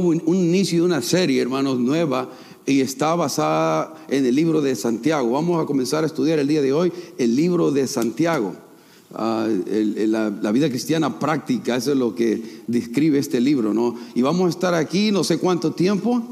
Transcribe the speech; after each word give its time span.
un, 0.00 0.22
inicio 0.26 0.80
de 0.80 0.86
una 0.86 1.02
serie, 1.02 1.40
hermanos, 1.40 1.78
nueva 1.78 2.30
y 2.66 2.80
está 2.80 3.14
basada 3.14 3.94
en 4.08 4.24
el 4.24 4.34
libro 4.34 4.60
de 4.60 4.74
Santiago. 4.76 5.32
Vamos 5.32 5.62
a 5.62 5.66
comenzar 5.66 6.04
a 6.04 6.06
estudiar 6.06 6.38
el 6.38 6.48
día 6.48 6.62
de 6.62 6.72
hoy 6.72 6.92
el 7.18 7.34
libro 7.34 7.70
de 7.70 7.86
Santiago. 7.86 8.54
Ah, 9.14 9.46
la, 9.46 10.52
vida 10.52 10.70
cristiana 10.70 11.18
práctica, 11.18 11.76
eso 11.76 11.92
es 11.92 11.98
lo 11.98 12.14
que 12.14 12.62
describe 12.66 13.18
este 13.18 13.40
libro, 13.40 13.74
¿no? 13.74 13.94
Y 14.14 14.22
vamos 14.22 14.46
a 14.46 14.50
estar 14.50 14.74
aquí 14.74 15.12
no 15.12 15.22
sé 15.22 15.38
cuánto 15.38 15.72
tiempo, 15.72 16.22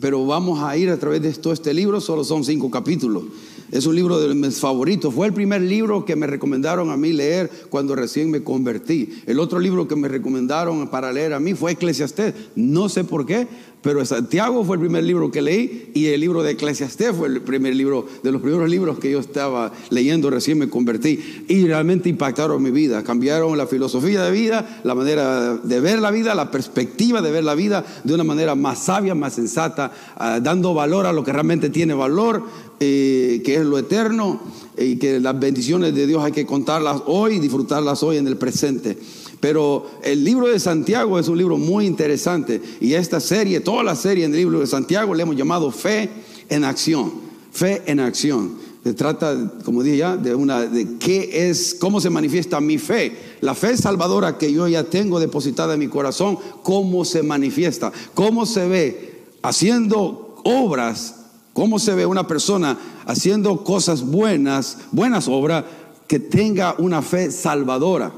pero 0.00 0.24
vamos 0.26 0.62
a 0.62 0.76
ir 0.76 0.90
a 0.90 0.96
través 0.96 1.22
de 1.22 1.32
todo 1.32 1.52
este 1.52 1.74
libro, 1.74 2.00
solo 2.00 2.24
son 2.24 2.44
cinco 2.44 2.70
capítulos. 2.70 3.24
Es 3.70 3.84
un 3.84 3.94
libro 3.94 4.18
de 4.18 4.34
mis 4.34 4.58
favoritos. 4.58 5.12
Fue 5.12 5.26
el 5.26 5.34
primer 5.34 5.60
libro 5.60 6.06
que 6.06 6.16
me 6.16 6.26
recomendaron 6.26 6.90
a 6.90 6.96
mí 6.96 7.12
leer 7.12 7.50
cuando 7.68 7.94
recién 7.94 8.30
me 8.30 8.42
convertí. 8.42 9.22
El 9.26 9.38
otro 9.38 9.58
libro 9.58 9.86
que 9.86 9.94
me 9.94 10.08
recomendaron 10.08 10.88
para 10.88 11.12
leer 11.12 11.34
a 11.34 11.40
mí 11.40 11.52
fue 11.52 11.72
Eclesiastés. 11.72 12.34
No 12.56 12.88
sé 12.88 13.04
por 13.04 13.26
qué, 13.26 13.46
pero 13.82 14.04
Santiago 14.04 14.64
fue 14.64 14.76
el 14.76 14.80
primer 14.80 15.04
libro 15.04 15.30
que 15.30 15.40
leí 15.40 15.90
y 15.94 16.06
el 16.06 16.20
libro 16.20 16.42
de 16.42 16.52
Eclesiastés 16.52 17.14
fue 17.14 17.28
el 17.28 17.42
primer 17.42 17.76
libro, 17.76 18.06
de 18.22 18.32
los 18.32 18.42
primeros 18.42 18.68
libros 18.68 18.98
que 18.98 19.10
yo 19.10 19.20
estaba 19.20 19.72
leyendo 19.90 20.30
recién 20.30 20.58
me 20.58 20.68
convertí 20.68 21.44
y 21.48 21.64
realmente 21.64 22.08
impactaron 22.08 22.62
mi 22.62 22.70
vida, 22.70 23.04
cambiaron 23.04 23.56
la 23.56 23.66
filosofía 23.66 24.22
de 24.24 24.30
vida, 24.32 24.80
la 24.82 24.94
manera 24.94 25.56
de 25.56 25.80
ver 25.80 26.00
la 26.00 26.10
vida, 26.10 26.34
la 26.34 26.50
perspectiva 26.50 27.22
de 27.22 27.30
ver 27.30 27.44
la 27.44 27.54
vida 27.54 27.84
de 28.02 28.14
una 28.14 28.24
manera 28.24 28.54
más 28.56 28.80
sabia, 28.80 29.14
más 29.14 29.34
sensata, 29.34 29.92
ah, 30.16 30.40
dando 30.40 30.74
valor 30.74 31.06
a 31.06 31.12
lo 31.12 31.22
que 31.22 31.32
realmente 31.32 31.70
tiene 31.70 31.94
valor, 31.94 32.42
eh, 32.80 33.42
que 33.44 33.56
es 33.56 33.64
lo 33.64 33.78
eterno 33.78 34.40
y 34.76 34.96
que 34.96 35.20
las 35.20 35.38
bendiciones 35.38 35.94
de 35.94 36.06
Dios 36.06 36.22
hay 36.22 36.32
que 36.32 36.46
contarlas 36.46 37.02
hoy 37.06 37.36
y 37.36 37.38
disfrutarlas 37.38 38.02
hoy 38.02 38.16
en 38.16 38.26
el 38.26 38.36
presente. 38.36 38.98
Pero 39.40 39.86
el 40.02 40.24
libro 40.24 40.48
de 40.48 40.58
Santiago 40.58 41.18
es 41.18 41.28
un 41.28 41.38
libro 41.38 41.56
muy 41.56 41.86
interesante 41.86 42.60
y 42.80 42.94
esta 42.94 43.20
serie, 43.20 43.60
toda 43.60 43.84
la 43.84 43.94
serie 43.94 44.24
en 44.24 44.32
el 44.32 44.38
libro 44.38 44.60
de 44.60 44.66
Santiago 44.66 45.14
le 45.14 45.22
hemos 45.22 45.36
llamado 45.36 45.70
fe 45.70 46.10
en 46.48 46.64
acción, 46.64 47.12
fe 47.52 47.82
en 47.86 48.00
acción. 48.00 48.56
Se 48.82 48.94
trata, 48.94 49.52
como 49.64 49.82
dije 49.82 49.98
ya, 49.98 50.16
de 50.16 50.34
una 50.34 50.62
de 50.62 50.98
qué 50.98 51.50
es, 51.50 51.76
cómo 51.78 52.00
se 52.00 52.10
manifiesta 52.10 52.60
mi 52.60 52.78
fe, 52.78 53.12
la 53.40 53.54
fe 53.54 53.76
salvadora 53.76 54.38
que 54.38 54.52
yo 54.52 54.66
ya 54.66 54.84
tengo 54.84 55.20
depositada 55.20 55.74
en 55.74 55.80
mi 55.80 55.88
corazón, 55.88 56.38
cómo 56.62 57.04
se 57.04 57.22
manifiesta, 57.22 57.92
cómo 58.14 58.46
se 58.46 58.66
ve 58.66 59.24
haciendo 59.42 60.36
obras, 60.44 61.16
cómo 61.52 61.78
se 61.78 61.94
ve 61.94 62.06
una 62.06 62.26
persona 62.26 62.78
haciendo 63.06 63.62
cosas 63.62 64.04
buenas, 64.04 64.78
buenas 64.90 65.28
obras 65.28 65.64
que 66.06 66.18
tenga 66.18 66.74
una 66.78 67.02
fe 67.02 67.30
salvadora. 67.30 68.12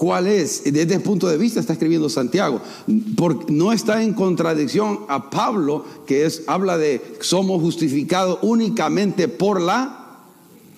¿Cuál 0.00 0.28
es? 0.28 0.64
Desde 0.64 0.94
ese 0.94 1.00
punto 1.00 1.28
de 1.28 1.36
vista 1.36 1.60
está 1.60 1.74
escribiendo 1.74 2.08
Santiago. 2.08 2.62
Porque 3.18 3.52
no 3.52 3.70
está 3.70 4.02
en 4.02 4.14
contradicción 4.14 5.00
a 5.08 5.28
Pablo, 5.28 5.84
que 6.06 6.24
es, 6.24 6.44
habla 6.46 6.78
de 6.78 7.18
somos 7.20 7.60
justificados 7.60 8.38
únicamente 8.40 9.28
por 9.28 9.60
la 9.60 10.22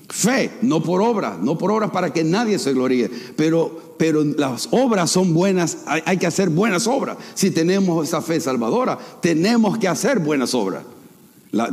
fe, 0.09 0.51
no 0.63 0.83
por 0.83 1.01
obras, 1.03 1.39
no 1.39 1.57
por 1.57 1.71
obras 1.71 1.93
para 1.93 2.13
que 2.13 2.25
nadie 2.25 2.59
se 2.59 2.73
gloríe. 2.73 3.09
Pero, 3.37 3.95
pero 3.97 4.25
las 4.25 4.67
obras 4.73 5.13
son 5.13 5.33
buenas, 5.33 5.79
hay, 5.87 6.17
que 6.17 6.27
hacer 6.27 6.51
buenas 6.51 6.89
obras. 6.89 7.17
Si 7.35 7.53
tenemos 7.53 8.09
esa 8.09 8.23
fe 8.23 8.41
salvadora, 8.41 8.99
tenemos 9.21 9.79
que 9.79 9.87
hacer 9.87 10.19
buenas 10.19 10.53
obras. 10.53 10.83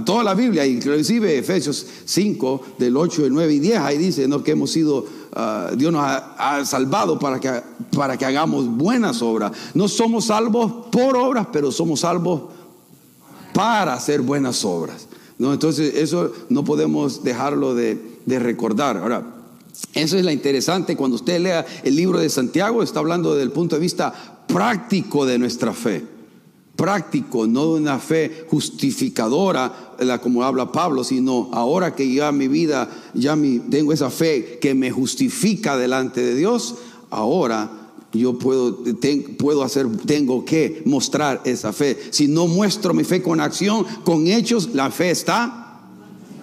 Toda 0.05 0.23
la 0.23 0.33
Biblia, 0.33 0.65
inclusive 0.65 1.37
Efesios 1.37 1.85
5, 2.05 2.61
del 2.77 2.97
8, 2.97 3.23
9 3.29 3.53
y 3.53 3.59
10, 3.59 3.77
ahí 3.77 3.97
dice 3.97 4.27
¿no? 4.27 4.43
que 4.43 4.51
hemos 4.51 4.71
sido 4.71 5.05
Ah, 5.33 5.71
Dios 5.75 5.93
nos 5.93 6.03
ha, 6.03 6.65
salvado 6.65 7.19
para 7.19 7.39
que, 7.39 7.61
para 7.95 8.17
que 8.17 8.25
hagamos 8.25 8.67
buenas 8.67 9.21
obras. 9.21 9.51
No 9.73 9.87
somos 9.87 10.25
salvos 10.25 10.87
por 10.91 11.15
obras, 11.15 11.47
pero 11.51 11.71
somos 11.71 12.01
salvos 12.01 12.43
para 13.53 13.93
hacer 13.93 14.21
buenas 14.21 14.65
obras. 14.65 15.07
¿no? 15.37 15.53
Entonces 15.53 15.95
eso 15.95 16.31
no 16.49 16.63
podemos 16.63 17.23
dejarlo 17.23 17.75
de, 17.75 18.19
de 18.25 18.39
recordar. 18.39 18.97
Ahora, 18.97 19.23
eso 19.93 20.17
es 20.17 20.25
la 20.25 20.33
interesante. 20.33 20.97
Cuando 20.97 21.15
usted 21.15 21.39
lea 21.39 21.65
el 21.83 21.95
libro 21.95 22.19
de 22.19 22.29
Santiago, 22.29 22.81
está 22.81 22.99
hablando 22.99 23.33
desde 23.33 23.43
el 23.43 23.51
punto 23.51 23.75
de 23.75 23.81
vista 23.81 24.43
práctico 24.47 25.25
de 25.25 25.37
nuestra 25.37 25.73
fe 25.73 26.18
práctico, 26.79 27.45
no 27.45 27.73
de 27.73 27.81
una 27.81 27.99
fe 27.99 28.45
justificadora, 28.49 29.95
la 29.99 30.21
como 30.21 30.45
habla 30.45 30.71
Pablo, 30.71 31.03
sino 31.03 31.49
ahora 31.51 31.93
que 31.93 32.09
ya 32.09 32.31
mi 32.31 32.47
vida, 32.47 32.89
ya 33.13 33.35
mi, 33.35 33.59
tengo 33.59 33.91
esa 33.91 34.09
fe 34.09 34.59
que 34.61 34.73
me 34.73 34.89
justifica 34.89 35.75
delante 35.75 36.21
de 36.21 36.35
Dios, 36.35 36.75
ahora 37.09 37.69
yo 38.13 38.39
puedo, 38.39 38.79
puedo 39.37 39.63
hacer, 39.63 39.87
tengo 40.05 40.45
que 40.45 40.81
mostrar 40.85 41.41
esa 41.43 41.73
fe. 41.73 41.99
Si 42.11 42.29
no 42.29 42.47
muestro 42.47 42.93
mi 42.93 43.03
fe 43.03 43.21
con 43.21 43.41
acción, 43.41 43.85
con 44.05 44.27
hechos, 44.27 44.69
la 44.73 44.89
fe 44.89 45.11
está 45.11 45.81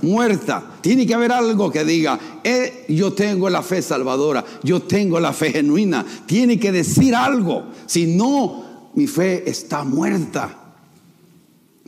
muerta. 0.02 0.74
Tiene 0.82 1.06
que 1.06 1.14
haber 1.14 1.32
algo 1.32 1.72
que 1.72 1.82
diga, 1.82 2.20
eh, 2.44 2.84
yo 2.90 3.14
tengo 3.14 3.48
la 3.48 3.62
fe 3.62 3.80
salvadora, 3.80 4.44
yo 4.62 4.82
tengo 4.82 5.18
la 5.18 5.32
fe 5.32 5.50
genuina. 5.52 6.04
Tiene 6.26 6.60
que 6.60 6.72
decir 6.72 7.14
algo. 7.14 7.64
Si 7.86 8.06
no, 8.06 8.65
mi 8.96 9.06
fe 9.06 9.48
está 9.48 9.84
muerta. 9.84 10.58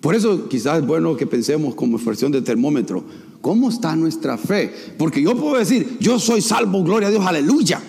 Por 0.01 0.15
eso 0.15 0.49
quizás 0.49 0.79
es 0.79 0.87
bueno 0.87 1.17
que 1.17 1.27
pensemos 1.27 1.75
como 1.75 1.97
expresión 1.97 2.31
de 2.31 2.43
termómetro, 2.43 3.05
¿cómo 3.41 3.69
está 3.69 3.97
nuestra 3.97 4.39
fe? 4.39 4.73
Porque 4.97 5.21
yo 5.21 5.37
puedo 5.37 5.59
decir, 5.59 5.97
yo 5.99 6.21
soy 6.21 6.41
salvo, 6.41 6.85
gloria 6.85 7.09
a 7.09 7.11
Dios, 7.11 7.27
aleluya. 7.27 7.83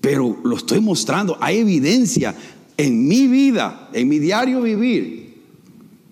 Pero 0.00 0.36
lo 0.44 0.56
estoy 0.56 0.80
mostrando, 0.80 1.38
hay 1.40 1.58
evidencia 1.58 2.34
en 2.76 3.06
mi 3.06 3.28
vida, 3.28 3.88
en 3.92 4.08
mi 4.08 4.18
diario 4.18 4.60
vivir, 4.60 5.42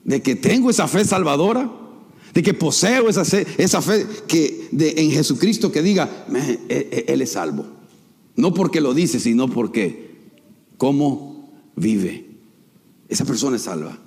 de 0.05 0.23
que 0.23 0.37
tengo 0.37 0.71
esa 0.71 0.87
fe 0.87 1.05
salvadora, 1.05 1.71
de 2.33 2.43
que 2.43 2.55
poseo 2.55 3.09
esa, 3.09 3.23
esa 3.59 3.83
fe 3.83 4.07
que 4.29 4.69
en 4.73 5.11
Jesucristo 5.11 5.73
que 5.73 5.83
diga, 5.83 6.25
e, 6.33 6.69
e, 6.69 7.13
Él 7.13 7.21
es 7.21 7.33
salvo. 7.33 7.67
No 8.37 8.55
porque 8.55 8.81
lo 8.81 8.95
dice, 8.95 9.19
sino 9.19 9.49
porque 9.49 10.10
cómo 10.81 11.47
vive. 11.77 12.25
Esa 13.07 13.27
persona 13.27 13.57
es 13.57 13.63
salva. 13.63 13.99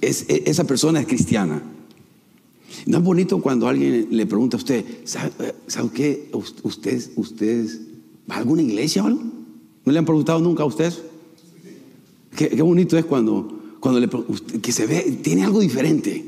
Es, 0.00 0.28
e, 0.28 0.42
esa 0.46 0.64
persona 0.64 0.98
es 0.98 1.06
cristiana. 1.06 1.62
¿No 2.86 2.98
es 2.98 3.04
bonito 3.04 3.40
cuando 3.40 3.68
alguien 3.68 4.08
le 4.10 4.26
pregunta 4.26 4.56
a 4.56 4.58
usted, 4.58 4.84
¿sabe, 5.04 5.30
¿sabe 5.68 5.90
qué? 5.94 6.30
¿Usted, 6.64 7.12
¿Usted 7.14 7.68
va 8.28 8.34
a 8.34 8.38
alguna 8.38 8.62
iglesia 8.62 9.04
o 9.04 9.06
algo? 9.06 9.22
¿No 9.84 9.92
le 9.92 9.98
han 10.00 10.04
preguntado 10.04 10.40
nunca 10.40 10.64
a 10.64 10.66
usted? 10.66 10.92
Qué, 12.36 12.60
bonito 12.60 12.98
es 12.98 13.04
cuando, 13.04 13.76
cuando 13.78 14.00
le, 14.00 14.08
que 14.60 14.72
se 14.72 14.86
ve, 14.86 15.20
tiene 15.22 15.44
algo 15.44 15.60
diferente. 15.60 16.26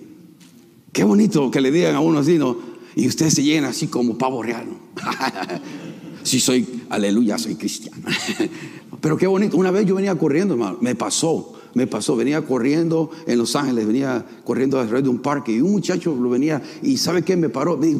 Qué 0.92 1.02
bonito 1.02 1.50
que 1.50 1.60
le 1.60 1.72
digan 1.72 1.96
a 1.96 2.00
uno 2.00 2.20
así, 2.20 2.38
¿no? 2.38 2.58
Y 2.94 3.08
usted 3.08 3.28
se 3.28 3.42
llena 3.42 3.70
así 3.70 3.88
como 3.88 4.16
pavo 4.16 4.40
real. 4.40 4.68
Si 6.24 6.40
soy, 6.40 6.66
aleluya, 6.88 7.38
soy 7.38 7.54
cristiano. 7.54 8.02
Pero 9.00 9.18
qué 9.18 9.26
bonito. 9.26 9.58
Una 9.58 9.70
vez 9.70 9.84
yo 9.84 9.94
venía 9.94 10.16
corriendo, 10.16 10.54
hermano. 10.54 10.78
Me 10.80 10.94
pasó, 10.94 11.52
me 11.74 11.86
pasó. 11.86 12.16
Venía 12.16 12.40
corriendo 12.40 13.10
en 13.26 13.38
Los 13.38 13.54
Ángeles, 13.54 13.86
venía 13.86 14.24
corriendo 14.42 14.80
alrededor 14.80 15.02
de 15.02 15.08
un 15.10 15.18
parque 15.18 15.52
y 15.52 15.60
un 15.60 15.72
muchacho 15.72 16.16
lo 16.18 16.30
venía 16.30 16.62
y 16.82 16.96
¿sabe 16.96 17.22
qué? 17.22 17.36
Me 17.36 17.50
paró. 17.50 17.76
Me 17.76 17.88
Y 17.88 17.98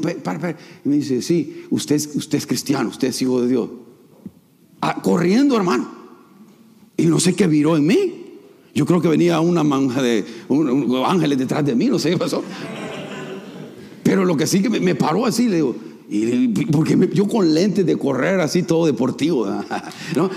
me 0.88 0.96
dice, 0.96 1.20
sí, 1.20 1.64
usted, 1.68 2.00
usted 2.14 2.38
es 2.38 2.46
cristiano, 2.46 2.88
usted 2.88 3.08
es 3.08 3.20
hijo 3.20 3.42
de 3.42 3.48
Dios. 3.48 3.68
Ah, 4.80 5.02
corriendo, 5.02 5.54
hermano. 5.56 5.86
Y 6.96 7.04
no 7.04 7.20
sé 7.20 7.34
qué 7.34 7.46
viró 7.46 7.76
en 7.76 7.86
mí. 7.86 8.24
Yo 8.74 8.86
creo 8.86 9.02
que 9.02 9.08
venía 9.08 9.38
una 9.40 9.62
manja 9.62 10.00
de 10.00 10.24
ángeles 11.06 11.38
detrás 11.38 11.64
de 11.64 11.74
mí, 11.74 11.86
no 11.88 11.98
sé 11.98 12.10
qué 12.10 12.16
pasó. 12.16 12.42
Pero 14.02 14.24
lo 14.24 14.34
que 14.34 14.46
sí 14.46 14.62
que 14.62 14.70
me 14.70 14.94
paró 14.94 15.26
así, 15.26 15.48
le 15.48 15.56
digo, 15.56 15.76
y, 16.08 16.48
porque 16.66 17.08
yo 17.12 17.26
con 17.26 17.54
lentes 17.54 17.86
de 17.86 17.96
correr 17.96 18.40
así 18.40 18.62
todo 18.62 18.86
deportivo, 18.86 19.46
¿no? 20.16 20.30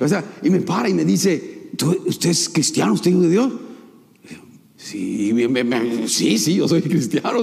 O 0.00 0.08
sea, 0.08 0.24
y 0.42 0.50
me 0.50 0.60
para 0.60 0.88
y 0.88 0.94
me 0.94 1.04
dice, 1.04 1.70
¿usted 2.06 2.30
es 2.30 2.48
cristiano? 2.48 2.92
¿Usted 2.92 3.12
es 3.12 3.20
de 3.20 3.30
Dios? 3.30 3.52
Sí, 4.76 5.32
sí, 6.06 6.38
sí, 6.38 6.54
yo 6.56 6.68
soy 6.68 6.82
cristiano. 6.82 7.40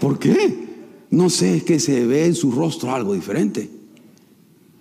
¿Por 0.00 0.18
qué? 0.18 0.70
No 1.10 1.30
sé, 1.30 1.58
es 1.58 1.62
que 1.62 1.78
se 1.78 2.04
ve 2.06 2.26
en 2.26 2.34
su 2.34 2.50
rostro 2.50 2.92
algo 2.92 3.14
diferente. 3.14 3.70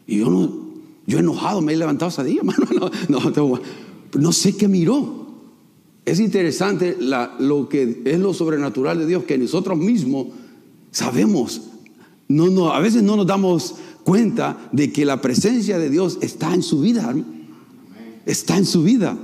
Y 0.07 0.17
yo 0.17 0.29
no, 0.29 0.51
yo 1.05 1.19
enojado 1.19 1.61
me 1.61 1.73
he 1.73 1.77
levantado 1.77 2.09
ese 2.09 2.23
día, 2.23 2.39
hermano. 2.39 2.89
No, 3.07 3.29
no, 3.29 3.61
no 4.17 4.31
sé 4.31 4.57
qué 4.57 4.67
miró. 4.67 5.27
Es 6.05 6.19
interesante 6.19 6.97
lo 6.99 7.69
que 7.69 8.01
es 8.05 8.19
lo 8.19 8.33
sobrenatural 8.33 8.97
de 8.97 9.05
Dios, 9.05 9.25
que 9.25 9.37
nosotros 9.37 9.77
mismos 9.77 10.27
sabemos 10.89 11.68
no, 12.29 12.47
no, 12.47 12.71
a 12.71 12.79
veces 12.79 13.03
no 13.03 13.17
nos 13.17 13.27
damos 13.27 13.75
cuenta 14.03 14.69
de 14.71 14.93
que 14.93 15.03
la 15.03 15.21
presencia 15.21 15.77
de 15.77 15.89
Dios 15.89 16.17
está 16.21 16.53
en 16.53 16.63
su 16.63 16.79
vida. 16.79 17.13
Está 18.25 18.57
en 18.57 18.65
su 18.65 18.83
vida. 18.83 19.17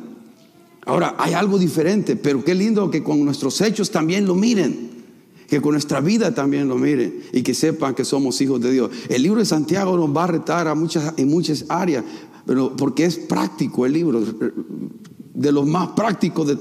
Ahora, 0.85 1.15
hay 1.17 1.33
algo 1.33 1.57
diferente, 1.57 2.15
pero 2.15 2.43
qué 2.43 2.53
lindo 2.53 2.91
que 2.91 3.03
con 3.03 3.23
nuestros 3.23 3.61
hechos 3.61 3.91
también 3.91 4.25
lo 4.25 4.35
miren. 4.35 4.93
Que 5.47 5.61
con 5.61 5.73
nuestra 5.73 6.01
vida 6.01 6.33
también 6.33 6.67
lo 6.67 6.75
miren 6.75 7.21
y 7.31 7.43
que 7.43 7.53
sepan 7.53 7.93
que 7.93 8.03
somos 8.03 8.41
hijos 8.41 8.59
de 8.61 8.71
Dios. 8.71 8.89
El 9.09 9.21
libro 9.21 9.39
de 9.39 9.45
Santiago 9.45 9.95
nos 9.95 10.15
va 10.15 10.23
a 10.23 10.27
retar 10.27 10.67
a 10.67 10.73
muchas, 10.73 11.13
en 11.17 11.29
muchas 11.29 11.65
áreas 11.69 12.03
pero 12.45 12.75
porque 12.75 13.05
es 13.05 13.17
práctico 13.17 13.85
el 13.85 13.93
libro, 13.93 14.21
de 15.33 15.51
los 15.51 15.65
más 15.65 15.89
prácticos 15.89 16.47
de, 16.47 16.53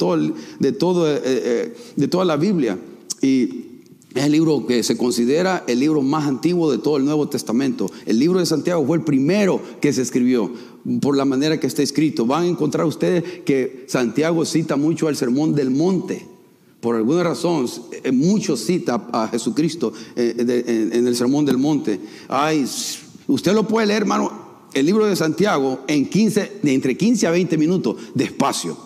de, 0.58 0.72
todo, 0.72 1.08
eh, 1.08 1.20
eh, 1.24 1.76
de 1.94 2.08
toda 2.08 2.24
la 2.24 2.36
Biblia. 2.36 2.78
Y 3.20 3.63
es 4.14 4.24
el 4.24 4.32
libro 4.32 4.64
que 4.64 4.82
se 4.84 4.96
considera 4.96 5.64
el 5.66 5.80
libro 5.80 6.00
más 6.00 6.26
antiguo 6.26 6.70
de 6.70 6.78
todo 6.78 6.98
el 6.98 7.04
Nuevo 7.04 7.28
Testamento. 7.28 7.90
El 8.06 8.20
libro 8.20 8.38
de 8.38 8.46
Santiago 8.46 8.86
fue 8.86 8.98
el 8.98 9.02
primero 9.02 9.60
que 9.80 9.92
se 9.92 10.02
escribió 10.02 10.52
por 11.00 11.16
la 11.16 11.24
manera 11.24 11.58
que 11.58 11.66
está 11.66 11.82
escrito. 11.82 12.24
Van 12.24 12.44
a 12.44 12.46
encontrar 12.46 12.86
ustedes 12.86 13.24
que 13.44 13.84
Santiago 13.88 14.44
cita 14.44 14.76
mucho 14.76 15.08
al 15.08 15.16
Sermón 15.16 15.54
del 15.54 15.70
Monte. 15.70 16.26
Por 16.80 16.94
alguna 16.94 17.24
razón, 17.24 17.66
eh, 18.04 18.12
mucho 18.12 18.56
cita 18.56 19.08
a 19.10 19.26
Jesucristo 19.28 19.92
en 20.14 21.06
el 21.06 21.16
Sermón 21.16 21.44
del 21.44 21.58
Monte. 21.58 21.98
Ay, 22.28 22.64
usted 23.26 23.52
lo 23.52 23.66
puede 23.66 23.88
leer, 23.88 24.02
hermano, 24.02 24.30
el 24.74 24.86
libro 24.86 25.06
de 25.06 25.16
Santiago 25.16 25.80
en 25.88 26.08
15, 26.08 26.60
de 26.62 26.74
entre 26.74 26.96
15 26.96 27.26
a 27.26 27.30
20 27.30 27.58
minutos, 27.58 27.96
despacio. 28.14 28.76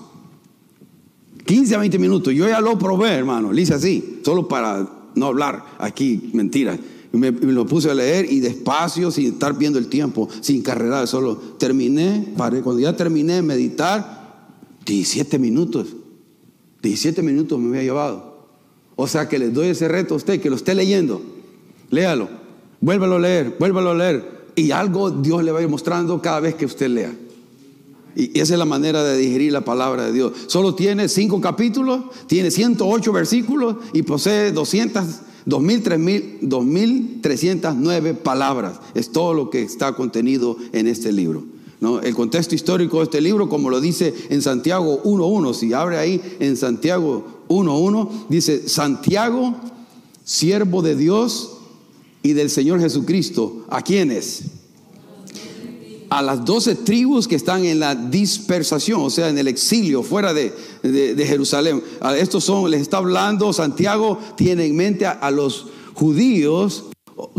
15 1.45 1.75
a 1.75 1.79
20 1.79 1.99
minutos. 1.99 2.35
Yo 2.35 2.49
ya 2.49 2.61
lo 2.61 2.79
probé, 2.79 3.11
hermano. 3.11 3.53
Le 3.53 3.63
así, 3.63 4.21
solo 4.23 4.47
para 4.47 4.98
no 5.19 5.27
hablar 5.27 5.65
aquí 5.79 6.31
mentiras. 6.33 6.79
Me, 7.13 7.33
lo 7.33 7.67
puse 7.67 7.91
a 7.91 7.95
leer 7.95 8.31
y 8.31 8.41
despacio, 8.41 9.11
sin 9.11 9.33
estar 9.33 9.57
viendo 9.57 9.79
el 9.79 9.89
tiempo, 9.89 10.29
sin 10.41 10.63
carrerar, 10.63 11.09
solo 11.09 11.37
terminé, 11.59 12.33
paré. 12.37 12.61
Cuando 12.61 12.81
ya 12.81 12.95
terminé 12.95 13.35
de 13.35 13.43
meditar, 13.43 14.47
17 14.85 15.39
minutos. 15.39 15.89
17 16.83 17.23
minutos 17.23 17.59
me 17.59 17.69
había 17.69 17.83
llevado. 17.83 18.49
O 18.97 19.07
sea 19.07 19.29
que 19.29 19.39
les 19.39 19.53
doy 19.53 19.69
ese 19.69 19.89
reto 19.89 20.15
a 20.15 20.17
usted, 20.17 20.41
que 20.41 20.51
lo 20.51 20.57
esté 20.57 20.75
leyendo. 20.75 21.23
Léalo. 21.91 22.29
Vuélvalo 22.81 23.17
a 23.17 23.21
leer, 23.21 23.57
vuélvalo 23.59 23.91
a 23.91 23.95
leer. 23.95 24.39
Y 24.55 24.71
algo 24.71 25.11
Dios 25.11 25.43
le 25.43 25.53
va 25.53 25.61
a 25.61 25.63
ir 25.63 25.69
mostrando 25.69 26.21
cada 26.21 26.41
vez 26.41 26.55
que 26.55 26.67
usted 26.67 26.89
lea. 26.89 27.13
Y 28.19 28.39
esa 28.41 28.55
es 28.55 28.59
la 28.59 28.65
manera 28.65 29.05
de 29.05 29.17
digerir 29.17 29.53
la 29.53 29.61
palabra 29.61 30.07
de 30.07 30.13
Dios. 30.13 30.33
Solo 30.49 30.75
tiene 30.75 31.09
cinco 31.09 31.41
capítulos, 31.41 32.01
tiene 32.27 32.51
108 32.51 33.13
versículos 33.13 33.77
y 33.93 34.03
posee 34.03 34.51
200, 34.51 35.05
2.309 35.47 38.17
palabras. 38.17 38.81
Es 38.97 39.13
todo 39.13 39.35
lo 39.35 39.51
que 39.51 39.63
está 39.63 39.95
contenido 39.95 40.57
en 40.73 40.89
este 40.89 41.13
libro. 41.13 41.45
¿no? 41.81 42.01
El 42.01 42.17
contexto 42.17 42.57
histórico 42.57 42.99
de 42.99 43.05
este 43.05 43.21
libro, 43.21 43.49
como 43.49 43.71
lo 43.71 43.81
dice 43.81 44.13
en 44.31 44.43
Santiago 44.43 45.01
1.1, 45.05 45.55
si 45.55 45.73
abre 45.73 45.99
ahí 45.99 46.21
en 46.41 46.57
Santiago 46.57 47.45
1.1, 47.47 48.27
dice, 48.29 48.69
Santiago, 48.69 49.55
siervo 50.25 50.83
de 50.83 50.97
Dios 50.97 51.53
y 52.25 52.33
del 52.33 52.51
Señor 52.51 52.81
Jesucristo. 52.81 53.65
¿A 53.71 53.83
quiénes? 53.83 54.58
A 56.11 56.23
las 56.23 56.45
doce 56.45 56.75
tribus 56.75 57.29
que 57.29 57.37
están 57.37 57.65
en 57.65 57.81
la 57.81 57.95
dispersación, 57.95 59.01
o 59.01 59.11
sea, 59.11 59.29
en 59.29 59.39
el 59.39 59.49
exilio, 59.49 60.03
fuera 60.03 60.33
de, 60.33 60.53
Jerusalén. 61.27 61.83
A 62.01 62.17
estos 62.17 62.45
son, 62.45 62.71
les 62.71 62.81
está 62.81 62.99
hablando, 62.99 63.53
Santiago 63.53 64.19
tiene 64.37 64.65
en 64.65 64.77
mente 64.77 65.07
a 65.07 65.31
los 65.31 65.67
judíos 65.95 66.87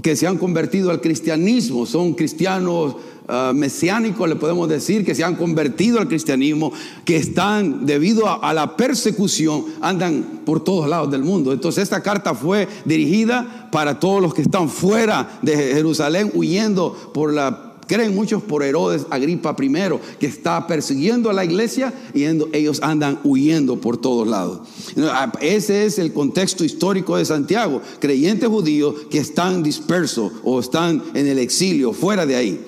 que 0.03 0.15
se 0.15 0.27
han 0.27 0.37
convertido 0.37 0.91
al 0.91 1.01
cristianismo, 1.01 1.85
son 1.85 2.13
cristianos 2.13 2.95
Ah, 3.31 3.51
mesiánicos, 3.53 4.27
le 4.27 4.35
podemos 4.35 4.67
decir, 4.67 5.05
que 5.05 5.13
se 5.13 5.23
han 5.23 5.35
convertido 5.35 5.99
al 5.99 6.07
cristianismo, 6.07 6.73
que 7.05 7.15
están, 7.15 7.85
debido 7.85 8.27
a, 8.43 8.51
la 8.55 8.75
persecución, 8.75 9.65
andan 9.81 10.41
por 10.47 10.63
todos 10.63 10.89
lados 10.89 11.11
del 11.11 11.23
mundo. 11.23 11.53
Entonces 11.53 11.83
esta 11.83 12.01
carta 12.01 12.33
fue 12.33 12.67
dirigida 12.85 13.69
para 13.71 13.99
todos 13.99 14.19
los 14.19 14.33
que 14.33 14.41
están 14.41 14.67
fuera 14.67 15.37
de 15.43 15.55
Jerusalén, 15.55 16.31
huyendo 16.33 17.11
por 17.13 17.31
la 17.31 17.68
creen 17.89 18.13
muchos 18.13 18.43
por 18.43 18.61
Herodes 18.61 19.07
Agripa 19.09 19.55
I, 19.59 19.71
que 20.19 20.27
está 20.27 20.67
persiguiendo 20.67 21.31
a 21.31 21.33
la 21.33 21.43
iglesia 21.43 21.91
y 22.13 22.23
ellos 22.23 22.79
andan 22.83 23.19
huyendo 23.23 23.81
por 23.81 23.97
todos 23.97 24.27
lados. 24.27 24.59
Ah, 24.99 25.33
ese 25.41 25.85
es 25.85 25.97
el 25.97 26.13
contexto 26.13 26.63
histórico 26.63 27.17
de 27.17 27.25
Santiago, 27.25 27.81
creyentes 27.99 28.47
judíos 28.47 28.93
que 29.09 29.17
están 29.17 29.63
dispersos 29.63 30.31
o 30.43 30.59
están 30.59 31.03
en 31.15 31.25
el 31.25 31.39
exilio, 31.39 31.91
fuera 31.91 32.27
de 32.27 32.35
ahí. 32.35 32.65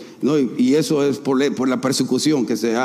Y, 0.57 0.73
eso 0.73 1.03
es 1.03 1.19
por, 1.19 1.39
la 1.69 1.79
persecución 1.79 2.47
que, 2.47 2.57
se 2.57 2.75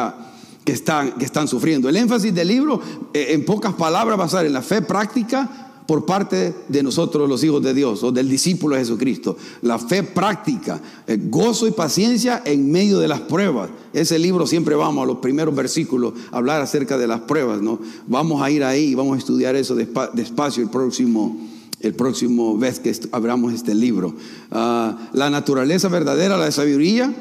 que, 0.63 0.73
están, 0.73 1.13
que 1.13 1.25
están 1.25 1.49
sufriendo. 1.49 1.89
El 1.89 1.97
énfasis 1.97 2.35
del 2.35 2.49
libro, 2.49 2.81
eh, 3.15 3.29
en 3.31 3.47
pocas 3.47 3.73
palabras, 3.75 4.21
va 4.21 4.25
a 4.25 4.29
ser 4.29 4.45
en 4.45 4.53
la 4.53 4.63
fe 4.63 4.83
práctica 4.83 5.66
por 5.87 6.05
parte 6.05 6.55
de 6.69 6.83
nosotros 6.83 7.29
los 7.29 7.43
hijos 7.45 7.63
de 7.63 7.73
Dios 7.73 8.03
o 8.03 8.13
del 8.13 8.29
discípulo 8.29 8.75
de 8.75 8.83
Jesucristo. 8.83 9.37
La 9.63 9.79
fe 9.79 10.03
práctica, 10.03 10.81
eh, 11.07 11.19
gozo 11.31 11.67
y 11.67 11.71
paciencia 11.71 12.43
en 12.45 12.71
medio 12.71 12.99
de 12.99 13.09
las 13.09 13.21
pruebas. 13.21 13.71
Ese 13.93 14.19
libro 14.19 14.47
siempre 14.47 14.75
vamos 14.75 15.03
a 15.03 15.07
los 15.07 15.19
primeros 15.19 15.55
versículos 15.55 16.15
a 16.33 16.39
hablar 16.39 16.61
acerca 16.61 16.99
de 16.99 17.07
las 17.07 17.21
pruebas, 17.21 17.63
¿no? 17.63 17.79
Vamos 18.07 18.43
a 18.43 18.51
ir 18.51 18.65
ahí 18.65 18.89
y 18.89 18.95
vamos 18.95 19.17
a 19.17 19.19
estudiar 19.19 19.57
eso 19.57 19.75
despacio 19.75 20.63
el 20.63 20.71
próximo 20.71 21.37
el 21.81 21.95
próximo 21.95 22.57
vez 22.57 22.81
que 22.81 22.95
abramos 23.13 23.53
este 23.53 23.75
libro. 23.75 24.15
Ah, 24.51 24.97
la 25.13 25.31
naturaleza 25.31 25.89
verdadera, 25.89 26.37
la 26.37 26.51
sabiduría. 26.51 27.15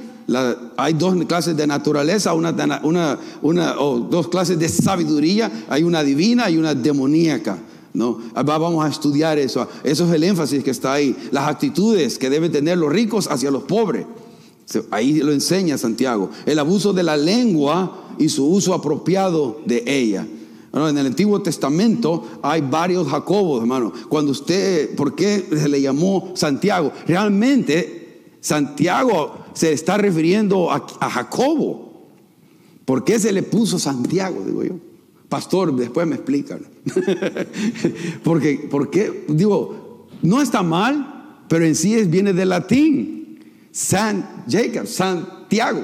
hay 0.77 0.93
dos 0.93 1.13
clases 1.25 1.55
de 1.55 1.67
naturaleza, 1.67 2.33
una, 2.33 3.19
o 3.77 3.99
dos 3.99 4.27
clases 4.29 4.57
de 4.57 4.69
sabiduría. 4.69 5.51
Hay 5.69 5.83
una 5.83 6.03
divina 6.03 6.49
y 6.49 6.57
una 6.57 6.73
demoníaca. 6.73 7.57
¿No? 7.95 8.19
Ah, 8.33 8.43
vamos 8.43 8.83
a 8.85 8.89
estudiar 8.89 9.39
eso. 9.39 9.67
Eso 9.83 10.05
es 10.05 10.11
el 10.13 10.23
énfasis 10.23 10.63
que 10.63 10.71
está 10.71 10.93
ahí. 10.93 11.15
Las 11.31 11.47
actitudes 11.47 12.17
que 12.17 12.29
deben 12.29 12.51
tener 12.51 12.77
los 12.77 12.91
ricos 12.91 13.27
hacia 13.27 13.51
los 13.51 13.63
pobres. 13.63 14.05
Ahí 14.91 15.13
lo 15.15 15.31
enseña 15.31 15.77
Santiago. 15.77 16.29
El 16.45 16.59
abuso 16.59 16.93
de 16.93 17.03
la 17.03 17.17
lengua 17.17 18.15
y 18.17 18.29
su 18.29 18.47
uso 18.47 18.73
apropiado 18.73 19.61
de 19.65 19.83
ella 19.85 20.25
en 20.75 20.97
el 20.97 21.07
Antiguo 21.07 21.41
Testamento 21.41 22.39
hay 22.41 22.61
varios 22.61 23.07
Jacobos, 23.07 23.61
hermano. 23.61 23.93
Cuando 24.09 24.31
usted, 24.31 24.93
¿por 24.95 25.15
qué 25.15 25.47
se 25.49 25.69
le 25.69 25.81
llamó 25.81 26.33
Santiago? 26.35 26.91
Realmente 27.07 28.33
Santiago 28.41 29.45
se 29.53 29.71
está 29.71 29.97
refiriendo 29.97 30.69
a, 30.71 31.09
Jacobo. 31.09 31.93
¿Por 32.83 33.05
qué 33.05 33.19
se 33.19 33.31
le 33.31 33.41
puso 33.41 33.79
Santiago? 33.79 34.43
Digo 34.45 34.63
yo. 34.63 34.73
Pastor, 35.29 35.75
después 35.75 36.07
me 36.07 36.15
explican. 36.15 36.61
porque, 38.23 38.67
porque, 38.69 39.25
digo, 39.27 40.07
no 40.21 40.41
está 40.41 40.63
mal, 40.63 41.43
pero 41.47 41.65
en 41.65 41.75
sí 41.75 41.95
es, 41.95 42.09
viene 42.09 42.33
del 42.33 42.49
latín. 42.49 43.39
San 43.71 44.45
Jacob, 44.47 44.87
Santiago. 44.87 45.81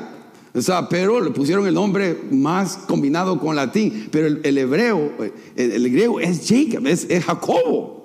O 0.53 0.61
sea, 0.61 0.89
pero 0.89 1.21
le 1.21 1.31
pusieron 1.31 1.65
el 1.65 1.73
nombre 1.73 2.17
más 2.29 2.77
combinado 2.87 3.39
con 3.39 3.55
latín. 3.55 4.09
Pero 4.11 4.27
el, 4.27 4.57
hebreo, 4.57 5.11
el, 5.55 5.89
griego 5.91 6.19
es 6.19 6.41
Jacob, 6.47 6.87
es, 6.87 7.07
Jacobo. 7.23 8.00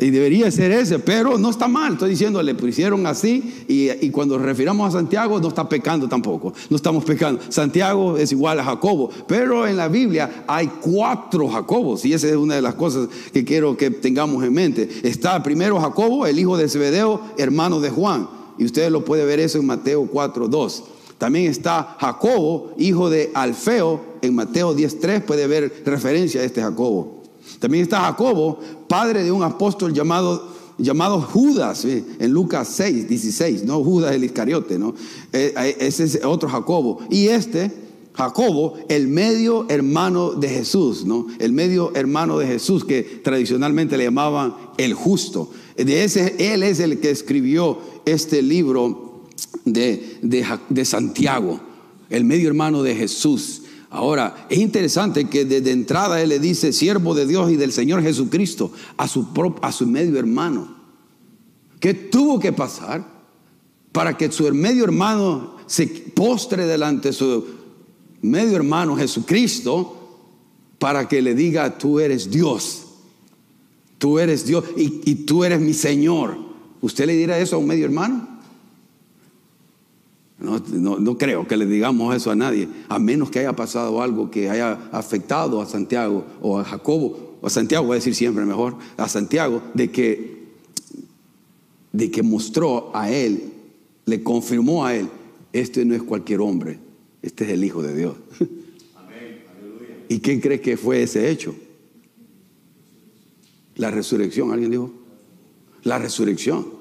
Y 0.00 0.10
debería 0.10 0.48
ser 0.52 0.70
ese, 0.70 1.00
pero 1.00 1.38
no 1.38 1.50
está 1.50 1.66
mal. 1.66 1.94
Estoy 1.94 2.10
diciendo, 2.10 2.40
le 2.40 2.54
pusieron 2.54 3.04
así. 3.06 3.64
Y, 3.66 3.90
y 4.06 4.10
cuando 4.10 4.38
refiramos 4.38 4.88
a 4.88 4.98
Santiago, 4.98 5.40
no 5.40 5.48
está 5.48 5.68
pecando 5.68 6.08
tampoco. 6.08 6.54
No 6.70 6.76
estamos 6.76 7.04
pecando. 7.04 7.40
Santiago 7.48 8.16
es 8.16 8.30
igual 8.30 8.60
a 8.60 8.64
Jacobo. 8.64 9.10
Pero 9.26 9.66
en 9.66 9.76
la 9.76 9.88
Biblia 9.88 10.44
hay 10.46 10.68
cuatro 10.80 11.48
Jacobos. 11.48 12.04
Y 12.04 12.12
esa 12.12 12.28
es 12.28 12.36
una 12.36 12.54
de 12.54 12.62
las 12.62 12.74
cosas 12.74 13.08
que 13.32 13.44
quiero 13.44 13.76
que 13.76 13.90
tengamos 13.90 14.44
en 14.44 14.52
mente. 14.52 14.88
Está 15.02 15.42
primero 15.42 15.80
Jacobo, 15.80 16.26
el 16.26 16.38
hijo 16.38 16.56
de 16.56 16.68
Zebedeo, 16.68 17.20
hermano 17.36 17.80
de 17.80 17.90
Juan. 17.90 18.28
Y 18.56 18.66
usted 18.66 18.90
lo 18.90 19.04
puede 19.04 19.24
ver 19.24 19.40
eso 19.40 19.58
en 19.58 19.66
Mateo 19.66 20.06
4, 20.06 20.46
2. 20.46 20.84
También 21.18 21.50
está 21.50 21.96
Jacobo, 21.98 22.72
hijo 22.78 23.10
de 23.10 23.32
Alfeo, 23.34 24.00
en 24.22 24.34
Mateo 24.36 24.76
10.3 24.76 25.22
puede 25.22 25.48
ver 25.48 25.82
referencia 25.84 26.40
a 26.40 26.44
este 26.44 26.62
Jacobo. 26.62 27.17
También 27.58 27.82
está 27.82 28.00
Jacobo, 28.00 28.60
padre 28.88 29.24
de 29.24 29.32
un 29.32 29.42
apóstol 29.42 29.92
llamado, 29.92 30.48
llamado 30.78 31.20
Judas, 31.20 31.84
en 31.84 32.30
Lucas 32.30 32.68
6, 32.68 33.08
16, 33.08 33.64
no 33.64 33.82
Judas 33.82 34.14
el 34.14 34.24
Iscariote, 34.24 34.78
¿no? 34.78 34.94
Eh, 35.32 35.52
eh, 35.56 35.76
ese 35.80 36.04
es 36.04 36.20
otro 36.24 36.48
Jacobo. 36.48 37.00
Y 37.10 37.28
este, 37.28 37.70
Jacobo, 38.18 38.74
el 38.88 39.06
medio 39.06 39.66
hermano 39.68 40.32
de 40.32 40.48
Jesús, 40.48 41.04
¿no? 41.04 41.28
El 41.38 41.52
medio 41.52 41.92
hermano 41.94 42.38
de 42.38 42.46
Jesús 42.48 42.84
que 42.84 43.02
tradicionalmente 43.02 43.96
le 43.96 44.04
llamaban 44.04 44.54
el 44.76 44.94
justo. 44.94 45.50
De 45.76 46.02
ese, 46.02 46.34
él 46.52 46.64
es 46.64 46.80
el 46.80 46.98
que 46.98 47.10
escribió 47.10 47.78
este 48.04 48.42
libro 48.42 49.08
de, 49.64 50.84
Santiago, 50.84 51.60
el 52.10 52.24
medio 52.24 52.48
hermano 52.48 52.82
de 52.82 52.96
Jesús. 52.96 53.62
Ahora, 53.90 54.46
es 54.50 54.58
interesante 54.58 55.28
que 55.28 55.44
desde 55.44 55.70
entrada 55.70 56.20
él 56.20 56.28
le 56.28 56.38
dice, 56.38 56.72
siervo 56.72 57.14
de 57.14 57.26
Dios 57.26 57.50
y 57.50 57.56
del 57.56 57.72
Señor 57.72 58.02
Jesucristo, 58.02 58.70
a 58.96 59.08
su, 59.08 59.28
a 59.62 59.72
su 59.72 59.86
medio 59.86 60.18
hermano. 60.18 60.76
¿Qué 61.80 61.94
tuvo 61.94 62.38
que 62.38 62.52
pasar 62.52 63.06
para 63.92 64.16
que 64.16 64.30
su 64.30 64.44
medio 64.52 64.84
hermano 64.84 65.56
se 65.66 65.86
postre 65.86 66.66
delante 66.66 67.08
de 67.08 67.14
su 67.14 67.46
medio 68.20 68.56
hermano 68.56 68.96
Jesucristo 68.96 69.94
para 70.78 71.08
que 71.08 71.22
le 71.22 71.34
diga, 71.34 71.78
tú 71.78 71.98
eres 71.98 72.30
Dios, 72.30 72.84
tú 73.96 74.18
eres 74.18 74.44
Dios 74.44 74.64
y, 74.76 75.00
y 75.04 75.14
tú 75.14 75.44
eres 75.44 75.60
mi 75.60 75.72
Señor? 75.72 76.36
¿Usted 76.80 77.06
le 77.06 77.14
dirá 77.14 77.38
eso 77.38 77.56
a 77.56 77.58
un 77.58 77.66
medio 77.66 77.86
hermano? 77.86 78.37
No, 80.38 81.18
creo 81.18 81.48
que 81.48 81.56
le 81.56 81.66
digamos 81.66 82.14
eso 82.14 82.30
a 82.30 82.36
nadie, 82.36 82.68
a 82.88 83.00
menos 83.00 83.28
que 83.30 83.40
haya 83.40 83.56
pasado 83.56 84.00
algo 84.00 84.30
que 84.30 84.48
haya 84.48 84.88
afectado 84.92 85.60
a 85.60 85.66
Santiago 85.66 86.24
o 86.40 86.60
a 86.60 86.64
Jacobo, 86.64 87.38
o 87.40 87.46
a 87.46 87.50
Santiago, 87.50 87.86
voy 87.86 87.94
a 87.94 87.96
decir 87.96 88.14
siempre 88.14 88.44
mejor, 88.44 88.76
a 88.96 89.08
Santiago, 89.08 89.60
de 89.74 89.90
que, 89.90 90.44
de 91.92 92.10
que 92.10 92.22
mostró 92.22 92.92
a 92.94 93.10
él, 93.10 93.52
le 94.06 94.22
confirmó 94.22 94.86
a 94.86 94.94
él, 94.94 95.08
este 95.52 95.84
no 95.84 95.96
es 95.96 96.02
cualquier 96.04 96.40
hombre, 96.40 96.78
este 97.20 97.44
es 97.44 97.50
el 97.50 97.64
Hijo 97.64 97.82
de 97.82 97.96
Dios. 97.96 98.14
¿Y 100.08 100.20
qué 100.20 100.40
cree 100.40 100.60
que 100.60 100.76
fue 100.76 101.02
ese 101.02 101.30
hecho? 101.30 101.54
La 103.74 103.90
resurrección, 103.90 104.52
¿alguien 104.52 104.70
dijo? 104.70 104.92
La 105.82 105.98
resurrección. 105.98 106.77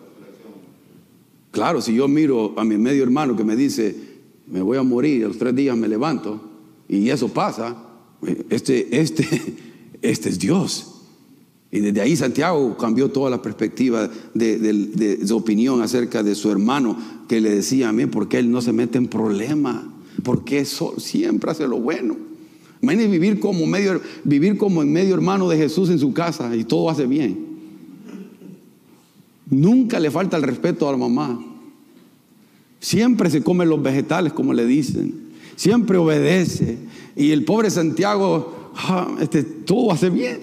Claro, 1.57 1.81
si 1.81 1.95
yo 1.95 2.07
miro 2.07 2.53
a 2.55 2.63
mi 2.63 2.77
medio 2.77 3.01
hermano 3.01 3.35
que 3.35 3.43
me 3.43 3.55
dice, 3.55 3.95
me 4.45 4.61
voy 4.61 4.77
a 4.77 4.83
morir, 4.83 5.25
a 5.25 5.27
los 5.29 5.39
tres 5.39 5.55
días 5.55 5.75
me 5.75 5.87
levanto, 5.87 6.39
y 6.87 7.09
eso 7.09 7.29
pasa, 7.29 7.75
este, 8.51 9.01
este, 9.01 9.25
este 10.03 10.29
es 10.29 10.37
Dios. 10.37 11.01
Y 11.71 11.79
desde 11.79 12.01
ahí 12.01 12.15
Santiago 12.15 12.77
cambió 12.77 13.09
toda 13.09 13.31
la 13.31 13.41
perspectiva 13.41 14.07
de, 14.35 15.19
su 15.25 15.35
opinión 15.35 15.81
acerca 15.81 16.21
de 16.21 16.35
su 16.35 16.51
hermano, 16.51 16.95
que 17.27 17.41
le 17.41 17.49
decía 17.49 17.89
a 17.89 17.91
mí, 17.91 18.05
¿por 18.05 18.29
qué 18.29 18.37
él 18.37 18.51
no 18.51 18.61
se 18.61 18.71
mete 18.71 18.99
en 18.99 19.07
problemas? 19.07 19.83
Porque 20.21 20.63
siempre 20.63 21.49
hace 21.49 21.67
lo 21.67 21.79
bueno. 21.79 22.17
Imagínese 22.83 23.09
vivir 23.09 23.39
como, 23.39 23.65
medio, 23.65 23.99
vivir 24.23 24.59
como 24.59 24.83
en 24.83 24.93
medio 24.93 25.15
hermano 25.15 25.49
de 25.49 25.57
Jesús 25.57 25.89
en 25.89 25.97
su 25.97 26.13
casa 26.13 26.55
y 26.55 26.65
todo 26.65 26.87
hace 26.91 27.07
bien. 27.07 27.47
Nunca 29.49 29.99
le 29.99 30.11
falta 30.11 30.37
el 30.37 30.43
respeto 30.43 30.87
a 30.87 30.91
la 30.91 30.97
mamá. 30.99 31.46
Siempre 32.87 33.29
se 33.29 33.43
come 33.43 33.65
los 33.65 33.83
vegetales, 33.83 34.31
como 34.31 34.53
le 34.53 34.65
dicen. 34.65 35.13
Siempre 35.57 35.97
obedece. 35.97 36.77
Y 37.17 37.31
el 37.31 37.43
pobre 37.43 37.69
Santiago, 37.69 38.71
ah, 38.75 39.13
este, 39.19 39.43
todo 39.43 39.91
hace 39.91 40.09
bien. 40.09 40.39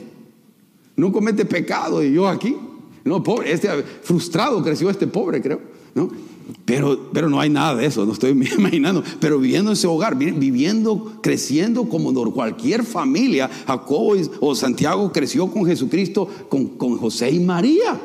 No 0.94 1.10
comete 1.10 1.46
pecado. 1.46 2.04
Y 2.04 2.12
yo 2.12 2.28
aquí, 2.28 2.54
no, 3.02 3.22
pobre, 3.22 3.50
este 3.50 3.70
frustrado 4.02 4.62
creció 4.62 4.90
este 4.90 5.06
pobre, 5.06 5.40
creo. 5.40 5.58
¿no? 5.94 6.10
Pero, 6.66 7.08
pero 7.14 7.30
no 7.30 7.40
hay 7.40 7.48
nada 7.48 7.76
de 7.76 7.86
eso, 7.86 8.04
no 8.04 8.12
estoy 8.12 8.32
imaginando. 8.58 9.02
Pero 9.20 9.38
viviendo 9.38 9.70
en 9.70 9.72
ese 9.72 9.86
hogar, 9.86 10.14
viviendo, 10.14 11.14
creciendo 11.22 11.88
como 11.88 12.12
cualquier 12.30 12.84
familia, 12.84 13.48
Jacobo 13.66 14.16
o 14.40 14.54
Santiago 14.54 15.10
creció 15.12 15.50
con 15.50 15.64
Jesucristo, 15.64 16.28
con, 16.50 16.66
con 16.76 16.98
José 16.98 17.30
y 17.30 17.40
María. 17.40 17.98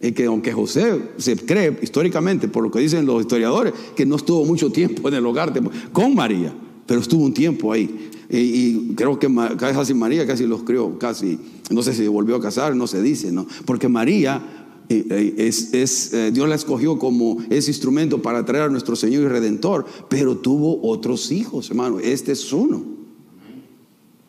Y 0.00 0.12
que 0.12 0.26
aunque 0.26 0.52
José 0.52 1.00
se 1.16 1.36
cree 1.36 1.76
históricamente, 1.82 2.48
por 2.48 2.62
lo 2.62 2.70
que 2.70 2.78
dicen 2.78 3.04
los 3.04 3.20
historiadores, 3.20 3.72
que 3.96 4.06
no 4.06 4.16
estuvo 4.16 4.44
mucho 4.44 4.70
tiempo 4.70 5.08
en 5.08 5.14
el 5.14 5.26
hogar 5.26 5.52
con 5.92 6.14
María, 6.14 6.54
pero 6.86 7.00
estuvo 7.00 7.24
un 7.24 7.34
tiempo 7.34 7.72
ahí. 7.72 8.10
Y, 8.30 8.94
creo 8.94 9.18
que 9.18 9.28
casi 9.56 9.94
María 9.94 10.26
casi 10.26 10.46
los 10.46 10.62
crió, 10.62 10.98
casi, 10.98 11.38
no 11.70 11.82
sé 11.82 11.94
si 11.94 12.06
volvió 12.06 12.36
a 12.36 12.40
casar, 12.40 12.76
no 12.76 12.86
se 12.86 13.02
dice, 13.02 13.32
¿no? 13.32 13.46
Porque 13.64 13.88
María 13.88 14.40
eh, 14.88 15.04
eh, 15.10 15.34
es, 15.72 16.12
eh, 16.12 16.30
Dios 16.32 16.48
la 16.48 16.54
escogió 16.54 16.98
como 16.98 17.38
ese 17.50 17.70
instrumento 17.70 18.22
para 18.22 18.44
traer 18.44 18.64
a 18.64 18.68
nuestro 18.68 18.96
Señor 18.96 19.22
y 19.22 19.28
Redentor, 19.28 19.86
pero 20.08 20.36
tuvo 20.36 20.80
otros 20.88 21.32
hijos, 21.32 21.70
hermano, 21.70 21.98
este 21.98 22.32
es 22.32 22.52
uno. 22.52 22.98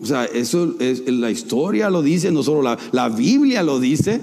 O 0.01 0.05
sea, 0.05 0.25
eso 0.25 0.75
es, 0.79 1.07
la 1.07 1.29
historia 1.29 1.89
lo 1.89 2.01
dice, 2.01 2.31
no 2.31 2.41
solo 2.41 2.77
la 2.91 3.09
Biblia 3.09 3.63
lo 3.63 3.79
dice 3.79 4.21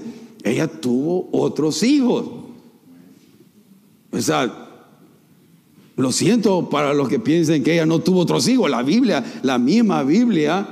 ella 0.49 0.67
tuvo 0.67 1.29
otros 1.31 1.83
hijos. 1.83 2.25
O 4.11 4.21
sea, 4.21 4.67
lo 5.95 6.11
siento 6.11 6.69
para 6.69 6.93
los 6.93 7.09
que 7.09 7.19
piensen 7.19 7.63
que 7.63 7.73
ella 7.73 7.85
no 7.85 7.99
tuvo 7.99 8.21
otros 8.21 8.47
hijos. 8.47 8.69
La 8.69 8.83
Biblia, 8.83 9.23
la 9.43 9.57
misma 9.57 10.03
Biblia, 10.03 10.67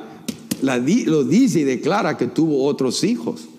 lo 0.62 1.24
dice 1.24 1.62
y 1.62 1.64
declara 1.64 2.18
que 2.18 2.28
tuvo 2.28 2.66
otros 2.66 3.04
hijos. 3.04 3.50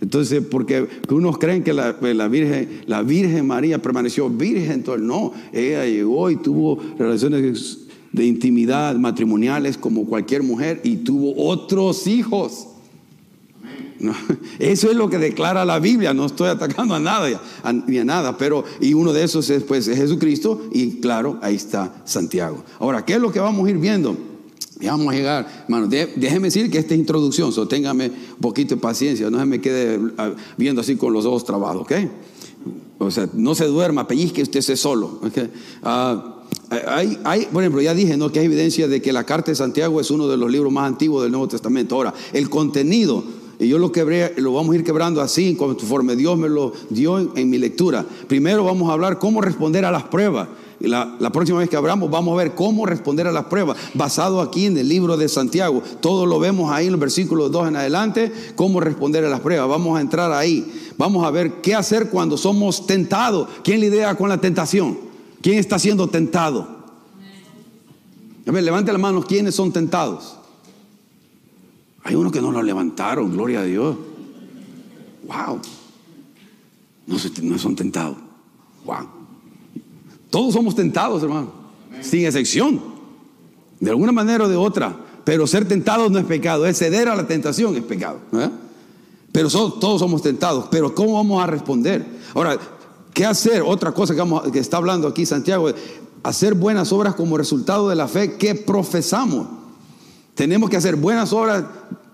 Entonces, 0.00 0.42
porque 0.50 0.86
unos 1.08 1.38
creen 1.38 1.64
que 1.64 1.72
la, 1.72 1.92
Virgen, 1.92 2.82
la 2.86 3.02
Virgen 3.02 3.46
María 3.46 3.80
permaneció 3.80 4.28
virgen, 4.28 4.72
entonces 4.72 5.04
no, 5.04 5.32
ella 5.52 5.86
llegó 5.86 6.30
y 6.30 6.36
tuvo 6.36 6.78
relaciones 6.98 7.78
de 8.12 8.26
intimidad 8.26 8.94
matrimoniales 8.96 9.78
como 9.78 10.04
cualquier 10.04 10.42
mujer 10.42 10.80
y 10.84 10.96
tuvo 10.96 11.34
otros 11.48 12.06
hijos. 12.06 12.68
Eso 14.58 14.90
es 14.90 14.96
lo 14.96 15.08
que 15.08 15.18
declara 15.18 15.64
la 15.64 15.78
Biblia, 15.78 16.12
no 16.14 16.26
estoy 16.26 16.48
atacando 16.48 16.94
a 16.94 17.00
nada 17.00 17.40
ni 17.86 17.98
a 17.98 18.04
nada, 18.04 18.36
pero 18.36 18.64
y 18.80 18.94
uno 18.94 19.12
de 19.12 19.24
esos 19.24 19.48
es 19.50 19.62
pues 19.62 19.86
Jesucristo 19.86 20.68
y 20.72 21.00
claro, 21.00 21.38
ahí 21.42 21.56
está 21.56 22.02
Santiago. 22.04 22.64
Ahora, 22.78 23.04
¿qué 23.04 23.14
es 23.14 23.20
lo 23.20 23.32
que 23.32 23.40
vamos 23.40 23.66
a 23.66 23.70
ir 23.70 23.78
viendo? 23.78 24.16
Ya 24.78 24.90
vamos 24.90 25.14
a 25.14 25.16
llegar, 25.16 25.64
hermano, 25.64 25.86
déjeme 25.86 26.48
decir 26.48 26.70
que 26.70 26.78
esta 26.78 26.92
es 26.92 27.00
introducción, 27.00 27.50
so 27.50 27.66
téngame 27.66 28.08
un 28.08 28.40
poquito 28.40 28.74
de 28.74 28.80
paciencia, 28.80 29.30
no 29.30 29.38
se 29.38 29.46
me 29.46 29.60
quede 29.60 29.98
ah, 30.18 30.32
viendo 30.58 30.82
así 30.82 30.96
con 30.96 31.14
los 31.14 31.24
ojos 31.24 31.44
trabados, 31.44 31.82
¿ok? 31.82 31.92
O 32.98 33.10
sea, 33.10 33.28
no 33.32 33.54
se 33.54 33.64
duerma, 33.66 34.06
pellizque 34.06 34.42
usted 34.42 34.60
se 34.60 34.76
solo, 34.76 35.20
¿ok? 35.22 35.38
Hay, 36.68 37.18
hay, 37.22 37.46
por 37.46 37.62
ejemplo, 37.62 37.80
ya 37.80 37.94
dije 37.94 38.16
¿no? 38.16 38.32
que 38.32 38.40
hay 38.40 38.46
evidencia 38.46 38.88
de 38.88 39.00
que 39.00 39.12
la 39.12 39.24
carta 39.24 39.52
de 39.52 39.54
Santiago 39.54 40.00
es 40.00 40.10
uno 40.10 40.26
de 40.26 40.36
los 40.36 40.50
libros 40.50 40.72
más 40.72 40.88
antiguos 40.88 41.22
del 41.22 41.30
Nuevo 41.30 41.46
Testamento. 41.46 41.94
Ahora, 41.94 42.12
el 42.32 42.50
contenido 42.50 43.22
y 43.58 43.68
yo 43.68 43.78
lo 43.78 43.90
quebré, 43.90 44.34
lo 44.36 44.52
vamos 44.52 44.74
a 44.74 44.78
ir 44.78 44.84
quebrando 44.84 45.22
así, 45.22 45.54
conforme 45.54 46.14
Dios 46.14 46.36
me 46.38 46.48
lo 46.48 46.72
dio 46.90 47.18
en, 47.18 47.48
mi 47.48 47.56
lectura. 47.58 48.04
Primero 48.28 48.64
vamos 48.64 48.90
a 48.90 48.92
hablar 48.92 49.18
cómo 49.18 49.40
responder 49.40 49.84
a 49.84 49.90
las 49.90 50.04
pruebas. 50.04 50.48
La, 50.78 51.16
la, 51.18 51.32
próxima 51.32 51.60
vez 51.60 51.70
que 51.70 51.76
abramos 51.76 52.10
vamos 52.10 52.34
a 52.34 52.36
ver 52.36 52.54
cómo 52.54 52.84
responder 52.84 53.26
a 53.26 53.32
las 53.32 53.46
pruebas, 53.46 53.78
basado 53.94 54.42
aquí 54.42 54.66
en 54.66 54.76
el 54.76 54.86
libro 54.88 55.16
de 55.16 55.26
Santiago. 55.28 55.82
Todo 56.00 56.26
lo 56.26 56.38
vemos 56.38 56.70
ahí 56.70 56.86
en 56.86 56.92
los 56.92 57.00
versículos 57.00 57.50
2 57.50 57.68
en 57.68 57.76
adelante, 57.76 58.30
cómo 58.56 58.80
responder 58.80 59.24
a 59.24 59.30
las 59.30 59.40
pruebas. 59.40 59.68
Vamos 59.68 59.96
a 59.96 60.02
entrar 60.02 60.32
ahí. 60.32 60.70
Vamos 60.98 61.24
a 61.24 61.30
ver 61.30 61.62
qué 61.62 61.74
hacer 61.74 62.10
cuando 62.10 62.36
somos 62.36 62.86
tentados. 62.86 63.48
¿Quién 63.64 63.80
lidia 63.80 64.14
con 64.16 64.28
la 64.28 64.38
tentación? 64.38 64.98
¿Quién 65.40 65.58
está 65.58 65.78
siendo 65.78 66.08
tentado? 66.08 66.76
A 68.46 68.52
ver, 68.52 68.62
levante 68.62 68.92
las 68.92 69.00
manos, 69.00 69.24
¿quiénes 69.24 69.54
son 69.54 69.72
tentados? 69.72 70.36
Hay 72.06 72.14
unos 72.14 72.30
que 72.30 72.40
no 72.40 72.52
lo 72.52 72.62
levantaron, 72.62 73.32
gloria 73.32 73.60
a 73.60 73.64
Dios. 73.64 73.96
Wow. 75.26 75.60
No, 77.08 77.58
son 77.58 77.74
tentados. 77.74 78.16
Wow. 78.84 79.08
Todos 80.30 80.54
somos 80.54 80.76
tentados, 80.76 81.20
hermano. 81.24 81.50
Sin 82.00 82.24
excepción. 82.24 82.80
De 83.80 83.90
alguna 83.90 84.12
manera 84.12 84.44
o 84.44 84.48
de 84.48 84.54
otra. 84.54 84.96
Pero 85.24 85.48
ser 85.48 85.66
tentados 85.66 86.08
no 86.12 86.20
es 86.20 86.24
pecado. 86.26 86.64
Es 86.64 86.78
ceder 86.78 87.08
a 87.08 87.16
la 87.16 87.26
tentación 87.26 87.74
es 87.74 87.82
pecado. 87.82 88.20
Pero 89.32 89.50
todos 89.50 89.98
somos 89.98 90.22
tentados. 90.22 90.66
Pero 90.70 90.94
¿cómo 90.94 91.14
vamos 91.14 91.42
a 91.42 91.48
responder? 91.48 92.06
Ahora, 92.34 92.56
¿qué 93.12 93.26
hacer? 93.26 93.62
Otra 93.62 93.90
cosa 93.90 94.14
que, 94.14 94.52
que 94.52 94.60
está 94.60 94.76
hablando 94.76 95.08
aquí 95.08 95.26
Santiago. 95.26 95.70
Hacer 96.22 96.54
buenas 96.54 96.92
obras 96.92 97.16
como 97.16 97.36
resultado 97.36 97.88
de 97.88 97.96
la 97.96 98.06
fe 98.06 98.36
que 98.36 98.54
profesamos. 98.54 99.55
Tenemos 100.36 100.68
que 100.68 100.76
hacer 100.76 100.96
buenas 100.96 101.32
obras 101.32 101.64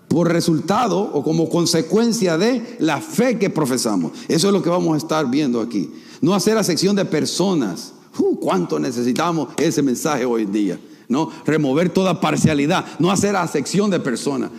por 0.07 0.31
resultado 0.31 0.97
o 0.99 1.21
como 1.23 1.49
consecuencia 1.49 2.37
de 2.37 2.77
la 2.79 3.01
fe 3.01 3.37
que 3.37 3.49
profesamos. 3.49 4.13
Eso 4.29 4.47
es 4.47 4.53
lo 4.53 4.63
que 4.63 4.69
vamos 4.69 4.93
a 4.93 4.97
estar 4.97 5.29
viendo 5.29 5.59
aquí. 5.59 5.91
No 6.21 6.33
hacer 6.33 6.57
a 6.57 6.63
sección 6.63 6.95
de 6.95 7.03
personas. 7.03 7.93
Uh, 8.17 8.39
¿Cuánto 8.39 8.79
necesitamos 8.79 9.49
ese 9.57 9.81
mensaje 9.81 10.23
hoy 10.23 10.43
en 10.43 10.51
día? 10.53 10.79
¿No? 11.09 11.29
Remover 11.45 11.89
toda 11.89 12.21
parcialidad. 12.21 12.85
No 12.97 13.11
hacer 13.11 13.35
a 13.35 13.45
sección 13.45 13.89
de 13.89 13.99
personas. 13.99 14.51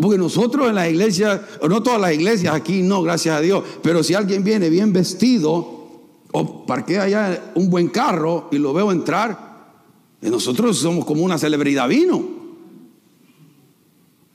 Porque 0.00 0.18
nosotros 0.18 0.68
en 0.68 0.74
las 0.74 0.90
iglesias, 0.90 1.40
no 1.68 1.84
todas 1.84 2.00
las 2.00 2.12
iglesias 2.14 2.52
aquí, 2.52 2.82
no, 2.82 3.02
gracias 3.02 3.36
a 3.36 3.40
Dios, 3.40 3.62
pero 3.80 4.02
si 4.02 4.14
alguien 4.14 4.42
viene 4.42 4.70
bien 4.70 4.92
vestido 4.92 5.82
o 6.32 6.66
parquea 6.66 7.04
allá 7.04 7.52
un 7.54 7.70
buen 7.70 7.88
carro 7.88 8.48
y 8.50 8.58
lo 8.58 8.72
veo 8.72 8.90
entrar, 8.90 9.52
nosotros 10.20 10.78
somos 10.78 11.04
como 11.04 11.22
una 11.22 11.38
celebridad 11.38 11.88
vino. 11.88 12.41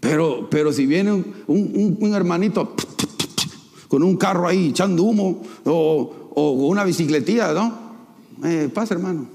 Pero, 0.09 0.47
pero 0.49 0.71
si 0.71 0.85
viene 0.85 1.11
un, 1.47 2.13
hermanito 2.13 2.75
con 3.89 4.03
un 4.03 4.15
carro 4.15 4.47
ahí 4.47 4.69
echando 4.69 5.03
humo 5.03 5.41
o, 5.65 6.13
una 6.69 6.83
bicicletilla, 6.83 7.51
¿no? 7.51 7.73
Eh, 8.43 8.69
pase, 8.73 8.93
hermano. 8.93 9.27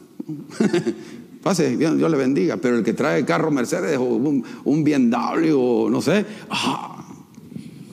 pase, 1.42 1.76
Dios, 1.76 1.94
le 1.98 2.16
bendiga. 2.16 2.56
Pero 2.56 2.78
el 2.78 2.84
que 2.84 2.94
trae 2.94 3.24
carro 3.24 3.50
Mercedes 3.50 3.98
o 3.98 4.02
un, 4.04 4.44
un 4.64 4.84
BMW 4.84 5.52
o 5.54 5.90
no 5.90 6.00
sé, 6.00 6.24
ah, 6.48 7.04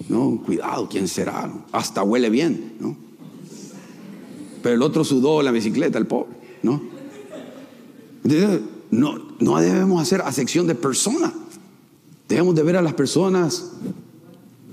no, 0.07 0.41
cuidado, 0.45 0.88
¿quién 0.89 1.07
será? 1.07 1.51
Hasta 1.74 2.03
huele 2.03 2.29
bien, 2.29 2.75
¿no? 2.79 2.95
Pero 4.63 4.75
el 4.75 4.81
otro 4.81 5.03
sudó 5.03 5.41
la 5.41 5.51
bicicleta, 5.51 5.98
el 5.98 6.07
pobre, 6.07 6.36
¿no? 6.63 6.81
No, 8.91 9.19
no 9.39 9.57
debemos 9.59 10.01
hacer 10.01 10.21
acepción 10.21 10.67
de 10.67 10.75
personas. 10.75 11.31
Debemos 12.29 12.53
de 12.53 12.62
ver 12.62 12.77
a 12.77 12.83
las 12.83 12.93
personas 12.93 13.71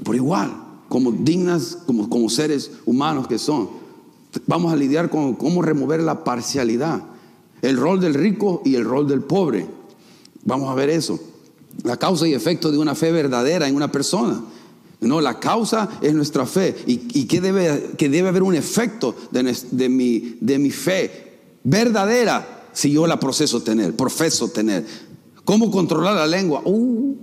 por 0.04 0.14
igual, 0.14 0.54
como 0.90 1.10
dignas, 1.10 1.78
como, 1.86 2.08
como 2.08 2.28
seres 2.28 2.70
humanos 2.84 3.26
que 3.26 3.38
son. 3.38 3.70
vamos 4.46 4.72
a 4.72 4.76
lidiar 4.76 5.08
con 5.08 5.34
cómo 5.34 5.62
remover 5.62 6.02
la 6.02 6.22
parcialidad, 6.22 7.02
el 7.62 7.78
rol 7.78 7.98
del 7.98 8.12
rico 8.12 8.60
y 8.64 8.74
el 8.74 8.84
rol 8.84 9.08
del 9.08 9.22
pobre. 9.22 9.66
Vamos 10.44 10.68
a 10.68 10.74
ver 10.74 10.90
eso. 10.90 11.18
La 11.82 11.96
causa 11.96 12.28
y 12.28 12.34
efecto 12.34 12.70
de 12.70 12.76
una 12.76 12.94
fe 12.94 13.10
verdadera 13.10 13.66
en 13.66 13.74
una 13.74 13.90
persona. 13.90 14.44
No, 15.00 15.20
la 15.22 15.40
causa 15.40 15.88
es 16.02 16.14
nuestra 16.14 16.44
fe. 16.44 16.76
¿Y, 16.86 17.24
que, 17.24 17.40
debe, 17.40 17.94
que 17.96 18.10
debe 18.10 18.28
haber 18.28 18.42
un 18.42 18.54
efecto 18.54 19.14
de, 19.30 19.88
mi, 19.88 20.36
de 20.40 20.58
mi 20.58 20.70
fe 20.70 21.38
verdadera 21.64 22.68
si 22.72 22.90
yo 22.92 23.06
la 23.06 23.18
proceso 23.18 23.62
tener, 23.62 23.96
profeso 23.96 24.48
tener? 24.48 24.86
¿Cómo 25.44 25.70
controlar 25.70 26.14
la 26.14 26.26
lengua? 26.26 26.62
Uh, 26.64 27.16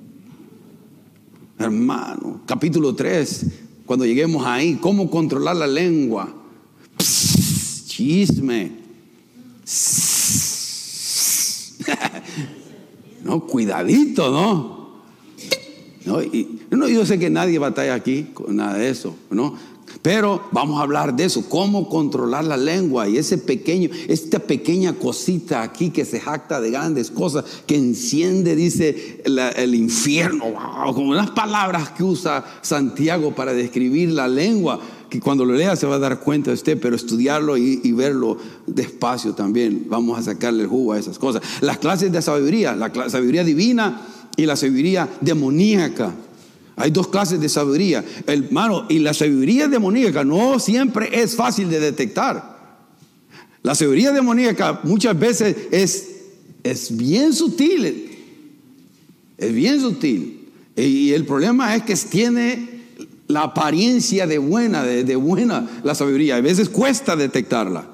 hermano, 1.58 2.42
capítulo 2.46 2.96
3, 2.96 3.46
cuando 3.86 4.06
lleguemos 4.06 4.46
ahí, 4.46 4.78
¿cómo 4.82 5.10
controlar 5.10 5.56
la 5.56 5.68
lengua? 5.68 6.44
chisme. 7.94 8.72
no, 13.24 13.46
cuidadito, 13.46 14.32
¿no? 14.32 15.04
¿no? 16.06 16.24
Y, 16.24 16.62
no, 16.72 16.88
yo 16.88 17.06
sé 17.06 17.20
que 17.20 17.30
nadie 17.30 17.60
batalla 17.60 17.94
aquí 17.94 18.30
con 18.34 18.56
nada 18.56 18.78
de 18.78 18.90
eso, 18.90 19.16
¿no? 19.30 19.56
Pero 20.04 20.50
vamos 20.52 20.80
a 20.80 20.84
hablar 20.84 21.16
de 21.16 21.24
eso, 21.24 21.48
cómo 21.48 21.88
controlar 21.88 22.44
la 22.44 22.58
lengua 22.58 23.08
y 23.08 23.18
ese 23.18 23.38
pequeño, 23.38 23.90
esta 24.10 24.38
pequeña 24.38 24.92
cosita 24.96 25.62
aquí 25.62 25.92
que 25.92 26.04
se 26.04 26.20
jacta 26.20 26.60
de 26.60 26.72
grandes 26.72 27.10
cosas, 27.10 27.46
que 27.66 27.78
enciende, 27.78 28.54
dice 28.54 29.24
el 29.24 29.74
infierno, 29.74 30.44
como 30.94 31.12
unas 31.12 31.32
palabras 31.32 31.92
que 31.92 32.04
usa 32.04 32.44
Santiago 32.62 33.34
para 33.34 33.54
describir 33.54 34.10
la 34.10 34.28
lengua, 34.28 34.78
que 35.10 35.22
cuando 35.22 35.46
lo 35.46 35.54
lea 35.54 35.78
se 35.78 35.88
va 35.88 35.96
a 35.96 36.00
dar 36.00 36.20
cuenta 36.20 36.52
usted, 36.52 36.78
pero 36.82 36.98
estudiarlo 36.98 37.56
y, 37.56 37.80
y 37.82 37.94
verlo 37.94 38.38
despacio 38.68 39.34
también, 39.34 39.86
vamos 39.88 40.20
a 40.20 40.22
sacarle 40.22 40.64
el 40.64 40.68
jugo 40.70 40.92
a 40.92 41.00
esas 41.00 41.18
cosas. 41.18 41.42
Las 41.62 41.78
clases 41.78 42.12
de 42.12 42.22
sabiduría, 42.22 42.76
la 42.76 42.92
sabiduría 43.10 43.46
divina 43.46 44.02
y 44.36 44.46
la 44.46 44.58
sabiduría 44.58 45.08
demoníaca. 45.22 46.14
Hay 46.76 46.92
dos 46.92 47.08
clases 47.08 47.40
de 47.40 47.50
sabiduría. 47.50 48.04
Hermano, 48.26 48.86
y 48.90 49.00
la 49.00 49.14
sabiduría 49.14 49.68
demoníaca 49.68 50.24
no 50.24 50.60
siempre 50.60 51.22
es 51.22 51.36
fácil 51.36 51.70
de 51.70 51.80
detectar. 51.80 52.54
La 53.62 53.76
sabiduría 53.76 54.12
demoníaca 54.12 54.82
muchas 54.84 55.18
veces 55.18 55.56
es, 55.72 56.08
es 56.64 56.98
bien 56.98 57.34
sutil. 57.34 58.10
Es 59.38 59.54
bien 59.54 59.80
sutil. 59.80 60.50
Y 60.76 61.12
el 61.12 61.26
problema 61.26 61.76
es 61.76 61.84
que 61.84 61.96
tiene 61.96 62.70
la 63.28 63.44
apariencia 63.44 64.26
de 64.26 64.40
buena, 64.40 64.84
de, 64.84 65.04
de 65.04 65.16
buena 65.16 65.82
la 65.84 65.94
sabiduría. 65.94 66.38
A 66.38 66.42
veces 66.42 66.70
cuesta 66.70 67.16
detectarla. 67.16 67.88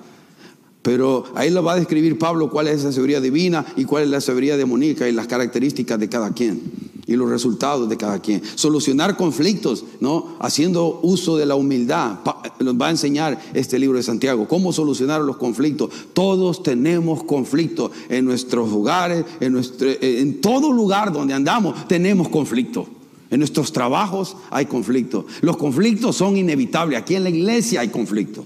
Pero 0.82 1.26
ahí 1.36 1.50
lo 1.50 1.62
va 1.62 1.74
a 1.74 1.76
describir 1.76 2.18
Pablo 2.18 2.50
cuál 2.50 2.70
es 2.70 2.80
esa 2.80 2.94
sabiduría 2.94 3.20
divina 3.20 3.66
y 3.76 3.84
cuál 3.84 4.04
es 4.04 4.10
la 4.10 4.22
sabiduría 4.22 4.56
demoníaca 4.56 5.10
y 5.10 5.12
las 5.12 5.28
características 5.28 6.00
de 6.00 6.08
cada 6.08 6.32
quien 6.32 6.89
y 7.10 7.16
los 7.16 7.30
resultados 7.30 7.90
de 7.90 7.98
cada 7.98 8.20
quien. 8.20 8.42
Solucionar 8.56 9.18
conflictos, 9.18 9.84
¿no? 10.00 10.38
Haciendo 10.40 11.00
uso 11.02 11.38
de 11.38 11.48
la 11.48 11.56
humildad. 11.56 12.20
Nos 12.60 12.76
va 12.76 12.88
a 12.88 12.92
enseñar 12.92 13.42
este 13.54 13.80
libro 13.80 13.98
de 13.98 14.04
Santiago 14.04 14.48
cómo 14.48 14.72
solucionar 14.72 15.22
los 15.22 15.38
conflictos. 15.38 15.90
Todos 16.14 16.62
tenemos 16.62 17.24
conflictos 17.24 17.92
en 18.10 18.26
nuestros 18.26 18.72
hogares, 18.72 19.26
en, 19.40 19.54
nuestro, 19.54 19.90
en 20.00 20.40
todo 20.40 20.72
lugar 20.72 21.12
donde 21.12 21.34
andamos 21.34 21.88
tenemos 21.88 22.30
conflictos. 22.30 22.88
En 23.32 23.40
nuestros 23.40 23.74
trabajos 23.74 24.38
hay 24.52 24.68
conflictos. 24.68 25.26
Los 25.42 25.58
conflictos 25.58 26.16
son 26.16 26.38
inevitables. 26.38 27.00
Aquí 27.00 27.16
en 27.16 27.24
la 27.24 27.30
iglesia 27.30 27.82
hay 27.82 27.90
conflictos. 27.90 28.46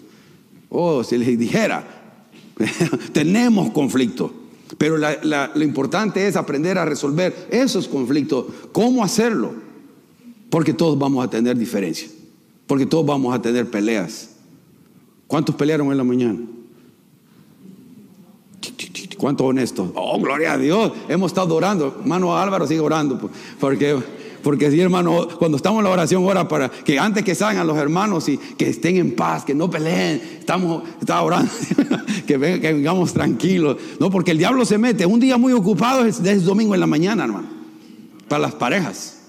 Oh, 0.70 1.04
si 1.04 1.18
les 1.18 1.38
dijera, 1.38 2.02
Tenemos 3.14 3.72
conflictos. 3.72 4.32
Pero 4.78 4.98
lo 4.98 5.64
importante 5.64 6.28
es 6.28 6.36
aprender 6.36 6.78
a 6.78 6.86
resolver 6.86 7.48
esos 7.52 7.88
conflictos. 7.88 8.46
¿Cómo 8.72 9.04
hacerlo? 9.04 9.54
Porque 10.50 10.74
todos 10.74 10.98
vamos 10.98 11.26
a 11.26 11.30
tener 11.30 11.58
diferencias. 11.58 12.12
Porque 12.68 12.86
todos 12.86 13.06
vamos 13.06 13.34
a 13.36 13.42
tener 13.42 13.70
peleas. 13.70 14.30
¿Cuántos 15.28 15.56
pelearon 15.56 15.92
en 15.92 15.98
la 15.98 16.04
mañana? 16.04 16.40
¿Cuántos 19.18 19.48
honestos? 19.48 19.90
Oh, 19.96 20.20
gloria 20.20 20.54
a 20.54 20.58
Dios. 20.58 20.92
Hemos 21.08 21.32
estado 21.32 21.56
orando. 21.56 21.98
Hermano 22.02 22.38
Álvaro 22.38 22.68
sigue 22.68 22.82
orando. 22.82 23.18
Pues, 23.18 23.34
porque 23.60 23.98
porque 24.44 24.70
si 24.70 24.80
hermano, 24.82 25.28
cuando 25.40 25.56
estamos 25.56 25.80
en 25.80 25.86
la 25.86 25.90
oración, 25.90 26.24
ora 26.26 26.48
para 26.48 26.70
que 26.70 27.00
antes 27.00 27.24
que 27.24 27.34
salgan 27.34 27.66
los 27.66 27.78
hermanos 27.78 28.28
y 28.28 28.38
que 28.38 28.70
estén 28.70 28.98
en 28.98 29.16
paz, 29.16 29.46
que 29.46 29.56
no 29.56 29.70
peleen, 29.70 30.22
estamos, 30.40 30.84
orando, 31.08 31.52
que, 32.28 32.38
vengamos 32.38 33.14
tranquilos. 33.14 33.78
No, 34.00 34.10
porque 34.10 34.32
el 34.32 34.38
diablo 34.38 34.66
se 34.66 34.78
mete. 34.78 35.06
Un 35.06 35.22
día 35.22 35.38
muy 35.38 35.54
ocupado 35.54 36.06
es, 36.06 36.20
es 36.20 36.44
domingo 36.44 36.74
en 36.74 36.82
la 36.82 36.88
mañana, 36.88 37.24
hermano. 37.24 37.48
Para 38.28 38.42
las 38.42 38.56
parejas. 38.56 39.20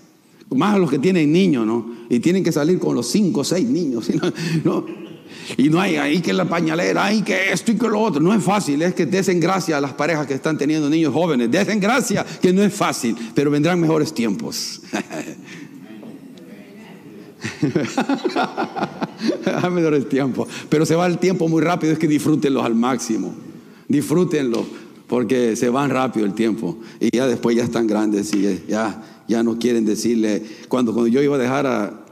Más 0.51 0.75
a 0.75 0.79
los 0.79 0.91
que 0.91 0.99
tienen 0.99 1.33
niños, 1.33 1.65
¿no? 1.65 1.95
Y 2.11 2.19
tienen 2.19 2.43
que 2.43 2.53
salir 2.53 2.79
con 2.79 2.95
los 2.95 3.07
cinco 3.09 3.41
o 3.41 3.45
seis 3.45 3.67
niños. 3.67 4.11
¿no? 4.65 4.85
Y 5.57 5.69
no 5.69 5.81
hay 5.81 5.97
ahí 5.97 6.21
que 6.21 6.33
la 6.33 6.47
pañalera, 6.47 7.05
hay 7.05 7.23
que 7.23 7.53
esto 7.53 7.73
y 7.73 7.77
que 7.77 7.89
lo 7.89 8.01
otro. 8.01 8.21
No 8.21 8.35
es 8.35 8.43
fácil, 8.43 8.83
es 8.83 8.95
que 8.95 9.07
desen 9.07 9.41
gracia 9.41 9.77
a 9.77 9.81
las 9.81 9.93
parejas 9.93 10.27
que 10.27 10.35
están 10.35 10.59
teniendo 10.59 10.89
niños 10.89 11.13
jóvenes. 11.13 11.51
Desen 11.51 11.81
gracia 11.81 12.25
que 12.41 12.53
no 12.53 12.63
es 12.63 12.73
fácil, 12.73 13.17
pero 13.35 13.51
vendrán 13.51 13.81
mejores 13.81 14.15
tiempos. 14.15 14.81
mejores 19.73 20.09
tiempos. 20.09 20.49
Pero 20.69 20.87
se 20.87 20.95
va 20.95 21.07
el 21.07 21.19
tiempo 21.19 21.49
muy 21.49 21.63
rápido, 21.63 21.93
es 21.93 21.99
que 21.99 22.09
disfrútenlos 22.09 22.65
al 22.65 22.75
máximo. 22.75 23.35
Disfrútenlo, 23.89 24.65
porque 25.07 25.57
se 25.57 25.69
van 25.69 25.91
rápido 25.91 26.27
el 26.27 26.35
tiempo. 26.35 26.79
Y 27.01 27.17
ya 27.17 27.27
después 27.27 27.57
ya 27.57 27.65
están 27.65 27.87
grandes 27.87 28.33
y 28.35 28.63
ya, 28.69 29.23
ya 29.29 29.43
no 29.43 29.59
quieren 29.59 29.85
decirle. 29.85 30.43
Cuando, 30.69 30.93
cuando 30.93 31.09
yo 31.09 31.23
iba 31.23 31.37
a 31.37 31.39
dejar 31.39 31.67
a, 31.67 32.04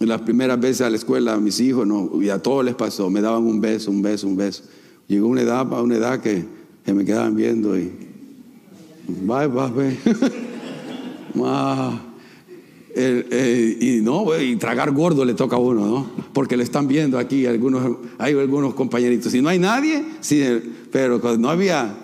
las 0.00 0.20
primeras 0.22 0.60
veces 0.60 0.82
a 0.82 0.90
la 0.90 0.96
escuela 0.96 1.34
a 1.34 1.40
mis 1.40 1.60
hijos, 1.60 1.86
no, 1.86 2.10
y 2.20 2.28
a 2.28 2.42
todos 2.42 2.64
les 2.64 2.74
pasó, 2.74 3.08
me 3.08 3.20
daban 3.20 3.44
un 3.44 3.60
beso, 3.60 3.90
un 3.90 4.02
beso, 4.02 4.26
un 4.26 4.36
beso. 4.36 4.64
Llegó 5.08 5.28
una 5.28 5.42
edad, 5.42 5.70
una 5.80 5.96
edad 5.96 6.20
que, 6.20 6.44
que 6.84 6.92
me 6.92 7.04
quedaban 7.04 7.34
viendo 7.34 7.78
y, 7.78 7.92
bye, 9.08 9.46
bye, 9.46 9.96
y 12.96 14.00
no, 14.02 14.40
y 14.40 14.56
tragar 14.56 14.90
gordo 14.90 15.24
le 15.24 15.34
toca 15.34 15.56
a 15.56 15.58
uno, 15.58 15.86
¿no? 15.86 16.10
Porque 16.32 16.56
le 16.56 16.64
están 16.64 16.88
viendo 16.88 17.18
aquí 17.18 17.46
algunos, 17.46 17.98
hay 18.18 18.34
algunos 18.34 18.74
compañeritos. 18.74 19.32
Si 19.32 19.40
no 19.40 19.48
hay 19.48 19.58
nadie, 19.58 20.04
sí, 20.20 20.42
pero 20.90 21.20
cuando 21.20 21.40
no 21.40 21.50
había 21.50 21.98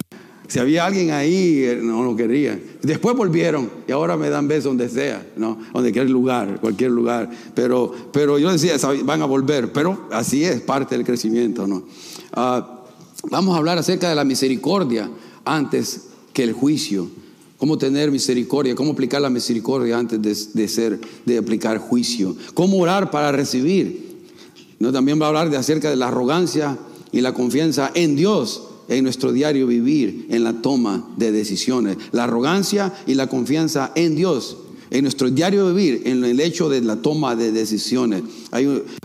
si 0.53 0.59
había 0.59 0.85
alguien 0.85 1.13
ahí, 1.13 1.65
eh, 1.65 1.81
no 1.83 2.03
lo 2.03 2.15
quería. 2.15 2.61
Después 2.83 3.17
volvieron 3.17 3.71
y 3.89 3.93
ahora 3.93 4.19
me 4.19 4.29
dan 4.29 4.49
besos 4.49 4.65
donde 4.65 4.91
sea, 4.91 5.27
¿no? 5.35 5.57
Donde 5.73 5.93
cualquier 5.93 6.11
lugar, 6.11 6.61
cualquier 6.61 6.91
lugar. 6.91 7.31
Pero, 7.55 7.91
pero 8.13 8.39
yo 8.39 8.53
decía, 8.53 8.77
van 9.03 9.23
a 9.23 9.25
volver, 9.25 9.73
pero 9.73 10.09
así 10.13 10.45
es 10.45 10.61
parte 10.61 10.95
del 10.95 11.07
crecimiento, 11.07 11.67
¿no? 11.67 11.85
Ah, 12.35 12.83
vamos 13.31 13.55
a 13.55 13.59
hablar 13.61 13.79
acerca 13.79 14.11
de 14.11 14.15
la 14.15 14.25
misericordia 14.25 15.09
antes 15.47 16.09
que 16.35 16.43
el 16.43 16.53
juicio. 16.53 17.09
Cómo 17.57 17.79
tener 17.79 18.11
misericordia, 18.11 18.75
cómo 18.75 18.93
aplicar 18.93 19.23
la 19.23 19.31
misericordia 19.31 19.97
antes 19.97 20.53
de, 20.53 20.69
ser, 20.69 21.01
de 21.25 21.39
aplicar 21.39 21.79
juicio. 21.79 22.37
Cómo 22.53 22.77
orar 22.77 23.11
para 23.11 23.33
recibir. 23.33 24.29
¿No? 24.79 24.93
También 24.93 25.19
va 25.19 25.25
a 25.25 25.29
hablar 25.29 25.49
de 25.49 25.57
acerca 25.57 25.89
de 25.89 25.97
la 25.97 26.09
arrogancia 26.09 26.77
y 27.11 27.23
la 27.23 27.33
confianza 27.33 27.91
en 27.95 28.17
Dios 28.17 28.69
en 28.89 29.05
nuestro 29.05 29.33
diario 29.33 29.67
vivir, 29.67 30.27
en 30.31 30.45
la 30.45 30.61
toma 30.63 31.09
de 31.17 31.33
decisiones. 31.33 31.97
La 32.13 32.25
arrogancia 32.25 32.93
y 33.07 33.15
la 33.15 33.29
confianza 33.29 33.93
en 33.95 34.17
Dios, 34.17 34.57
en 34.91 35.03
nuestro 35.03 35.31
diario 35.31 35.73
vivir, 35.75 36.03
en 36.05 36.25
el 36.25 36.41
hecho 36.41 36.69
de 36.69 36.81
la 36.81 36.97
toma 36.97 37.37
de 37.37 37.53
decisiones. 37.53 38.23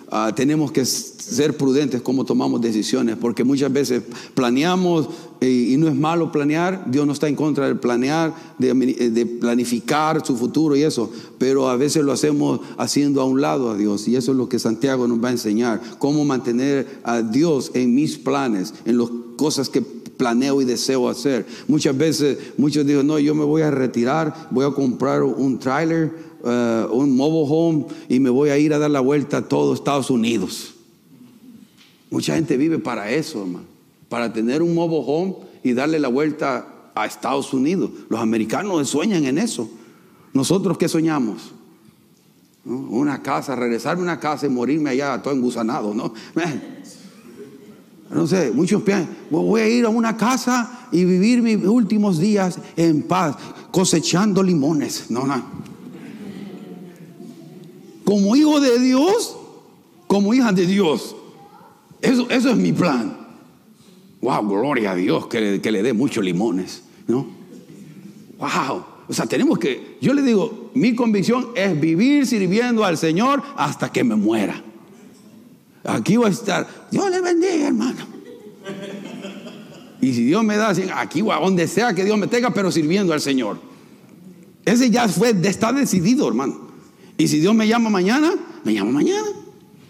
Ah, 0.09 0.31
tenemos 0.33 0.71
que 0.71 0.85
ser 0.85 1.57
prudentes 1.57 2.01
como 2.01 2.23
tomamos 2.23 2.61
decisiones, 2.61 3.17
porque 3.17 3.43
muchas 3.43 3.73
veces 3.73 4.03
planeamos 4.33 5.09
y, 5.41 5.75
no 5.77 5.89
es 5.89 5.95
malo 5.95 6.31
planear, 6.31 6.89
Dios 6.89 7.05
no 7.05 7.11
está 7.11 7.27
en 7.27 7.35
contra 7.35 7.67
del 7.67 7.77
planear, 7.77 8.33
de, 8.57 8.73
de, 8.73 9.25
planificar 9.25 10.25
su 10.25 10.37
futuro 10.37 10.77
y 10.77 10.83
eso, 10.83 11.11
pero 11.37 11.69
a 11.69 11.75
veces 11.75 12.03
lo 12.03 12.13
hacemos 12.13 12.61
haciendo 12.77 13.21
a 13.21 13.25
un 13.25 13.41
lado 13.41 13.69
a 13.69 13.75
Dios 13.75 14.07
y 14.07 14.15
eso 14.15 14.31
es 14.31 14.37
lo 14.37 14.47
que 14.47 14.59
Santiago 14.59 15.07
nos 15.07 15.21
va 15.21 15.27
a 15.27 15.33
enseñar, 15.33 15.81
cómo 15.99 16.23
mantener 16.23 17.01
a 17.03 17.21
Dios 17.21 17.71
en 17.73 17.93
mis 17.93 18.17
planes, 18.17 18.73
en 18.85 18.97
las 18.97 19.09
cosas 19.37 19.69
que 19.69 19.81
planeo 19.81 20.61
y 20.61 20.65
deseo 20.65 21.07
hacer. 21.07 21.45
Muchas 21.67 21.97
veces, 21.97 22.37
muchos 22.57 22.85
dicen, 22.85 23.07
no, 23.07 23.19
yo 23.19 23.33
me 23.33 23.45
voy 23.45 23.61
a 23.61 23.71
retirar, 23.71 24.49
voy 24.51 24.65
a 24.65 24.71
comprar 24.71 25.23
un 25.23 25.59
trailer, 25.59 26.11
uh, 26.43 26.93
un 26.93 27.15
mobile 27.15 27.45
home 27.47 27.85
y 28.09 28.19
me 28.19 28.29
voy 28.29 28.49
a 28.49 28.57
ir 28.57 28.73
a 28.73 28.79
dar 28.79 28.91
la 28.91 28.99
vuelta 28.99 29.37
a 29.37 29.47
todo 29.47 29.73
Estados 29.73 30.09
Unidos. 30.09 30.73
Mucha 32.09 32.35
gente 32.35 32.57
vive 32.57 32.79
para 32.79 33.11
eso, 33.11 33.41
hermano, 33.41 33.65
para 34.09 34.33
tener 34.33 34.61
un 34.61 34.73
mobile 34.73 35.03
home 35.05 35.35
y 35.63 35.73
darle 35.73 35.99
la 35.99 36.07
vuelta 36.07 36.91
a 36.95 37.05
Estados 37.05 37.53
Unidos. 37.53 37.91
Los 38.09 38.19
americanos 38.19 38.89
sueñan 38.89 39.25
en 39.25 39.37
eso. 39.37 39.69
Nosotros 40.33 40.77
qué 40.77 40.87
soñamos? 40.87 41.53
Una 42.65 43.21
casa, 43.21 43.55
regresarme 43.55 44.01
a 44.01 44.03
una 44.03 44.19
casa 44.19 44.45
y 44.45 44.49
morirme 44.49 44.89
allá 44.89 45.21
todo 45.21 45.33
engusanado, 45.33 45.93
¿no? 45.93 46.13
no 48.09 48.25
sé, 48.25 48.51
muchos 48.51 48.81
piensan, 48.83 49.09
voy 49.29 49.61
a 49.61 49.67
ir 49.67 49.85
a 49.85 49.89
una 49.89 50.15
casa 50.15 50.87
y 50.91 51.03
vivir 51.03 51.41
mis 51.41 51.57
últimos 51.65 52.19
días 52.19 52.59
en 52.75 53.03
paz, 53.03 53.35
cosechando 53.71 54.41
limones. 54.41 55.11
No, 55.11 55.25
no. 55.25 55.43
Como 58.05 58.35
hijo 58.35 58.61
de 58.61 58.79
Dios, 58.79 59.37
como 60.07 60.33
hija 60.33 60.53
de 60.53 60.65
Dios. 60.65 61.15
Eso, 62.01 62.29
eso 62.29 62.49
es 62.49 62.57
mi 62.57 62.71
plan. 62.71 63.17
Wow, 64.21 64.47
gloria 64.47 64.91
a 64.91 64.95
Dios 64.95 65.27
que 65.27 65.41
le, 65.41 65.61
que 65.61 65.71
le 65.71 65.83
dé 65.83 65.93
muchos 65.93 66.23
limones, 66.23 66.83
¿no? 67.07 67.27
Wow. 68.39 68.85
O 69.09 69.13
sea, 69.13 69.25
tenemos 69.25 69.57
que, 69.57 69.97
yo 70.01 70.13
le 70.13 70.21
digo, 70.21 70.71
mi 70.73 70.95
convicción 70.95 71.49
es 71.55 71.79
vivir 71.79 72.25
sirviendo 72.25 72.83
al 72.83 72.97
Señor 72.97 73.41
hasta 73.55 73.91
que 73.91 74.03
me 74.03 74.15
muera. 74.15 74.63
Aquí 75.87 76.17
voy 76.17 76.27
a 76.27 76.29
estar. 76.29 76.67
Dios 76.91 77.09
le 77.09 77.21
bendiga, 77.21 77.67
hermano. 77.67 78.05
Y 80.01 80.13
si 80.13 80.25
Dios 80.25 80.43
me 80.43 80.57
da, 80.57 80.73
aquí 80.95 81.21
a 81.21 81.39
donde 81.39 81.67
sea 81.67 81.93
que 81.93 82.03
Dios 82.03 82.17
me 82.17 82.27
tenga, 82.27 82.53
pero 82.53 82.71
sirviendo 82.71 83.13
al 83.13 83.21
Señor. 83.21 83.57
Ese 84.65 84.91
ya 84.91 85.07
fue, 85.07 85.33
está 85.43 85.71
decidido, 85.71 86.27
hermano. 86.27 86.67
Y 87.17 87.29
si 87.29 87.39
Dios 87.39 87.55
me 87.55 87.67
llama 87.67 87.89
mañana, 87.89 88.33
me 88.65 88.73
llama 88.73 88.91
mañana. 88.91 89.27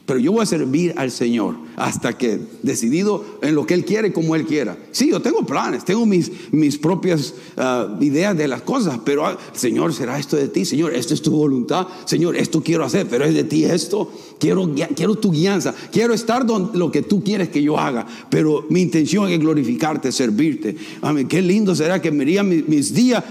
Pero 0.07 0.19
yo 0.19 0.31
voy 0.31 0.43
a 0.43 0.45
servir 0.45 0.93
al 0.95 1.11
Señor 1.11 1.55
hasta 1.75 2.17
que 2.17 2.39
decidido 2.63 3.25
en 3.41 3.55
lo 3.55 3.65
que 3.65 3.73
Él 3.73 3.83
quiere 3.83 4.13
como 4.13 4.37
Él 4.37 4.45
quiera. 4.45 4.77
Sí, 4.91 5.09
yo 5.09 5.21
tengo 5.21 5.45
planes, 5.45 5.83
tengo 5.83 6.05
mis, 6.05 6.31
mis 6.53 6.77
propias 6.77 7.33
ah, 7.57 7.97
ideas 7.99 8.35
de 8.37 8.47
las 8.47 8.61
cosas, 8.61 9.01
pero 9.03 9.25
ah, 9.25 9.37
Señor, 9.51 9.93
será 9.93 10.17
esto 10.17 10.37
de 10.37 10.47
ti, 10.47 10.63
Señor, 10.63 10.95
esto 10.95 11.13
es 11.13 11.21
tu 11.21 11.31
voluntad, 11.31 11.87
Señor, 12.05 12.37
esto 12.37 12.63
quiero 12.63 12.85
hacer, 12.85 13.05
pero 13.09 13.25
es 13.25 13.33
de 13.33 13.43
ti 13.43 13.65
esto, 13.65 14.09
quiero, 14.39 14.73
quiero 14.95 15.15
tu 15.15 15.29
guianza, 15.29 15.75
quiero 15.91 16.13
estar 16.13 16.45
donde 16.45 16.77
lo 16.77 16.89
que 16.89 17.01
tú 17.01 17.21
quieres 17.21 17.49
que 17.49 17.61
yo 17.61 17.77
haga, 17.77 18.07
pero 18.29 18.65
mi 18.69 18.83
intención 18.83 19.29
es 19.29 19.39
glorificarte, 19.41 20.13
servirte. 20.13 20.77
Amén, 21.01 21.27
qué 21.27 21.41
lindo 21.41 21.75
será 21.75 22.01
que 22.01 22.11
me 22.11 22.23
mis, 22.43 22.65
mis 22.65 22.93
días 22.93 23.21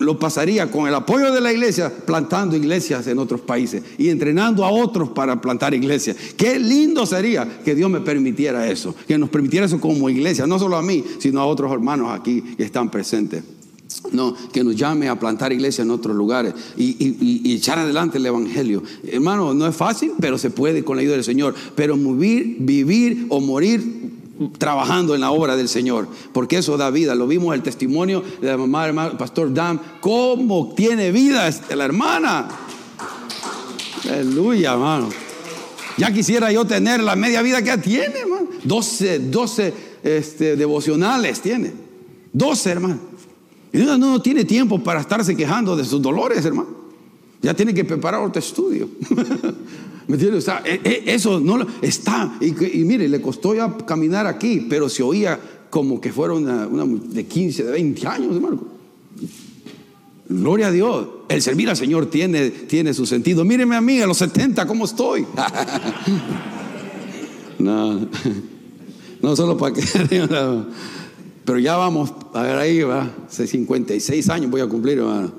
lo 0.00 0.18
pasaría 0.18 0.70
con 0.70 0.88
el 0.88 0.94
apoyo 0.94 1.32
de 1.32 1.40
la 1.40 1.52
iglesia 1.52 1.92
plantando 2.04 2.56
iglesias 2.56 3.06
en 3.06 3.18
otros 3.18 3.42
países 3.42 3.82
y 3.98 4.08
entrenando 4.08 4.64
a 4.64 4.70
otros 4.70 5.10
para 5.10 5.40
plantar 5.40 5.74
iglesias. 5.74 6.16
Qué 6.36 6.58
lindo 6.58 7.04
sería 7.04 7.60
que 7.62 7.74
Dios 7.74 7.90
me 7.90 8.00
permitiera 8.00 8.68
eso, 8.68 8.94
que 9.06 9.18
nos 9.18 9.28
permitiera 9.28 9.66
eso 9.66 9.78
como 9.78 10.08
iglesia, 10.08 10.46
no 10.46 10.58
solo 10.58 10.76
a 10.76 10.82
mí, 10.82 11.04
sino 11.18 11.40
a 11.40 11.46
otros 11.46 11.70
hermanos 11.70 12.18
aquí 12.18 12.40
que 12.56 12.64
están 12.64 12.90
presentes. 12.90 13.44
No, 14.12 14.34
que 14.52 14.64
nos 14.64 14.76
llame 14.76 15.08
a 15.08 15.18
plantar 15.18 15.52
iglesias 15.52 15.84
en 15.84 15.90
otros 15.90 16.16
lugares 16.16 16.54
y, 16.76 16.96
y, 17.44 17.54
echar 17.54 17.78
adelante 17.78 18.18
el 18.18 18.26
Evangelio. 18.26 18.82
Hermano, 19.04 19.52
no 19.52 19.66
es 19.66 19.74
fácil, 19.74 20.12
pero 20.20 20.38
se 20.38 20.50
puede 20.50 20.84
con 20.84 20.96
la 20.96 21.02
ayuda 21.02 21.16
del 21.16 21.24
Señor. 21.24 21.54
Pero 21.74 21.96
vivir, 21.96 22.56
vivir 22.60 23.26
o 23.28 23.40
morir 23.40 24.19
trabajando 24.58 25.14
en 25.14 25.20
la 25.20 25.30
obra 25.30 25.56
del 25.56 25.68
Señor, 25.68 26.08
porque 26.32 26.58
eso 26.58 26.76
da 26.76 26.90
vida. 26.90 27.14
Lo 27.14 27.26
vimos 27.26 27.54
el 27.54 27.62
testimonio 27.62 28.22
de 28.40 28.48
la 28.48 28.56
mamá 28.56 28.86
del 28.86 29.16
pastor 29.16 29.52
Dam, 29.52 29.78
cómo 30.00 30.72
tiene 30.74 31.10
vida 31.12 31.50
la 31.74 31.84
hermana. 31.84 32.48
Aleluya, 34.04 34.72
hermano. 34.72 35.08
Ya 35.98 36.12
quisiera 36.12 36.50
yo 36.50 36.64
tener 36.64 37.02
la 37.02 37.16
media 37.16 37.42
vida 37.42 37.62
que 37.62 37.76
tiene, 37.78 38.20
hermano. 38.20 38.48
12, 38.64 39.18
12 39.18 39.74
este, 40.02 40.56
devocionales 40.56 41.40
tiene. 41.40 41.72
12, 42.32 42.70
hermano. 42.70 42.98
Y 43.72 43.78
no, 43.78 43.98
no 43.98 44.22
tiene 44.22 44.44
tiempo 44.44 44.82
para 44.82 45.00
estarse 45.00 45.36
quejando 45.36 45.76
de 45.76 45.84
sus 45.84 46.00
dolores, 46.00 46.44
hermano. 46.44 46.80
Ya 47.42 47.54
tiene 47.54 47.74
que 47.74 47.84
preparar 47.84 48.22
otro 48.22 48.38
estudio. 48.38 48.88
¿Me 50.06 50.14
entiendes? 50.14 50.46
E, 50.64 50.80
e, 50.82 51.14
eso 51.14 51.40
no 51.40 51.66
está. 51.82 52.36
Y, 52.40 52.52
mire, 52.84 53.08
le 53.08 53.20
costó 53.20 53.54
ya 53.54 53.76
caminar 53.86 54.26
aquí, 54.26 54.66
pero 54.68 54.88
se 54.88 55.02
oía 55.02 55.38
como 55.68 56.00
que 56.00 56.12
fuera 56.12 56.34
una, 56.34 56.66
de 56.66 57.26
15, 57.26 57.64
de 57.64 57.72
20 57.72 58.06
años, 58.06 58.34
hermano. 58.34 58.60
Gloria 60.28 60.68
a 60.68 60.70
Dios. 60.70 61.06
El 61.28 61.42
servir 61.42 61.68
al 61.68 61.76
Señor 61.76 62.06
tiene, 62.06 62.50
tiene 62.50 62.94
su 62.94 63.06
sentido. 63.06 63.44
Míreme 63.44 63.76
a 63.76 63.80
mí, 63.80 64.00
a 64.00 64.06
los 64.06 64.18
70, 64.18 64.66
¿cómo 64.66 64.84
estoy? 64.84 65.26
no, 67.58 68.00
no 69.22 69.36
solo 69.36 69.56
para 69.56 69.74
que. 69.74 69.82
Pero 71.44 71.58
ya 71.58 71.76
vamos, 71.76 72.12
a 72.32 72.42
ver 72.42 72.56
ahí, 72.56 72.82
va. 72.82 73.10
Hace 73.28 73.46
56 73.46 74.28
años 74.28 74.50
voy 74.50 74.60
a 74.60 74.66
cumplir, 74.66 74.98
hermano. 74.98 75.32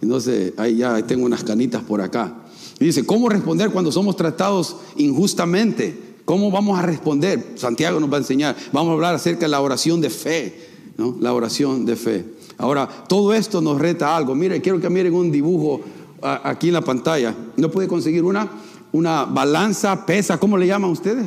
Entonces, 0.00 0.52
ahí 0.58 0.76
ya 0.76 1.04
tengo 1.06 1.24
unas 1.24 1.42
canitas 1.42 1.82
por 1.82 2.00
acá 2.00 2.45
dice, 2.78 3.06
¿cómo 3.06 3.28
responder 3.28 3.70
cuando 3.70 3.90
somos 3.90 4.16
tratados 4.16 4.76
injustamente? 4.96 6.16
¿Cómo 6.24 6.50
vamos 6.50 6.78
a 6.78 6.82
responder? 6.82 7.52
Santiago 7.54 8.00
nos 8.00 8.10
va 8.10 8.16
a 8.16 8.18
enseñar. 8.18 8.56
Vamos 8.72 8.90
a 8.90 8.94
hablar 8.94 9.14
acerca 9.14 9.42
de 9.42 9.48
la 9.48 9.60
oración 9.60 10.00
de 10.00 10.10
fe, 10.10 10.68
¿no? 10.98 11.16
La 11.20 11.32
oración 11.32 11.86
de 11.86 11.96
fe. 11.96 12.24
Ahora, 12.58 12.88
todo 13.08 13.32
esto 13.32 13.60
nos 13.60 13.78
reta 13.78 14.16
algo. 14.16 14.34
Mire, 14.34 14.60
quiero 14.60 14.80
que 14.80 14.90
miren 14.90 15.14
un 15.14 15.30
dibujo 15.30 15.80
aquí 16.20 16.68
en 16.68 16.74
la 16.74 16.80
pantalla. 16.80 17.34
¿No 17.56 17.70
puede 17.70 17.86
conseguir 17.86 18.24
una? 18.24 18.48
Una 18.92 19.24
balanza, 19.24 20.04
pesa, 20.04 20.38
¿cómo 20.38 20.58
le 20.58 20.66
llaman 20.66 20.90
ustedes? 20.90 21.26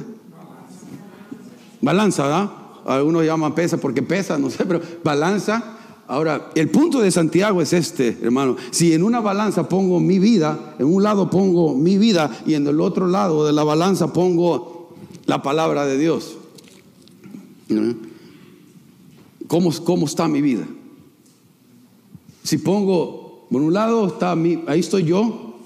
Balanza, 1.82 2.24
¿verdad? 2.24 2.52
Algunos 2.86 3.26
llaman 3.26 3.56
pesa 3.56 3.78
porque 3.78 4.02
pesa, 4.02 4.38
no 4.38 4.50
sé, 4.50 4.66
pero 4.66 4.82
balanza 5.04 5.78
Ahora, 6.10 6.50
el 6.56 6.70
punto 6.70 7.02
de 7.02 7.12
Santiago 7.12 7.62
es 7.62 7.72
este, 7.72 8.18
hermano. 8.24 8.58
Si 8.72 8.94
en 8.94 9.04
una 9.04 9.20
balanza 9.20 9.70
pongo 9.70 10.00
mi 10.00 10.18
vida, 10.18 10.74
en 10.80 10.88
un 10.88 11.04
lado 11.04 11.30
pongo 11.30 11.76
mi 11.76 12.00
vida 12.00 12.36
y 12.48 12.56
en 12.56 12.66
el 12.66 12.82
otro 12.82 13.06
lado 13.06 13.46
de 13.46 13.54
la 13.54 13.64
balanza 13.64 14.12
pongo 14.12 14.96
la 15.28 15.44
palabra 15.44 15.86
de 15.86 16.00
Dios. 16.00 16.36
¿Cómo, 19.48 19.72
cómo 19.84 20.08
está 20.08 20.28
mi 20.28 20.42
vida? 20.42 20.66
Si 22.42 22.58
pongo, 22.58 23.46
por 23.52 23.62
un 23.62 23.72
lado 23.72 24.08
está 24.08 24.36
mi, 24.36 24.64
ahí 24.66 24.80
estoy 24.80 25.04
yo, 25.04 25.58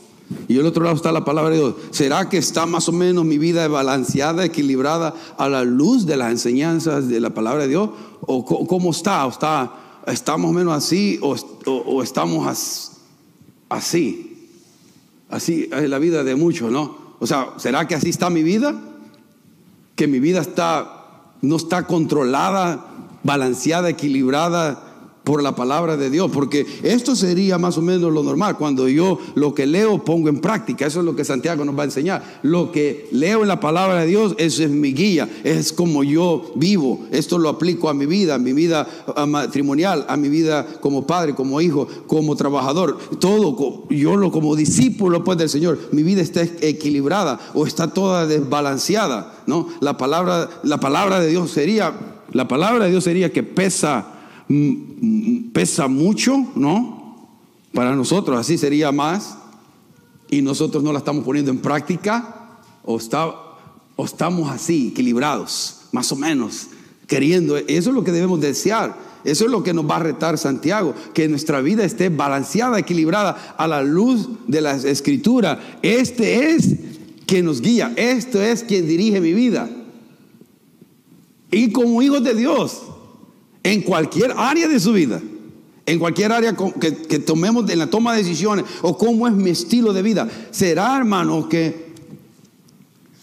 y 0.49 0.57
el 0.57 0.65
otro 0.65 0.83
lado 0.83 0.97
está 0.97 1.13
la 1.13 1.23
palabra 1.23 1.51
de 1.51 1.59
Dios. 1.59 1.75
¿Será 1.91 2.27
que 2.27 2.37
está 2.37 2.65
más 2.65 2.89
o 2.89 2.91
menos 2.91 3.23
mi 3.23 3.37
vida 3.37 3.65
balanceada, 3.69 4.43
equilibrada 4.43 5.13
a 5.37 5.47
la 5.47 5.63
luz 5.63 6.05
de 6.05 6.17
las 6.17 6.31
enseñanzas 6.31 7.07
de 7.07 7.21
la 7.21 7.33
palabra 7.33 7.63
de 7.63 7.69
Dios? 7.69 7.91
¿O 8.27 8.43
cómo 8.67 8.91
está? 8.91 9.25
¿O 9.25 9.29
está 9.29 9.79
estamos 10.07 10.51
menos 10.53 10.73
así 10.73 11.19
o, 11.21 12.03
estamos 12.03 12.91
así. 13.69 14.29
Así 15.29 15.69
es 15.71 15.89
la 15.89 15.99
vida 15.99 16.23
de 16.23 16.35
muchos, 16.35 16.71
¿no? 16.71 17.15
O 17.19 17.27
sea, 17.27 17.53
¿será 17.57 17.87
que 17.87 17.95
así 17.95 18.09
está 18.09 18.29
mi 18.29 18.43
vida? 18.43 18.79
Que 19.95 20.07
mi 20.07 20.19
vida 20.19 20.41
está, 20.41 21.31
no 21.41 21.55
está 21.55 21.87
controlada, 21.87 22.85
balanceada, 23.23 23.89
equilibrada 23.89 24.82
por 25.23 25.41
la 25.41 25.55
palabra 25.55 25.95
de 25.95 26.09
Dios, 26.09 26.29
porque 26.31 26.65
esto 26.83 27.15
sería 27.15 27.57
más 27.57 27.77
o 27.77 27.81
menos 27.81 28.11
lo 28.11 28.23
normal. 28.23 28.57
Cuando 28.57 28.89
yo 28.89 29.19
lo 29.35 29.53
que 29.53 29.65
leo 29.65 30.03
pongo 30.03 30.27
en 30.29 30.41
práctica, 30.41 30.85
eso 30.85 30.99
es 30.99 31.05
lo 31.05 31.15
que 31.15 31.23
Santiago 31.23 31.63
nos 31.63 31.77
va 31.77 31.83
a 31.83 31.85
enseñar. 31.85 32.39
Lo 32.43 32.71
que 32.71 33.07
leo 33.11 33.41
en 33.41 33.47
la 33.47 33.59
palabra 33.59 34.01
de 34.01 34.07
Dios, 34.07 34.35
eso 34.37 34.63
es 34.63 34.69
mi 34.69 34.93
guía, 34.93 35.29
es 35.43 35.71
como 35.71 36.03
yo 36.03 36.51
vivo. 36.55 37.05
Esto 37.11 37.37
lo 37.37 37.49
aplico 37.49 37.89
a 37.89 37.93
mi 37.93 38.05
vida, 38.05 38.35
a 38.35 38.37
mi 38.37 38.51
vida 38.51 38.87
matrimonial, 39.27 40.05
a 40.09 40.17
mi 40.17 40.27
vida 40.27 40.65
como 40.81 41.07
padre, 41.07 41.35
como 41.35 41.61
hijo, 41.61 41.87
como 42.07 42.35
trabajador. 42.35 42.97
Todo, 43.19 43.85
yo 43.89 44.17
lo 44.17 44.31
como 44.31 44.55
discípulo 44.55 45.23
pues 45.23 45.37
del 45.37 45.49
Señor, 45.49 45.79
mi 45.91 46.03
vida 46.03 46.21
está 46.21 46.41
equilibrada 46.41 47.39
o 47.53 47.65
está 47.65 47.93
toda 47.93 48.27
desbalanceada, 48.27 49.43
¿no? 49.47 49.69
La 49.79 49.97
palabra, 49.97 50.49
la 50.63 50.79
palabra 50.79 51.21
de 51.21 51.29
Dios 51.29 51.51
sería, 51.51 51.93
la 52.33 52.47
palabra 52.47 52.85
de 52.85 52.91
Dios 52.91 53.05
sería 53.05 53.31
que 53.31 53.43
pesa 53.43 54.12
pesa 55.53 55.87
mucho, 55.87 56.45
¿no? 56.55 57.27
Para 57.73 57.95
nosotros 57.95 58.37
así 58.37 58.57
sería 58.57 58.91
más 58.91 59.37
y 60.29 60.41
nosotros 60.41 60.83
no 60.83 60.91
la 60.91 60.99
estamos 60.99 61.23
poniendo 61.23 61.51
en 61.51 61.59
práctica 61.59 62.59
o, 62.83 62.97
está, 62.97 63.27
o 63.95 64.05
estamos 64.05 64.51
así, 64.51 64.89
equilibrados, 64.89 65.81
más 65.91 66.11
o 66.11 66.15
menos, 66.15 66.67
queriendo. 67.07 67.57
Eso 67.57 67.89
es 67.89 67.95
lo 67.95 68.03
que 68.03 68.11
debemos 68.11 68.41
desear. 68.41 69.13
Eso 69.23 69.45
es 69.45 69.51
lo 69.51 69.63
que 69.63 69.73
nos 69.73 69.89
va 69.89 69.97
a 69.97 69.99
retar 69.99 70.37
Santiago, 70.37 70.93
que 71.13 71.29
nuestra 71.29 71.61
vida 71.61 71.85
esté 71.85 72.09
balanceada, 72.09 72.77
equilibrada 72.77 73.55
a 73.57 73.67
la 73.67 73.81
luz 73.81 74.27
de 74.47 74.59
la 74.59 74.75
escritura. 74.75 75.77
Este 75.81 76.51
es 76.51 76.75
quien 77.25 77.45
nos 77.45 77.61
guía, 77.61 77.93
esto 77.95 78.41
es 78.41 78.63
quien 78.63 78.85
dirige 78.85 79.21
mi 79.21 79.33
vida. 79.33 79.69
Y 81.51 81.71
como 81.71 82.01
hijos 82.01 82.23
de 82.23 82.33
Dios, 82.33 82.81
en 83.63 83.81
cualquier 83.81 84.33
área 84.37 84.67
de 84.67 84.79
su 84.79 84.93
vida, 84.93 85.21
en 85.85 85.99
cualquier 85.99 86.31
área 86.31 86.55
que, 86.55 87.19
tomemos 87.19 87.69
en 87.69 87.79
la 87.79 87.87
toma 87.87 88.13
de 88.13 88.23
decisiones 88.23 88.65
o 88.81 88.97
cómo 88.97 89.27
es 89.27 89.33
mi 89.33 89.49
estilo 89.49 89.93
de 89.93 90.01
vida, 90.01 90.29
será, 90.51 90.95
hermano, 90.97 91.47
que 91.49 91.93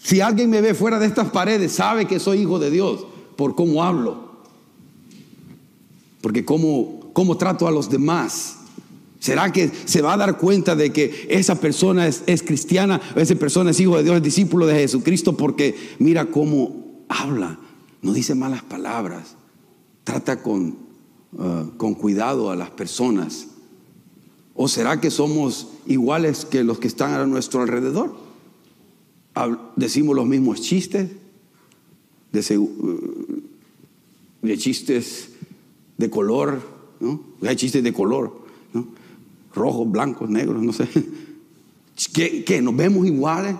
si 0.03 0.19
alguien 0.19 0.49
me 0.49 0.61
ve 0.61 0.73
fuera 0.73 0.99
de 0.99 1.05
estas 1.05 1.29
paredes, 1.29 1.71
sabe 1.71 2.05
que 2.05 2.19
soy 2.19 2.41
hijo 2.41 2.59
de 2.59 2.71
Dios 2.71 3.05
por 3.35 3.55
cómo 3.55 3.83
hablo, 3.83 4.31
porque 6.21 6.43
cómo, 6.43 7.11
cómo 7.13 7.37
trato 7.37 7.67
a 7.67 7.71
los 7.71 7.89
demás. 7.89 8.57
¿Será 9.19 9.51
que 9.51 9.71
se 9.85 10.01
va 10.01 10.13
a 10.13 10.17
dar 10.17 10.39
cuenta 10.39 10.75
de 10.75 10.91
que 10.91 11.27
esa 11.29 11.53
persona 11.55 12.07
es, 12.07 12.23
es 12.25 12.41
cristiana, 12.41 12.99
esa 13.15 13.35
persona 13.35 13.69
es 13.69 13.79
hijo 13.79 13.95
de 13.97 14.03
Dios, 14.03 14.15
es 14.15 14.23
discípulo 14.23 14.65
de 14.65 14.73
Jesucristo, 14.73 15.37
porque 15.37 15.75
mira 15.99 16.25
cómo 16.25 17.05
habla? 17.07 17.59
no 18.01 18.13
dice 18.13 18.35
malas 18.35 18.63
palabras, 18.63 19.35
trata 20.03 20.41
con, 20.41 20.77
uh, 21.33 21.77
con 21.77 21.93
cuidado 21.93 22.49
a 22.49 22.55
las 22.55 22.69
personas. 22.71 23.47
¿O 24.53 24.67
será 24.67 24.99
que 24.99 25.11
somos 25.11 25.69
iguales 25.85 26.45
que 26.45 26.63
los 26.63 26.79
que 26.79 26.87
están 26.87 27.13
a 27.13 27.25
nuestro 27.25 27.61
alrededor? 27.61 28.13
Decimos 29.75 30.15
los 30.15 30.25
mismos 30.25 30.61
chistes, 30.61 31.09
de, 32.31 32.57
uh, 32.57 33.41
de 34.41 34.57
chistes 34.57 35.29
de 35.97 36.09
color, 36.09 36.61
¿no? 36.99 37.21
Hay 37.47 37.55
chistes 37.55 37.83
de 37.83 37.93
color, 37.93 38.45
¿no? 38.73 38.87
Rojos, 39.53 39.89
blancos, 39.89 40.29
negros, 40.29 40.61
no 40.61 40.73
sé. 40.73 40.87
¿Qué, 42.13 42.43
¿Qué? 42.43 42.61
¿Nos 42.61 42.75
vemos 42.75 43.05
iguales? 43.05 43.55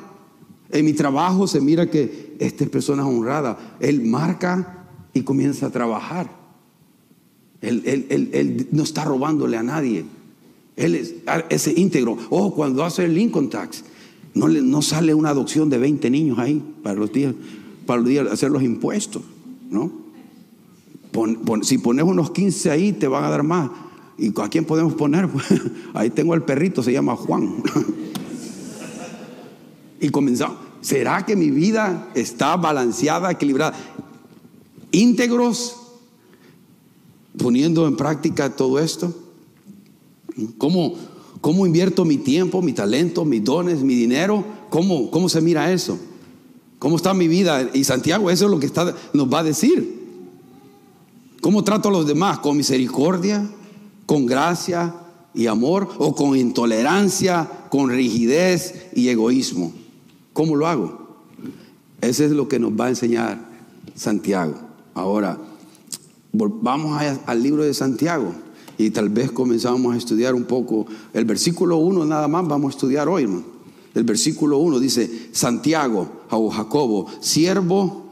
En 0.70 0.86
mi 0.86 0.94
trabajo 0.94 1.48
se 1.48 1.60
mira 1.60 1.90
que 1.90 2.36
esta 2.40 2.66
persona 2.66 3.04
es 3.04 3.08
honrada. 3.08 3.78
Él 3.80 4.02
marca 4.04 4.81
y 5.14 5.22
comienza 5.22 5.68
a 5.68 5.70
trabajar. 5.70 6.42
Él, 7.62 7.84
él, 7.86 8.30
él, 8.34 8.68
no 8.72 8.84
está 8.84 9.06
robándole 9.06 9.58
a 9.58 9.64
nadie. 9.64 10.06
Él 10.76 10.96
es 10.96 11.14
ese 11.50 11.80
íntegro. 11.80 12.18
Ojo, 12.30 12.56
cuando 12.56 12.84
hace 12.84 13.06
el 13.06 13.14
Lincoln 13.14 13.50
Tax, 13.50 13.84
no, 14.34 14.48
no 14.48 14.82
sale 14.82 15.14
una 15.14 15.30
adopción 15.30 15.70
de 15.70 15.78
20 15.78 16.10
niños 16.10 16.40
ahí 16.40 16.62
para 16.82 17.00
los 17.00 17.12
días, 17.12 17.36
para 17.86 18.00
los 18.00 18.10
días 18.10 18.28
hacer 18.32 18.52
los 18.52 18.64
impuestos, 18.64 19.24
¿no? 19.70 20.02
si 21.64 21.78
pones 21.78 22.06
unos 22.06 22.32
15 22.32 22.72
ahí, 22.72 22.94
te 22.94 23.08
van 23.08 23.24
a 23.24 23.30
dar 23.30 23.44
más. 23.44 23.70
¿Y 24.18 24.30
a 24.40 24.50
quién 24.50 24.66
podemos 24.66 24.94
poner? 24.94 25.28
ahí 25.94 26.10
tengo 26.10 26.34
el 26.36 26.44
perrito, 26.44 26.84
se 26.84 26.94
llama 26.94 27.16
Juan. 27.16 27.50
y 30.00 30.10
comenzamos. 30.10 30.58
¿Será 30.82 31.26
que 31.26 31.36
mi 31.36 31.52
vida 31.52 32.10
está 32.16 32.56
balanceada, 32.56 33.32
equilibrada? 33.32 33.76
Íntegros, 34.92 35.76
poniendo 37.38 37.88
en 37.88 37.96
práctica 37.96 38.56
todo 38.56 38.80
esto. 38.80 39.14
¿Cómo, 40.58 40.96
cómo 41.40 41.66
invierto 41.66 42.06
mi 42.06 42.18
tiempo, 42.18 42.62
mi 42.62 42.74
talento, 42.74 43.26
mis 43.26 43.44
dones, 43.44 43.84
mi 43.84 43.96
dinero? 43.96 44.44
¿Cómo, 44.70 45.12
cómo 45.12 45.30
se 45.30 45.42
mira 45.42 45.72
eso? 45.72 45.98
¿Cómo 46.80 46.96
está 46.96 47.14
mi 47.14 47.28
vida? 47.28 47.70
Y 47.74 47.84
Santiago, 47.84 48.30
eso 48.30 48.46
es 48.46 48.52
lo 48.52 48.60
que 48.60 48.66
está, 48.66 48.96
nos 49.14 49.32
va 49.32 49.40
a 49.40 49.44
decir. 49.44 50.02
¿Cómo 51.42 51.64
trato 51.64 51.90
a 51.90 51.92
los 51.92 52.08
demás? 52.08 52.40
¿Con 52.40 52.58
misericordia? 52.58 53.50
¿Con 54.06 54.26
gracia 54.26 54.96
y 55.34 55.48
amor? 55.48 55.90
¿O 55.98 56.16
con 56.16 56.38
intolerancia, 56.38 57.50
con 57.70 57.90
rigidez 57.90 58.88
y 58.96 59.10
egoísmo? 59.10 59.74
¿Cómo 60.34 60.56
lo 60.56 60.68
hago? 60.68 61.18
Ese 62.02 62.26
es 62.26 62.32
lo 62.32 62.48
que 62.48 62.60
nos 62.60 62.72
va 62.72 62.86
a 62.86 62.90
enseñar 62.90 63.48
Santiago. 63.96 64.71
Ahora, 64.94 65.38
vamos 66.34 67.02
al 67.26 67.44
libro 67.44 67.64
de 67.64 67.74
Santiago 67.74 68.34
y 68.78 68.90
tal 68.90 69.10
vez 69.10 69.32
comenzamos 69.32 69.94
a 69.94 69.98
estudiar 69.98 70.36
un 70.36 70.44
poco 70.44 70.86
el 71.14 71.26
versículo 71.26 71.78
1 71.78 72.06
nada 72.06 72.28
más 72.28 72.48
vamos 72.48 72.74
a 72.74 72.78
estudiar 72.78 73.08
hoy, 73.08 73.24
hermano. 73.24 73.44
El 73.94 74.04
versículo 74.06 74.58
1 74.60 74.80
dice, 74.80 75.30
Santiago 75.34 76.08
o 76.30 76.50
Jacobo, 76.50 77.08
siervo 77.20 78.06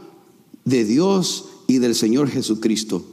de 0.65 0.83
Dios 0.83 1.49
y 1.67 1.77
del 1.77 1.95
Señor 1.95 2.27
Jesucristo 2.27 3.03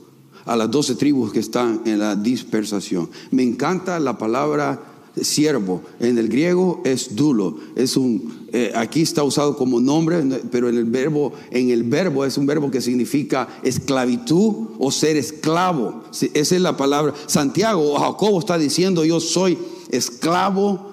a 0.45 0.57
las 0.57 0.71
doce 0.71 0.95
tribus 0.95 1.33
que 1.33 1.41
están 1.41 1.83
en 1.85 1.99
la 1.99 2.17
dispersación. 2.17 3.11
Me 3.31 3.43
encanta 3.43 3.99
la 3.99 4.17
palabra 4.17 4.81
siervo. 5.21 5.83
En 6.01 6.19
el 6.19 6.29
griego 6.29 6.81
es 6.85 7.15
dulo. 7.17 7.59
Es 7.75 7.97
un, 7.97 8.47
eh, 8.53 8.73
aquí 8.75 9.03
está 9.03 9.23
usado 9.23 9.57
como 9.57 9.81
nombre, 9.81 10.23
pero 10.51 10.69
en 10.69 10.77
el 10.77 10.85
verbo, 10.85 11.33
en 11.51 11.71
el 11.71 11.83
verbo 11.83 12.25
es 12.25 12.39
un 12.39 12.47
verbo 12.47 12.71
que 12.71 12.81
significa 12.81 13.49
esclavitud 13.63 14.69
o 14.79 14.91
ser 14.91 15.17
esclavo. 15.17 16.05
Esa 16.35 16.57
es 16.57 16.61
la 16.61 16.77
palabra. 16.77 17.15
Santiago 17.27 17.93
o 17.93 17.99
Jacobo 17.99 18.39
está 18.39 18.59
diciendo 18.59 19.05
yo 19.05 19.21
soy 19.21 19.59
esclavo 19.91 20.93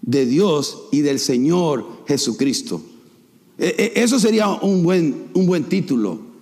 de 0.00 0.26
Dios 0.26 0.84
y 0.90 1.00
del 1.00 1.18
Señor 1.18 1.86
Jesucristo. 2.06 2.80
E, 3.58 3.92
e, 3.96 4.02
eso 4.02 4.18
sería 4.18 4.48
un 4.48 4.82
buen, 4.82 5.28
un 5.34 5.46
buen 5.46 5.64
título 5.64 6.32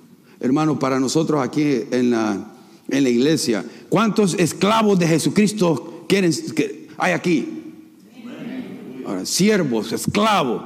hermano, 0.41 0.79
para 0.79 0.99
nosotros 0.99 1.43
aquí 1.43 1.83
en 1.91 2.11
la, 2.11 2.53
en 2.89 3.03
la 3.05 3.09
iglesia. 3.09 3.65
¿Cuántos 3.89 4.35
esclavos 4.35 4.99
de 4.99 5.07
Jesucristo 5.07 6.05
quieren 6.09 6.33
hay 7.01 7.13
aquí? 7.13 7.57
Siervos, 9.25 9.93
esclavos. 9.93 10.63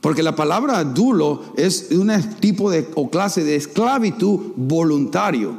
Porque 0.00 0.22
la 0.22 0.34
palabra 0.34 0.82
dulo 0.84 1.42
es 1.56 1.88
un 1.92 2.12
tipo 2.40 2.70
de 2.70 2.88
o 2.96 3.08
clase 3.08 3.44
de 3.44 3.56
esclavitud 3.56 4.52
voluntario. 4.56 5.54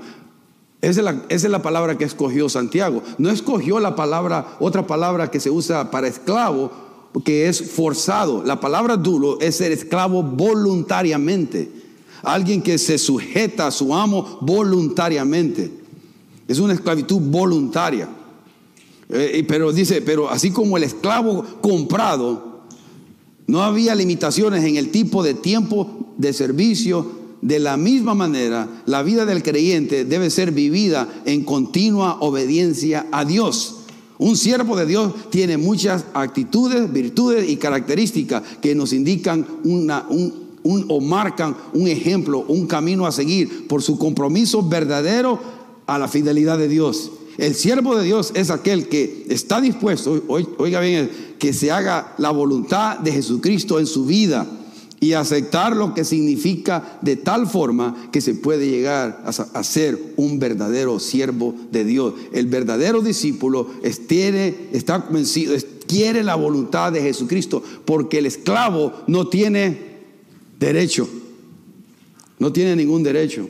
Esa 0.81 0.99
es, 0.99 1.05
la, 1.05 1.11
esa 1.29 1.47
es 1.47 1.51
la 1.51 1.61
palabra 1.61 1.97
que 1.97 2.03
escogió 2.03 2.49
Santiago. 2.49 3.01
No 3.17 3.29
escogió 3.29 3.79
la 3.79 3.95
palabra, 3.95 4.57
otra 4.59 4.85
palabra 4.85 5.31
que 5.31 5.39
se 5.39 5.49
usa 5.49 5.89
para 5.91 6.07
esclavo, 6.07 6.71
que 7.23 7.47
es 7.47 7.71
forzado. 7.71 8.43
La 8.43 8.59
palabra 8.59 8.97
dulo 8.97 9.39
es 9.39 9.55
ser 9.55 9.71
esclavo 9.71 10.21
voluntariamente 10.21 11.83
alguien 12.23 12.61
que 12.61 12.77
se 12.77 12.97
sujeta 12.97 13.67
a 13.67 13.71
su 13.71 13.93
amo 13.93 14.39
voluntariamente. 14.41 15.71
Es 16.47 16.59
una 16.59 16.73
esclavitud 16.73 17.19
voluntaria. 17.19 18.09
Eh, 19.15 19.45
pero 19.47 19.71
dice, 19.71 20.01
pero 20.01 20.29
así 20.29 20.49
como 20.49 20.75
el 20.75 20.83
esclavo 20.83 21.45
comprado, 21.61 22.63
no 23.45 23.61
había 23.61 23.93
limitaciones 23.93 24.63
en 24.63 24.75
el 24.77 24.89
tipo 24.89 25.21
de 25.23 25.35
tiempo 25.35 26.13
de 26.17 26.33
servicio. 26.33 27.23
De 27.43 27.59
la 27.59 27.75
misma 27.75 28.15
manera, 28.15 28.69
la 28.85 29.03
vida 29.03 29.25
del 29.25 29.43
creyente 29.43 30.05
debe 30.05 30.29
ser 30.29 30.53
vivida 30.53 31.09
en 31.25 31.43
continua 31.43 32.17
obediencia 32.21 33.05
a 33.11 33.25
Dios. 33.25 33.79
Un 34.17 34.37
siervo 34.37 34.77
de 34.77 34.85
Dios 34.85 35.13
tiene 35.29 35.57
muchas 35.57 36.05
actitudes, 36.13 36.91
virtudes 36.91 37.49
y 37.49 37.57
características 37.57 38.43
que 38.61 38.73
nos 38.73 38.93
indican 38.93 39.45
una, 39.65 40.05
un, 40.09 40.85
o 40.87 41.01
marcan 41.01 41.57
un 41.73 41.89
ejemplo, 41.89 42.45
un 42.47 42.65
camino 42.65 43.05
a 43.05 43.11
seguir 43.11 43.67
por 43.67 43.83
su 43.83 43.99
compromiso 43.99 44.67
verdadero 44.67 45.37
a 45.85 45.99
la 45.99 46.07
fidelidad 46.07 46.57
de 46.57 46.69
Dios. 46.69 47.11
El 47.37 47.55
siervo 47.55 47.95
de 47.95 48.05
Dios 48.05 48.31
es 48.35 48.49
aquel 48.49 48.87
que 48.87 49.25
está 49.29 49.59
dispuesto, 49.59 50.23
oiga 50.27 50.79
bien, 50.81 51.09
que 51.39 51.53
se 51.53 51.71
haga 51.71 52.13
la 52.17 52.31
voluntad 52.31 52.99
de 52.99 53.11
Jesucristo 53.11 53.79
en 53.79 53.87
su 53.87 54.05
vida 54.05 54.47
y 55.03 55.13
aceptar 55.13 55.75
lo 55.75 55.93
que 55.93 56.05
significa 56.05 56.99
de 57.01 57.17
tal 57.17 57.45
forma 57.45 58.07
que 58.11 58.21
se 58.21 58.35
puede 58.35 58.69
llegar 58.69 59.21
a, 59.25 59.63
ser 59.63 60.13
un 60.15 60.39
verdadero 60.39 60.97
siervo 60.99 61.53
de 61.71 61.83
Dios. 61.83 62.13
El 62.31 62.47
verdadero 62.47 63.01
discípulo 63.01 63.67
tiene, 64.07 64.69
está 64.71 65.03
convencido, 65.03 65.55
quiere 65.87 66.23
la 66.23 66.35
voluntad 66.35 66.93
de 66.93 67.01
Jesucristo, 67.01 67.61
porque 67.83 68.19
el 68.19 68.27
esclavo 68.27 68.93
no 69.07 69.27
tiene 69.27 69.77
derecho. 70.57 71.09
No 72.39 72.53
tiene 72.53 72.75
ningún 72.75 73.03
derecho. 73.03 73.49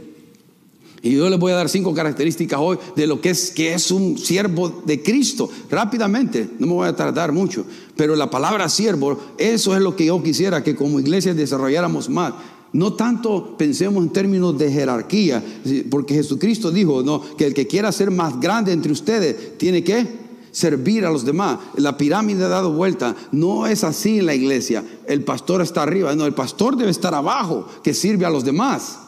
Y 1.03 1.11
yo 1.11 1.29
les 1.29 1.37
voy 1.37 1.51
a 1.51 1.55
dar 1.55 1.67
cinco 1.67 1.93
características 1.93 2.57
hoy 2.61 2.77
de 2.95 3.07
lo 3.07 3.19
que 3.19 3.31
es 3.31 3.51
que 3.51 3.73
es 3.73 3.91
un 3.91 4.17
siervo 4.17 4.81
de 4.85 5.03
Cristo. 5.03 5.49
Rápidamente, 5.69 6.49
no 6.59 6.65
me 6.65 6.73
voy 6.73 6.87
a 6.87 6.95
tardar 6.95 7.33
mucho, 7.33 7.65
pero 7.97 8.15
la 8.15 8.29
palabra 8.29 8.69
siervo, 8.69 9.19
eso 9.37 9.75
es 9.75 9.81
lo 9.81 9.97
que 9.97 10.05
yo 10.05 10.23
quisiera 10.23 10.63
que 10.63 10.77
como 10.77 11.01
iglesia 11.01 11.33
desarrolláramos 11.33 12.09
más. 12.09 12.33
No 12.71 12.93
tanto 12.93 13.57
pensemos 13.57 14.01
en 14.01 14.13
términos 14.13 14.57
de 14.57 14.71
jerarquía, 14.71 15.43
porque 15.89 16.13
Jesucristo 16.13 16.71
dijo, 16.71 17.03
no, 17.03 17.21
que 17.35 17.47
el 17.47 17.53
que 17.53 17.67
quiera 17.67 17.91
ser 17.91 18.09
más 18.09 18.39
grande 18.39 18.71
entre 18.71 18.93
ustedes 18.93 19.57
tiene 19.57 19.83
que 19.83 20.07
servir 20.51 21.05
a 21.05 21.11
los 21.11 21.25
demás. 21.25 21.59
La 21.75 21.97
pirámide 21.97 22.45
ha 22.45 22.47
dado 22.47 22.71
vuelta. 22.71 23.13
No 23.33 23.67
es 23.67 23.83
así 23.83 24.19
en 24.19 24.27
la 24.27 24.35
iglesia. 24.35 24.85
El 25.05 25.25
pastor 25.25 25.61
está 25.61 25.83
arriba. 25.83 26.15
No, 26.15 26.25
el 26.25 26.33
pastor 26.33 26.77
debe 26.77 26.91
estar 26.91 27.13
abajo, 27.13 27.67
que 27.83 27.93
sirve 27.93 28.25
a 28.25 28.29
los 28.29 28.45
demás. 28.45 28.99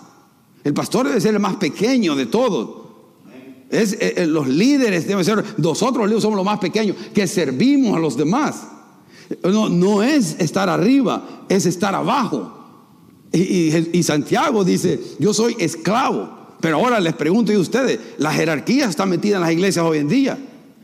El 0.65 0.73
pastor 0.73 1.07
debe 1.07 1.21
ser 1.21 1.35
el 1.35 1.39
más 1.39 1.55
pequeño 1.57 2.15
de 2.15 2.25
todos. 2.25 2.85
Es, 3.69 3.93
eh, 3.93 4.15
eh, 4.17 4.25
los 4.25 4.47
líderes 4.47 5.07
deben 5.07 5.23
ser, 5.23 5.43
nosotros 5.57 6.09
los 6.09 6.23
somos 6.23 6.35
los 6.35 6.45
más 6.45 6.59
pequeños, 6.59 6.97
que 7.13 7.27
servimos 7.27 7.95
a 7.95 7.99
los 7.99 8.17
demás. 8.17 8.67
No, 9.43 9.69
no 9.69 10.01
es 10.01 10.35
estar 10.39 10.67
arriba, 10.67 11.45
es 11.49 11.67
estar 11.67 11.93
abajo. 11.93 12.51
Y, 13.31 13.97
y 13.97 14.03
Santiago 14.03 14.63
dice, 14.63 14.99
yo 15.19 15.33
soy 15.33 15.55
esclavo. 15.59 16.35
Pero 16.59 16.77
ahora 16.77 16.99
les 16.99 17.13
pregunto 17.13 17.53
a 17.53 17.59
ustedes, 17.59 17.99
la 18.17 18.33
jerarquía 18.33 18.87
está 18.87 19.05
metida 19.05 19.35
en 19.35 19.41
las 19.41 19.51
iglesias 19.51 19.85
hoy 19.85 19.99
en 19.99 20.07
día. 20.07 20.37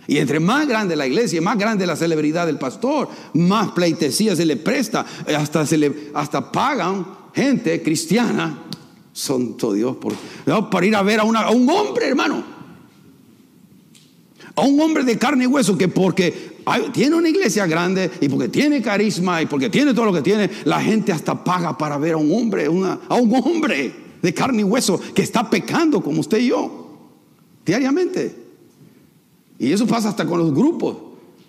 Y 0.08 0.18
entre 0.20 0.40
más 0.40 0.68
grande 0.68 0.96
la 0.96 1.08
iglesia, 1.08 1.42
más 1.42 1.58
grande 1.58 1.88
la 1.88 1.96
celebridad 1.96 2.46
del 2.46 2.60
pastor, 2.60 3.08
más 3.34 3.72
pleitesía 3.72 4.36
se 4.36 4.46
le 4.46 4.58
presta, 4.58 5.06
hasta, 5.36 5.66
se 5.66 5.78
le, 5.78 6.12
hasta 6.14 6.52
pagan 6.52 7.22
gente 7.34 7.82
cristiana, 7.82 8.66
santo 9.14 9.74
Dios, 9.74 9.98
por, 9.98 10.14
para 10.70 10.86
ir 10.86 10.96
a 10.96 11.02
ver 11.02 11.20
a, 11.20 11.24
un 11.24 11.70
hombre, 11.70 12.08
hermano. 12.08 12.44
A 14.56 14.62
un 14.62 14.80
hombre 14.82 15.04
de 15.04 15.18
carne 15.18 15.46
y 15.46 15.48
hueso 15.48 15.78
que 15.78 15.88
porque 15.88 16.52
tiene 16.94 17.16
una 17.16 17.30
iglesia 17.30 17.66
grande 17.66 18.12
y 18.20 18.30
porque 18.30 18.50
tiene 18.50 18.82
carisma 18.82 19.42
y 19.42 19.46
porque 19.46 19.70
tiene 19.70 19.94
todo 19.94 20.06
lo 20.06 20.14
que 20.14 20.22
tiene, 20.22 20.50
la 20.66 20.82
gente 20.82 21.12
hasta 21.12 21.44
paga 21.44 21.78
para 21.78 21.98
ver 21.98 22.14
a 22.14 22.18
un 22.18 22.32
hombre, 22.34 22.66
a 22.66 23.16
un 23.16 23.36
hombre. 23.36 23.94
de 24.22 24.34
carne 24.34 24.62
y 24.62 24.64
hueso 24.64 25.00
que 25.16 25.24
está 25.24 25.50
pecando 25.50 26.02
como 26.02 26.20
usted 26.20 26.40
y 26.40 26.48
yo, 26.48 27.00
diariamente. 27.66 28.36
Y 29.58 29.72
eso 29.72 29.88
pasa 29.88 30.10
hasta 30.10 30.26
con 30.26 30.40
los 30.40 30.54
grupos. 30.54 30.98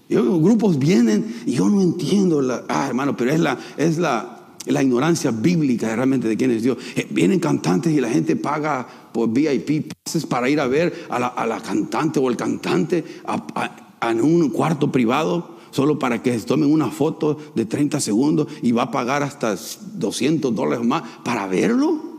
los 0.09 0.40
grupos 0.40 0.79
vienen 0.79 1.42
y 1.46 1.53
yo 1.53 1.68
no 1.68 1.83
entiendo, 1.83 2.42
ah 2.68 2.87
hermano, 2.87 3.16
pero 3.16 3.33
es 3.33 3.40
la, 3.40 3.59
es 3.77 3.98
la, 3.98 4.41
la 4.66 4.83
ignorancia 4.83 5.31
bíblica 5.31 5.94
realmente 5.94 6.29
de 6.29 6.37
quién 6.37 6.51
es 6.51 6.62
Dios. 6.62 6.79
Eh, 6.96 7.07
vienen 7.11 7.40
cantantes 7.40 7.92
y 7.92 8.01
la 8.01 8.09
gente 8.09 8.37
paga 8.37 8.87
por 9.12 9.31
VIP 9.31 9.92
pases 10.05 10.27
para 10.27 10.48
ir 10.48 10.61
a 10.61 10.66
ver 10.66 11.07
a 11.11 11.18
la, 11.18 11.61
cantante 11.61 12.20
o 12.20 12.29
el 12.29 12.37
cantante 12.37 13.05
en 14.01 14.20
un 14.20 14.51
cuarto 14.51 14.90
privado 14.90 15.59
solo 15.70 15.98
para 15.98 16.22
que 16.22 16.37
tomen 16.38 16.70
una 16.70 16.90
foto 16.90 17.38
de 17.55 17.64
30 17.64 17.98
segundos 18.01 18.46
y 18.62 18.72
va 18.72 18.85
a 18.85 18.90
pagar 18.90 19.22
hasta 19.22 19.57
200 19.94 20.55
dólares 20.55 20.85
más 20.85 21.03
para 21.25 21.46
verlo. 21.46 22.12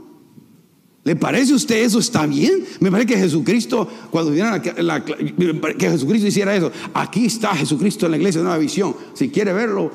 ¿Le 1.05 1.15
parece 1.17 1.51
a 1.51 1.57
usted 1.57 1.83
eso 1.83 1.99
está 1.99 2.25
bien? 2.25 2.65
Me 2.79 2.89
parece 2.89 3.13
que 3.13 3.19
Jesucristo, 3.19 3.87
cuando 4.09 4.31
vieran 4.31 4.61
que 4.61 5.89
Jesucristo 5.89 6.27
hiciera 6.27 6.55
eso, 6.55 6.71
aquí 6.93 7.25
está 7.25 7.53
Jesucristo 7.55 8.05
en 8.05 8.11
la 8.11 8.17
iglesia 8.17 8.39
de 8.39 8.45
Nueva 8.45 8.57
Visión. 8.57 8.95
Si 9.13 9.29
quiere 9.29 9.51
verlo, 9.51 9.91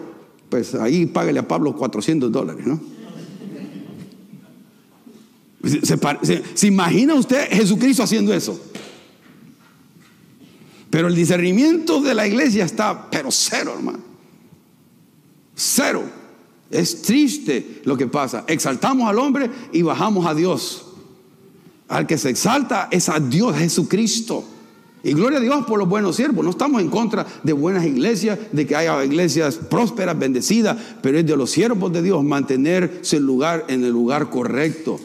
pues 0.48 0.74
ahí 0.74 1.06
págale 1.06 1.40
a 1.40 1.46
Pablo 1.46 1.76
400 1.76 2.32
dólares, 2.32 2.66
¿no? 2.66 2.80
¿Se, 6.54 6.66
imagina 6.66 7.14
usted 7.14 7.48
Jesucristo 7.50 8.02
haciendo 8.02 8.32
eso? 8.32 8.58
Pero 10.90 11.08
el 11.08 11.14
discernimiento 11.14 12.00
de 12.00 12.14
la 12.14 12.26
iglesia 12.26 12.64
está, 12.64 13.10
pero 13.10 13.30
cero, 13.30 13.74
hermano. 13.76 14.00
Cero. 15.54 16.04
Es 16.70 17.02
triste 17.02 17.82
lo 17.84 17.96
que 17.96 18.06
pasa. 18.06 18.44
Exaltamos 18.46 19.08
al 19.08 19.18
hombre 19.18 19.50
y 19.72 19.82
bajamos 19.82 20.26
a 20.26 20.34
Dios. 20.34 20.86
Al 21.88 22.06
que 22.06 22.18
se 22.18 22.30
exalta 22.30 22.88
es 22.90 23.08
a 23.08 23.18
Dios, 23.18 23.56
Jesucristo. 23.56 24.44
Y 25.08 25.14
gloria 25.14 25.38
a 25.38 25.42
Dios 25.42 25.64
por 25.66 25.78
los 25.78 25.88
buenos 25.88 26.16
siervos. 26.16 26.44
No 26.44 26.50
estamos 26.50 26.82
en 26.82 26.88
contra 26.88 27.26
de 27.42 27.52
buenas 27.52 27.86
iglesias, 27.86 28.38
de 28.52 28.66
que 28.66 28.76
haya 28.76 29.02
iglesias 29.04 29.56
prósperas, 29.56 30.18
bendecidas, 30.18 30.76
pero 31.00 31.18
es 31.18 31.26
de 31.26 31.36
los 31.36 31.50
siervos 31.50 31.92
de 31.92 32.02
Dios 32.02 32.22
mantenerse 32.22 33.16
el 33.16 33.24
lugar 33.24 33.64
en 33.68 33.84
el 33.84 33.90
lugar 33.90 34.28
correcto. 34.28 35.00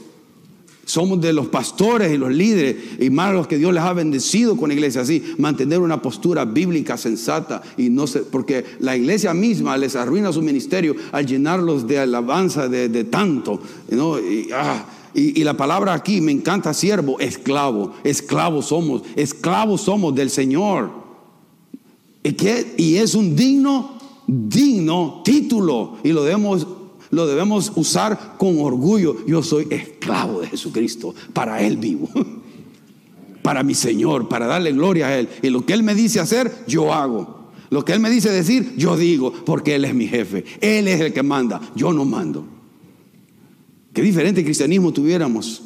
Somos 0.86 1.22
de 1.22 1.32
los 1.32 1.48
pastores 1.48 2.12
y 2.12 2.18
los 2.18 2.34
líderes 2.34 2.76
y 3.00 3.10
más 3.10 3.34
los 3.34 3.48
que 3.48 3.58
Dios 3.58 3.74
les 3.74 3.84
ha 3.84 3.94
bendecido 3.94 4.58
con 4.58 4.68
la 4.68 4.74
iglesia 4.74 5.02
así, 5.02 5.24
mantener 5.38 5.80
una 5.80 6.02
postura 6.02 6.44
bíblica 6.44 6.98
sensata 6.98 7.62
y 7.78 7.89
no 7.89 8.06
se, 8.06 8.20
porque 8.20 8.66
la 8.80 8.98
iglesia 8.98 9.34
misma 9.34 9.78
les 9.78 9.96
arruina 9.96 10.34
su 10.34 10.42
ministerio 10.42 10.94
al 11.13 11.26
llenarlos 11.26 11.88
de 11.88 12.00
alabanza 12.00 12.68
de, 12.68 13.04
tanto, 13.06 13.62
¿no? 13.92 14.18
Ah, 14.54 14.86
y, 15.13 15.43
la 15.43 15.56
palabra 15.56 15.93
aquí 15.93 16.21
me 16.21 16.32
encanta, 16.32 16.73
siervo, 16.73 17.19
esclavo, 17.19 17.93
esclavos 18.04 18.67
somos, 18.67 19.04
esclavos 19.15 19.82
somos 19.82 20.15
del 20.15 20.30
Señor. 20.30 20.91
¿Y, 22.23 22.36
y 22.78 22.95
es 22.97 23.13
un 23.15 23.36
digno, 23.36 23.97
digno 24.28 25.21
título 25.23 25.97
y 26.04 26.12
lo 26.12 26.23
debemos 26.23 26.65
lo 27.13 27.28
debemos 27.28 27.71
usar 27.76 28.38
con 28.39 28.60
orgullo. 28.60 29.23
Yo 29.28 29.43
soy 29.43 29.67
esclavo 29.69 30.41
de 30.41 30.47
Jesucristo, 30.47 31.13
para 31.32 31.62
Él 31.62 31.78
vivo, 31.78 32.10
para 33.43 33.62
mi 33.62 33.76
Señor, 33.76 34.28
para 34.28 34.47
darle 34.47 34.71
gloria 34.71 35.08
a 35.08 35.19
Él. 35.19 35.30
Y 35.43 35.52
lo 35.52 35.63
que 35.63 35.73
Él 35.73 35.84
me 35.84 35.93
dice 35.93 36.19
hacer, 36.19 36.52
yo 36.67 36.91
hago. 36.91 37.52
Lo 37.69 37.86
que 37.86 37.93
Él 37.93 37.99
me 37.99 38.10
dice 38.10 38.32
decir, 38.32 38.73
yo 38.78 38.97
digo, 38.97 39.32
porque 39.32 39.76
Él 39.76 39.86
es 39.86 39.93
mi 39.93 40.08
jefe. 40.08 40.43
Él 40.60 40.88
es 40.88 41.02
el 41.02 41.13
que 41.13 41.21
manda, 41.21 41.62
yo 41.76 41.93
no 41.93 42.04
mando. 42.04 42.45
Qué 43.94 44.02
diferente 44.02 44.44
cristianismo 44.44 44.92
tuviéramos. 44.92 45.62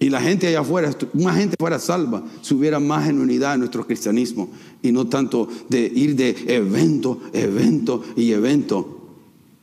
Y 0.00 0.10
la 0.10 0.20
gente 0.20 0.46
allá 0.46 0.60
afuera, 0.60 0.96
una 1.14 1.34
gente 1.34 1.56
fuera 1.58 1.78
salva, 1.80 2.22
si 2.42 2.54
hubiera 2.54 2.78
más 2.78 3.08
en 3.08 3.18
unidad 3.18 3.54
en 3.54 3.60
nuestro 3.60 3.84
cristianismo 3.84 4.48
y 4.80 4.92
no 4.92 5.08
tanto 5.08 5.48
de 5.68 5.90
ir 5.92 6.14
de 6.14 6.36
evento, 6.46 7.20
evento 7.32 8.04
y 8.16 8.30
evento. 8.30 8.96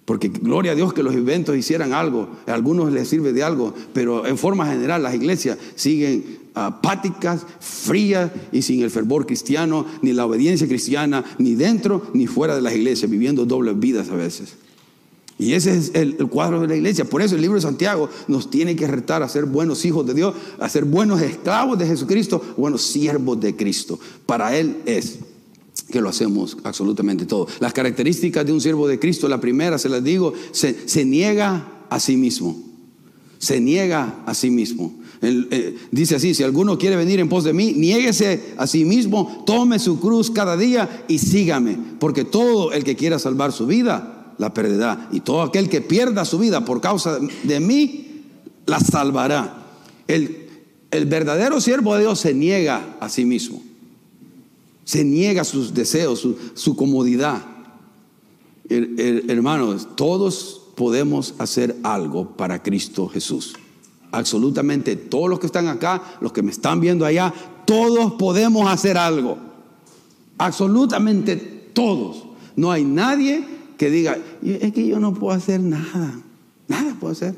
Porque 0.04 0.28
gloria 0.28 0.74
a 0.74 0.76
Dios 0.76 0.94
que 0.94 1.04
los 1.04 1.16
eventos 1.16 1.56
hicieran 1.56 1.94
algo, 1.94 2.30
a 2.48 2.54
algunos 2.54 2.92
les 2.92 3.08
sirve 3.08 3.32
de 3.32 3.44
algo, 3.44 3.74
pero 3.94 4.28
en 4.28 4.38
forma 4.38 4.68
general 4.68 5.04
las 5.04 5.16
iglesias 5.16 5.58
siguen 5.76 6.40
apáticas, 6.54 7.46
frías 7.60 8.32
y 8.52 8.62
sin 8.62 8.82
el 8.82 8.92
fervor 8.92 9.26
cristiano, 9.26 9.86
ni 10.02 10.12
la 10.12 10.26
obediencia 10.26 10.68
cristiana, 10.68 11.24
ni 11.38 11.56
dentro 11.56 12.08
ni 12.14 12.28
fuera 12.28 12.56
de 12.56 12.62
las 12.62 12.76
iglesias, 12.76 13.10
viviendo 13.10 13.46
dobles 13.46 13.80
vidas 13.80 14.10
a 14.10 14.16
veces. 14.16 14.56
Y 15.38 15.54
ese 15.54 15.78
es 15.78 15.92
el, 15.94 16.16
cuadro 16.30 16.62
de 16.62 16.68
la 16.68 16.76
iglesia. 16.76 17.04
Por 17.04 17.22
eso 17.22 17.36
el 17.36 17.42
libro 17.42 17.56
de 17.56 17.62
Santiago 17.62 18.10
nos 18.28 18.50
tiene 18.50 18.76
que 18.76 18.88
retar 18.88 19.22
a 19.22 19.28
ser 19.28 19.46
buenos 19.46 19.84
hijos 19.84 20.06
de 20.06 20.14
Dios, 20.14 20.34
a 20.60 20.70
ser 20.70 20.86
buenos 20.86 21.22
esclavos 21.22 21.78
de 21.78 21.88
Jesucristo, 21.88 22.42
buenos 22.56 22.82
siervos 22.84 23.40
de 23.42 23.56
Cristo. 23.56 24.00
Para 24.26 24.56
Él 24.56 24.78
es 24.86 25.20
que 25.92 26.00
lo 26.00 26.08
hacemos 26.08 26.58
absolutamente 26.64 27.26
todo. 27.26 27.48
Las 27.60 27.74
características 27.74 28.46
de 28.46 28.54
un 28.54 28.62
siervo 28.62 28.88
de 28.88 28.98
Cristo, 28.98 29.28
la 29.28 29.42
primera, 29.42 29.78
se 29.78 29.90
las 29.90 30.04
digo, 30.04 30.34
se, 30.52 31.06
niega 31.06 31.86
a 31.90 32.00
sí 32.00 32.16
mismo. 32.16 32.58
Se 33.38 33.60
niega 33.60 34.24
a 34.26 34.34
sí 34.34 34.50
mismo. 34.50 34.96
Eh, 35.22 35.76
dice 35.92 36.16
así, 36.16 36.34
si 36.34 36.44
alguno 36.44 36.78
quiere 36.78 36.96
venir 36.96 37.20
en 37.20 37.28
pos 37.28 37.44
de 37.44 37.52
mí, 37.52 37.74
niéguese 37.74 38.54
a 38.58 38.68
sí 38.68 38.86
mismo, 38.86 39.44
tome 39.46 39.80
su 39.80 40.00
cruz 40.00 40.32
cada 40.32 40.56
día 40.56 41.06
y 41.10 41.18
sígame, 41.18 41.78
porque 42.00 42.24
todo 42.24 42.72
el 42.72 42.86
que 42.86 42.96
quiera 42.96 43.20
salvar 43.20 43.52
su 43.52 43.68
vida, 43.68 44.15
la 44.38 44.54
perderá. 44.54 45.10
Y 45.12 45.22
todo 45.22 45.42
aquel 45.42 45.70
que 45.70 45.82
pierda 45.82 46.26
su 46.26 46.40
vida 46.40 46.66
por 46.66 46.82
causa 46.82 47.20
de 47.44 47.60
mí, 47.60 48.24
la 48.66 48.80
salvará. 48.80 49.66
El, 50.08 50.50
el 50.92 51.06
verdadero 51.06 51.60
siervo 51.62 51.96
de 51.96 52.02
Dios 52.02 52.20
se 52.20 52.34
niega 52.34 52.98
a 53.00 53.10
sí 53.10 53.26
mismo 53.26 53.62
se 54.86 55.04
niega 55.04 55.44
sus 55.44 55.74
deseos, 55.74 56.26
su, 56.54 56.76
comodidad. 56.76 57.44
hermanos, 58.70 59.88
todos 59.96 60.62
podemos 60.76 61.34
hacer 61.40 61.76
algo 61.84 62.30
para 62.38 62.62
Cristo 62.62 63.10
Jesús. 63.10 63.56
Absolutamente 64.12 64.96
todos 64.96 65.30
los 65.30 65.40
que 65.40 65.48
están 65.48 65.68
acá, 65.68 66.18
los 66.22 66.32
que 66.32 66.44
me 66.44 66.52
están 66.52 66.80
viendo 66.80 67.04
allá, 67.06 67.34
todos 67.66 68.14
podemos 68.14 68.72
hacer 68.72 68.98
algo. 68.98 69.38
Absolutamente 70.38 71.36
todos. 71.36 72.24
No 72.56 72.72
hay 72.72 72.84
nadie 72.84 73.44
que 73.78 73.90
diga, 73.90 74.18
es 74.44 74.72
que 74.74 74.88
yo 74.88 75.00
no 75.00 75.14
puedo 75.14 75.36
hacer 75.36 75.60
nada. 75.60 76.20
Nada 76.68 76.96
puedo 77.00 77.12
hacer. 77.12 77.36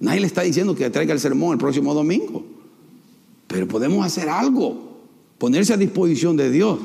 Nadie 0.00 0.20
le 0.20 0.26
está 0.26 0.42
diciendo 0.42 0.74
que 0.74 0.88
traiga 0.90 1.12
el 1.12 1.20
sermón 1.20 1.52
el 1.52 1.58
próximo 1.58 1.94
domingo. 1.94 2.44
Pero 3.46 3.66
podemos 3.66 4.04
hacer 4.04 4.28
algo 4.28 4.88
ponerse 5.38 5.72
a 5.72 5.76
disposición 5.76 6.36
de 6.36 6.50
Dios. 6.50 6.78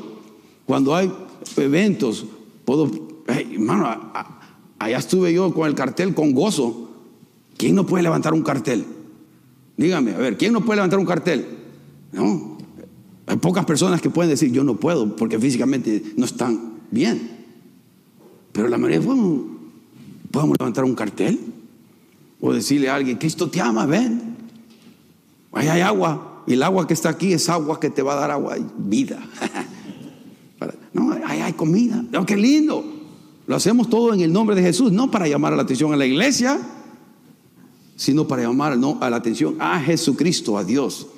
Cuando 0.66 0.94
hay 0.94 1.12
eventos, 1.56 2.24
puedo, 2.64 2.90
hermano, 3.26 4.12
allá 4.78 4.98
estuve 4.98 5.32
yo 5.32 5.52
con 5.52 5.68
el 5.68 5.74
cartel 5.74 6.14
con 6.14 6.32
gozo. 6.32 6.90
¿Quién 7.56 7.74
no 7.74 7.86
puede 7.86 8.02
levantar 8.02 8.32
un 8.32 8.42
cartel? 8.42 8.84
Dígame, 9.76 10.14
a 10.14 10.18
ver, 10.18 10.36
¿quién 10.36 10.52
no 10.52 10.64
puede 10.64 10.76
levantar 10.76 10.98
un 10.98 11.06
cartel? 11.06 11.46
No, 12.12 12.58
hay 13.26 13.36
pocas 13.36 13.64
personas 13.64 14.00
que 14.00 14.10
pueden 14.10 14.30
decir 14.30 14.52
yo 14.52 14.64
no 14.64 14.76
puedo 14.76 15.16
porque 15.16 15.38
físicamente 15.38 16.02
no 16.16 16.24
están 16.24 16.74
bien. 16.90 17.33
Pero 18.54 18.68
la 18.68 18.78
mayoría 18.78 19.04
podemos, 20.30 20.56
levantar 20.60 20.84
un 20.84 20.94
cartel 20.94 21.40
o 22.40 22.52
decirle 22.52 22.88
a 22.88 22.94
alguien, 22.94 23.18
Cristo 23.18 23.50
te 23.50 23.60
ama, 23.60 23.84
ven. 23.84 24.36
Ahí 25.50 25.66
hay 25.66 25.80
agua, 25.80 26.44
y 26.46 26.52
el 26.52 26.62
agua 26.62 26.86
que 26.86 26.94
está 26.94 27.08
aquí 27.08 27.32
es 27.32 27.48
agua 27.48 27.80
que 27.80 27.90
te 27.90 28.00
va 28.00 28.12
a 28.12 28.16
dar 28.16 28.30
agua 28.30 28.56
vida. 28.78 29.18
no, 30.92 31.12
ahí 31.26 31.40
hay 31.40 31.52
comida. 31.54 32.04
Oh, 32.16 32.24
qué 32.24 32.36
lindo. 32.36 32.84
Lo 33.48 33.56
hacemos 33.56 33.90
todo 33.90 34.14
en 34.14 34.20
el 34.20 34.32
nombre 34.32 34.54
de 34.54 34.62
Jesús, 34.62 34.92
no 34.92 35.10
para 35.10 35.26
llamar 35.26 35.54
la 35.54 35.62
atención 35.62 35.92
a 35.92 35.96
la 35.96 36.06
iglesia, 36.06 36.60
sino 37.96 38.28
para 38.28 38.42
llamar 38.42 38.78
no, 38.78 38.98
a 39.00 39.10
la 39.10 39.16
atención 39.16 39.56
a 39.58 39.80
Jesucristo, 39.80 40.56
a 40.56 40.62
Dios. 40.62 41.08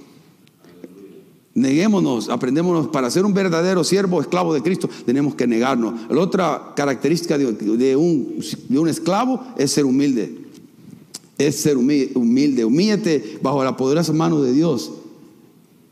Neguémonos, 1.56 2.28
aprendémonos, 2.28 2.88
para 2.88 3.10
ser 3.10 3.24
un 3.24 3.32
verdadero 3.32 3.82
siervo, 3.82 4.20
esclavo 4.20 4.52
de 4.52 4.60
Cristo, 4.60 4.90
tenemos 5.06 5.34
que 5.34 5.46
negarnos. 5.46 5.94
La 6.10 6.20
otra 6.20 6.74
característica 6.76 7.38
de, 7.38 7.46
un, 7.96 8.38
de 8.68 8.78
un 8.78 8.88
esclavo 8.88 9.42
es 9.56 9.70
ser 9.70 9.86
humilde. 9.86 10.36
Es 11.38 11.56
ser 11.56 11.78
humilde. 11.78 12.62
Humíllate 12.62 13.38
bajo 13.40 13.64
la 13.64 13.74
poderosa 13.74 14.12
mano 14.12 14.42
de 14.42 14.52
Dios 14.52 14.92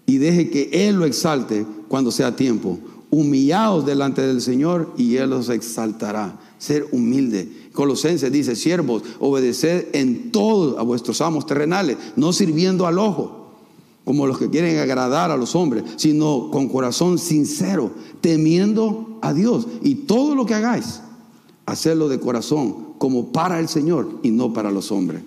y 0.05 0.19
deje 0.19 0.51
que 0.51 0.69
Él 0.71 0.97
lo 0.97 1.07
exalte 1.07 1.65
cuando 1.89 2.13
sea 2.13 2.37
tiempo. 2.37 2.79
Humillaos 3.11 3.87
delante 3.87 4.21
del 4.21 4.43
Señor 4.43 4.93
y 4.99 5.17
Él 5.17 5.31
los 5.31 5.49
exaltará. 5.49 6.39
Ser 6.59 6.87
humilde. 6.93 7.49
Colosenses 7.73 8.31
dice, 8.31 8.55
siervos, 8.55 9.03
obedeced 9.19 9.87
en 9.95 10.31
todo 10.31 10.79
a 10.79 10.83
vuestros 10.83 11.23
amos 11.23 11.47
terrenales, 11.47 11.97
no 12.17 12.35
sirviendo 12.35 12.87
al 12.87 12.99
ojo, 12.99 13.44
como 14.05 14.27
los 14.27 14.39
que 14.39 14.51
quieren 14.51 14.79
agradar 14.79 15.31
a 15.31 15.37
los 15.37 15.55
hombres, 15.57 15.85
sino 15.97 16.51
con 16.51 16.69
corazón 16.69 17.19
sincero, 17.19 17.91
temiendo 18.21 19.19
a 19.23 19.33
Dios. 19.33 19.67
Y 19.83 19.95
todo 19.95 20.35
lo 20.35 20.45
que 20.45 20.55
hagáis, 20.55 21.01
hacerlo 21.67 22.09
de 22.09 22.21
corazón, 22.21 22.95
como 22.99 23.33
para 23.33 23.59
el 23.61 23.69
Señor 23.69 24.21
y 24.23 24.31
no 24.31 24.53
para 24.53 24.71
los 24.71 24.93
hombres. 24.93 25.23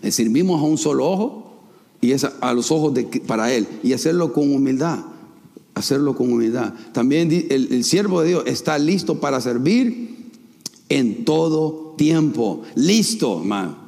Le 0.00 0.12
servimos 0.12 0.60
a 0.60 0.64
un 0.64 0.78
solo 0.78 1.10
ojo 1.10 1.54
y 2.00 2.12
es 2.12 2.24
a, 2.24 2.54
los 2.54 2.70
ojos 2.70 2.94
de, 2.94 3.04
para 3.04 3.52
Él 3.52 3.66
y 3.82 3.92
hacerlo 3.92 4.32
con 4.32 4.52
humildad. 4.52 5.00
Hacerlo 5.74 6.14
con 6.14 6.32
humildad. 6.32 6.74
También 6.92 7.32
el, 7.32 7.72
el 7.72 7.84
siervo 7.84 8.20
de 8.20 8.28
Dios 8.28 8.44
está 8.46 8.78
listo 8.78 9.20
para 9.20 9.40
servir 9.40 10.30
en 10.88 11.24
todo 11.24 11.94
tiempo. 11.96 12.62
Listo, 12.74 13.38
hermano. 13.40 13.81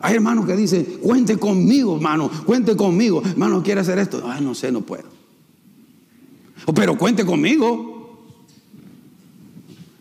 Hay 0.00 0.14
hermanos 0.14 0.46
que 0.46 0.56
dicen, 0.56 0.98
cuente 1.02 1.38
conmigo, 1.38 1.96
hermano, 1.96 2.30
cuente 2.44 2.76
conmigo. 2.76 3.22
Hermano, 3.24 3.62
quiere 3.62 3.80
hacer 3.80 3.98
esto. 3.98 4.22
Ay, 4.26 4.42
no 4.42 4.54
sé, 4.54 4.70
no 4.70 4.82
puedo. 4.82 5.04
Oh, 6.66 6.74
pero 6.74 6.96
cuente 6.98 7.24
conmigo. 7.24 7.96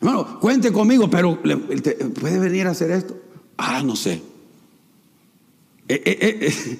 Hermano, 0.01 0.39
cuente 0.39 0.71
conmigo, 0.71 1.09
pero 1.09 1.41
¿puede 1.41 2.39
venir 2.39 2.67
a 2.67 2.71
hacer 2.71 2.91
esto? 2.91 3.15
Ah, 3.57 3.81
no 3.83 3.95
sé. 3.95 4.21
Eh, 5.87 6.01
eh, 6.05 6.39
eh, 6.41 6.79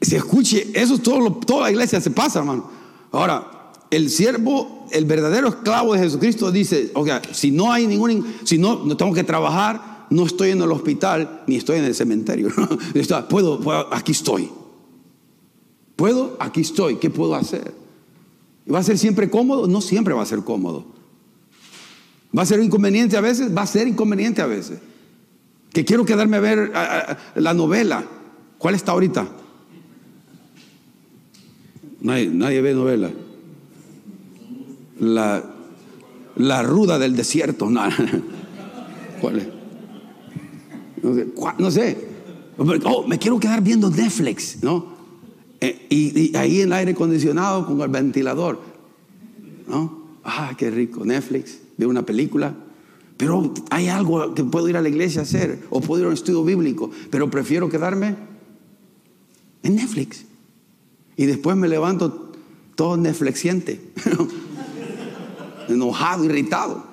se 0.00 0.16
escuche, 0.16 0.68
eso 0.74 0.94
es 0.94 1.02
todo, 1.02 1.32
toda 1.32 1.64
la 1.64 1.70
iglesia 1.70 2.00
se 2.00 2.10
pasa, 2.10 2.40
hermano. 2.40 2.70
Ahora, 3.12 3.72
el 3.90 4.10
siervo, 4.10 4.86
el 4.90 5.04
verdadero 5.04 5.48
esclavo 5.48 5.94
de 5.94 6.00
Jesucristo 6.00 6.50
dice, 6.50 6.90
o 6.94 7.04
sea, 7.04 7.22
si 7.32 7.50
no 7.50 7.72
hay 7.72 7.86
ningún, 7.86 8.34
si 8.44 8.58
no, 8.58 8.84
no 8.84 8.96
tengo 8.96 9.14
que 9.14 9.24
trabajar, 9.24 9.87
no 10.10 10.26
estoy 10.26 10.50
en 10.50 10.62
el 10.62 10.72
hospital, 10.72 11.42
ni 11.46 11.56
estoy 11.56 11.78
en 11.78 11.84
el 11.84 11.94
cementerio. 11.94 12.50
¿Puedo, 13.28 13.88
aquí 13.92 14.12
estoy. 14.12 14.50
¿Puedo? 15.96 16.36
Aquí 16.40 16.60
estoy. 16.60 16.96
¿Qué 16.96 17.10
puedo 17.10 17.34
hacer? 17.34 17.74
¿Va 18.72 18.78
a 18.78 18.82
ser 18.82 18.98
siempre 18.98 19.28
cómodo? 19.30 19.66
No 19.66 19.80
siempre 19.80 20.14
va 20.14 20.22
a 20.22 20.26
ser 20.26 20.40
cómodo. 20.40 20.84
¿Va 22.36 22.42
a 22.42 22.46
ser 22.46 22.60
inconveniente 22.62 23.16
a 23.16 23.20
veces? 23.20 23.54
Va 23.56 23.62
a 23.62 23.66
ser 23.66 23.88
inconveniente 23.88 24.40
a 24.40 24.46
veces. 24.46 24.78
Que 25.72 25.84
quiero 25.84 26.04
quedarme 26.04 26.36
a 26.36 26.40
ver 26.40 26.72
la 27.34 27.54
novela. 27.54 28.04
¿Cuál 28.58 28.74
está 28.74 28.92
ahorita? 28.92 29.28
Nadie, 32.00 32.28
nadie 32.28 32.60
ve 32.62 32.74
novela. 32.74 33.10
La, 35.00 35.44
la 36.36 36.62
ruda 36.62 36.98
del 36.98 37.16
desierto. 37.16 37.68
¿Cuál 39.20 39.38
es? 39.38 39.57
No 41.58 41.70
sé. 41.70 41.96
Oh, 42.58 43.06
me 43.06 43.18
quiero 43.18 43.38
quedar 43.38 43.62
viendo 43.62 43.88
Netflix, 43.88 44.62
¿no? 44.62 44.98
Eh, 45.60 45.86
y, 45.90 46.36
ahí 46.36 46.60
en 46.60 46.68
el 46.68 46.72
aire 46.72 46.92
acondicionado 46.92 47.66
con 47.66 47.80
el 47.80 47.88
ventilador, 47.88 48.60
¿no? 49.68 49.98
Ah, 50.24 50.54
qué 50.56 50.70
rico, 50.70 51.04
Netflix, 51.04 51.58
veo 51.76 51.88
una 51.88 52.04
película. 52.04 52.54
Pero 53.16 53.52
hay 53.70 53.88
algo 53.88 54.34
que 54.34 54.44
puedo 54.44 54.68
ir 54.68 54.76
a 54.76 54.82
la 54.82 54.88
iglesia 54.88 55.20
a 55.20 55.24
hacer, 55.24 55.64
o 55.70 55.80
puedo 55.80 56.00
ir 56.00 56.04
a 56.06 56.08
un 56.08 56.14
estudio 56.14 56.44
bíblico, 56.44 56.90
pero 57.10 57.30
prefiero 57.30 57.68
quedarme 57.68 58.16
en 59.62 59.76
Netflix. 59.76 60.24
Y 61.16 61.26
después 61.26 61.56
me 61.56 61.68
levanto 61.68 62.32
todo 62.76 62.96
Netflixiente, 62.96 63.80
enojado, 65.68 66.24
irritado. 66.24 66.84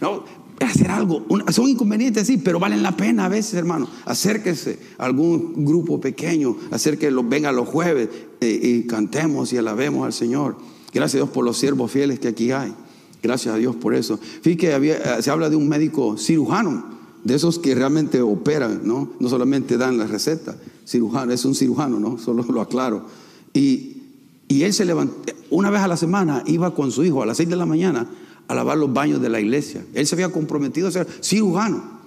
¿No? 0.00 0.24
Hacer 0.64 0.90
algo. 0.90 1.24
son 1.50 1.68
inconvenientes, 1.68 2.26
sí, 2.26 2.38
pero 2.38 2.58
valen 2.58 2.82
la 2.82 2.96
pena 2.96 3.26
a 3.26 3.28
veces, 3.28 3.54
hermano. 3.54 3.88
Acérquese 4.04 4.78
a 4.98 5.04
algún 5.04 5.64
grupo 5.64 6.00
pequeño, 6.00 6.56
acérquese, 6.70 7.14
venga 7.24 7.52
los 7.52 7.68
jueves 7.68 8.08
eh, 8.40 8.60
y 8.62 8.86
cantemos 8.86 9.52
y 9.52 9.56
alabemos 9.56 10.04
al 10.04 10.12
Señor. 10.12 10.56
Gracias 10.92 11.14
a 11.14 11.24
Dios 11.24 11.30
por 11.30 11.44
los 11.44 11.58
siervos 11.58 11.90
fieles 11.90 12.18
que 12.18 12.28
aquí 12.28 12.50
hay. 12.50 12.74
Gracias 13.22 13.54
a 13.54 13.58
Dios 13.58 13.76
por 13.76 13.94
eso. 13.94 14.18
Fíjate 14.18 14.90
eh, 14.90 15.22
se 15.22 15.30
habla 15.30 15.50
de 15.50 15.56
un 15.56 15.68
médico 15.68 16.16
cirujano, 16.16 16.84
de 17.24 17.34
esos 17.34 17.58
que 17.58 17.74
realmente 17.74 18.20
operan, 18.20 18.80
¿no? 18.84 19.10
No 19.18 19.28
solamente 19.28 19.76
dan 19.76 19.98
la 19.98 20.06
receta. 20.06 20.56
Cirujano, 20.86 21.32
es 21.32 21.44
un 21.44 21.54
cirujano, 21.54 21.98
¿no? 22.00 22.18
Solo 22.24 22.44
lo 22.48 22.60
aclaro. 22.60 23.04
Y, 23.52 24.02
y 24.48 24.62
él 24.62 24.72
se 24.72 24.84
levantó, 24.84 25.14
una 25.50 25.70
vez 25.70 25.82
a 25.82 25.88
la 25.88 25.96
semana 25.96 26.42
iba 26.46 26.74
con 26.74 26.90
su 26.90 27.04
hijo 27.04 27.22
a 27.22 27.26
las 27.26 27.36
seis 27.36 27.48
de 27.48 27.56
la 27.56 27.66
mañana 27.66 28.08
a 28.48 28.54
lavar 28.54 28.78
los 28.78 28.92
baños 28.92 29.20
de 29.20 29.28
la 29.28 29.40
iglesia. 29.40 29.84
Él 29.94 30.06
se 30.06 30.14
había 30.14 30.30
comprometido 30.30 30.88
a 30.88 30.90
ser 30.90 31.06
cirujano. 31.22 31.98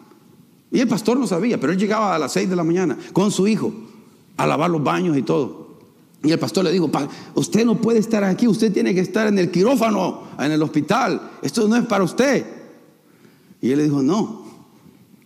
Y 0.71 0.79
el 0.79 0.87
pastor 0.87 1.19
no 1.19 1.27
sabía, 1.27 1.59
pero 1.59 1.71
él 1.71 1.79
llegaba 1.79 2.15
a 2.15 2.19
las 2.19 2.33
6 2.33 2.49
de 2.49 2.55
la 2.55 2.63
mañana 2.63 2.97
con 3.13 3.31
su 3.31 3.47
hijo 3.47 3.73
a 4.37 4.47
lavar 4.47 4.69
los 4.69 4.83
baños 4.83 5.17
y 5.17 5.21
todo. 5.21 5.61
Y 6.23 6.31
el 6.31 6.39
pastor 6.39 6.63
le 6.63 6.71
dijo, 6.71 6.89
usted 7.35 7.65
no 7.65 7.81
puede 7.81 7.99
estar 7.99 8.23
aquí, 8.23 8.47
usted 8.47 8.71
tiene 8.71 8.93
que 8.93 9.01
estar 9.01 9.27
en 9.27 9.37
el 9.39 9.49
quirófano, 9.51 10.23
en 10.39 10.51
el 10.51 10.61
hospital. 10.61 11.31
Esto 11.41 11.67
no 11.67 11.75
es 11.75 11.85
para 11.85 12.03
usted. 12.03 12.45
Y 13.59 13.71
él 13.71 13.77
le 13.77 13.83
dijo, 13.85 14.01
no, 14.01 14.45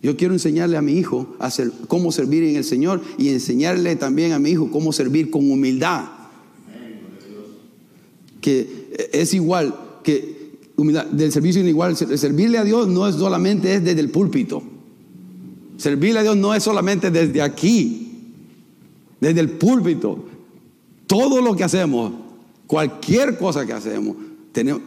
yo 0.02 0.16
quiero 0.16 0.34
enseñarle 0.34 0.78
a 0.78 0.82
mi 0.82 0.94
hijo 0.94 1.36
a 1.40 1.50
cómo 1.88 2.12
servir 2.12 2.44
en 2.44 2.56
el 2.56 2.64
Señor 2.64 3.02
y 3.18 3.30
enseñarle 3.30 3.96
también 3.96 4.32
a 4.32 4.40
mi 4.40 4.52
hijo 4.52 4.70
cómo 4.72 4.94
servir 4.94 5.30
con 5.30 5.50
humildad. 5.50 6.06
Que 8.40 9.10
es 9.12 9.34
igual 9.34 9.76
que 10.04 10.45
del 10.78 11.32
servicio 11.32 11.62
inigual. 11.62 11.96
Servirle 11.96 12.58
a 12.58 12.64
Dios 12.64 12.88
no 12.88 13.08
es 13.08 13.16
solamente 13.16 13.76
es 13.76 13.84
desde 13.84 14.02
el 14.02 14.10
púlpito. 14.10 14.64
Servirle 15.78 16.20
a 16.20 16.24
Dios 16.24 16.38
no 16.38 16.54
es 16.54 16.64
solamente 16.64 17.12
desde 17.12 17.42
aquí, 17.42 18.12
desde 19.20 19.40
el 19.40 19.52
púlpito. 19.52 20.26
Todo 21.08 21.42
lo 21.42 21.56
que 21.56 21.64
hacemos, 21.64 22.14
cualquier 22.68 23.38
cosa 23.38 23.66
que 23.66 23.74
hacemos, 23.74 24.16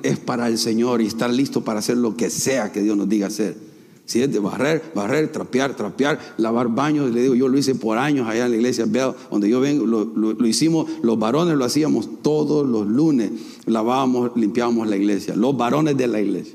es 0.03 0.19
para 0.19 0.49
el 0.49 0.57
Señor 0.57 1.03
y 1.03 1.07
estar 1.07 1.31
listo 1.31 1.63
para 1.63 1.81
hacer 1.81 1.99
lo 1.99 2.17
que 2.17 2.31
sea 2.31 2.73
que 2.73 2.83
Dios 2.83 2.97
nos 2.97 3.09
diga 3.09 3.27
hacer. 3.27 3.68
Si 4.09 4.23
es 4.23 4.33
de 4.33 4.39
barrer, 4.39 4.83
barrer, 4.95 5.31
trapear, 5.31 5.77
trapear, 5.77 6.19
lavar 6.39 6.69
baños, 6.69 7.13
le 7.13 7.21
digo, 7.21 7.35
yo 7.35 7.47
lo 7.47 7.59
hice 7.59 7.75
por 7.75 7.99
años 7.99 8.27
allá 8.27 8.47
en 8.47 8.53
la 8.53 8.57
iglesia, 8.57 8.87
donde 9.31 9.51
yo 9.51 9.61
vengo, 9.61 9.85
lo, 9.85 10.47
hicimos, 10.47 10.91
los 11.03 11.19
varones 11.19 11.59
lo 11.59 11.67
hacíamos 11.67 12.23
todos 12.23 12.67
los 12.67 12.87
lunes, 12.87 13.31
lavábamos, 13.67 14.31
limpiábamos 14.35 14.89
la 14.89 14.97
iglesia, 14.97 15.37
los 15.37 15.55
varones 15.55 15.99
de 15.99 16.07
la 16.09 16.23
iglesia. 16.23 16.55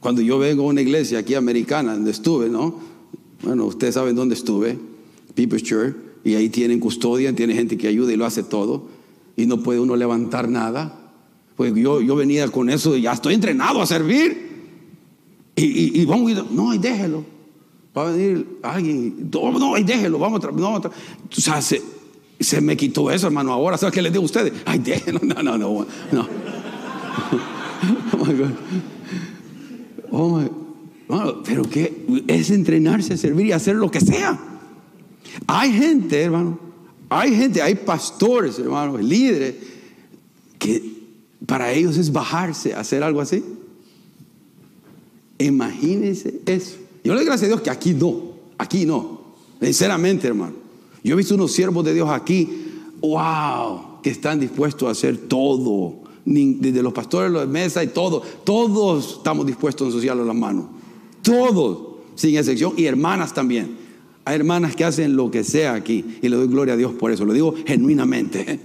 Cuando 0.00 0.22
yo 0.22 0.38
vengo 0.38 0.62
a 0.62 0.68
una 0.68 0.80
iglesia 0.80 1.18
aquí 1.18 1.34
americana, 1.34 1.92
donde 1.92 2.12
estuve, 2.12 2.48
¿no? 2.48 2.76
Bueno, 3.42 3.66
ustedes 3.66 3.92
saben 3.92 4.16
dónde 4.16 4.34
estuve, 4.34 4.78
People's 5.34 5.62
Church, 5.62 5.94
y 6.24 6.36
ahí 6.36 6.48
tienen 6.48 6.80
custodia, 6.80 7.36
tiene 7.36 7.52
gente 7.52 7.76
que 7.76 7.86
ayuda 7.86 8.14
y 8.14 8.16
lo 8.16 8.24
hace 8.24 8.42
todo, 8.42 8.86
y 9.36 9.44
no 9.44 9.62
puede 9.62 9.78
uno 9.78 9.94
levantar 9.94 10.48
nada. 10.48 11.12
Pues 11.54 11.74
yo, 11.74 12.00
yo 12.00 12.16
venía 12.16 12.48
con 12.48 12.70
eso 12.70 12.96
y 12.96 13.02
ya 13.02 13.12
estoy 13.12 13.34
entrenado 13.34 13.82
a 13.82 13.86
servir. 13.86 14.47
Y, 15.60 16.04
vamos 16.04 16.32
a 16.32 16.44
no, 16.50 16.72
y 16.72 16.78
déjelo. 16.78 17.24
Va 17.96 18.08
a 18.08 18.12
venir 18.12 18.58
alguien, 18.62 19.28
no, 19.32 19.58
no, 19.58 19.76
y 19.76 19.82
déjelo, 19.82 20.18
vamos 20.18 20.44
a, 20.44 20.52
no, 20.52 20.76
o 20.76 20.90
sea, 21.32 21.60
se, 21.60 21.80
me 22.60 22.76
quitó 22.76 23.10
eso, 23.10 23.26
hermano. 23.26 23.52
Ahora, 23.52 23.76
¿sabes 23.76 23.94
qué 23.94 24.02
les 24.02 24.12
digo 24.12 24.22
a 24.22 24.26
ustedes? 24.26 24.52
Ay, 24.64 24.78
déjelo, 24.78 25.18
no, 25.22 25.42
no, 25.42 25.58
no, 25.58 25.86
no. 26.12 26.20
oh 28.12 28.24
my 28.24 28.34
God. 28.34 28.50
Oh 30.10 30.38
my, 30.38 30.48
pero 31.44 31.62
que 31.62 32.24
es 32.28 32.50
entrenarse 32.50 33.14
a 33.14 33.16
servir 33.16 33.46
y 33.46 33.52
hacer 33.52 33.74
lo 33.74 33.90
que 33.90 34.00
sea. 34.00 34.38
Hay 35.46 35.72
gente, 35.72 36.22
hermano, 36.22 36.58
hay 37.08 37.34
gente, 37.34 37.62
hay 37.62 37.74
pastores, 37.74 38.58
hermano, 38.58 38.98
líderes, 38.98 39.54
que 40.58 40.98
para 41.46 41.72
ellos 41.72 41.96
es 41.96 42.12
bajarse 42.12 42.74
hacer 42.74 43.02
algo 43.02 43.20
así. 43.20 43.42
Imagínense 45.38 46.40
eso. 46.46 46.76
Yo 47.04 47.12
le 47.12 47.20
doy 47.20 47.26
gracias 47.26 47.44
a 47.44 47.48
Dios 47.48 47.60
que 47.60 47.70
aquí 47.70 47.94
no, 47.94 48.32
aquí 48.58 48.84
no. 48.84 49.20
Sinceramente, 49.60 50.26
hermano. 50.26 50.54
Yo 51.02 51.14
he 51.14 51.16
visto 51.16 51.34
unos 51.34 51.52
siervos 51.52 51.84
de 51.84 51.94
Dios 51.94 52.08
aquí, 52.10 52.48
wow, 53.00 54.02
que 54.02 54.10
están 54.10 54.40
dispuestos 54.40 54.88
a 54.88 54.92
hacer 54.92 55.16
todo. 55.16 55.94
Desde 56.24 56.82
los 56.82 56.92
pastores, 56.92 57.30
los 57.30 57.42
de 57.42 57.48
mesa 57.48 57.82
y 57.82 57.86
todo. 57.86 58.22
Todos 58.44 59.16
estamos 59.18 59.46
dispuestos 59.46 59.86
a 59.86 59.88
ensuciarle 59.88 60.24
las 60.24 60.36
manos. 60.36 60.66
Todos, 61.22 61.96
sin 62.16 62.36
excepción. 62.36 62.74
Y 62.76 62.84
hermanas 62.84 63.32
también. 63.32 63.78
Hay 64.24 64.36
hermanas 64.36 64.76
que 64.76 64.84
hacen 64.84 65.16
lo 65.16 65.30
que 65.30 65.42
sea 65.42 65.72
aquí. 65.72 66.04
Y 66.20 66.28
le 66.28 66.36
doy 66.36 66.48
gloria 66.48 66.74
a 66.74 66.76
Dios 66.76 66.92
por 66.92 67.10
eso. 67.10 67.24
Lo 67.24 67.32
digo 67.32 67.54
genuinamente. 67.66 68.60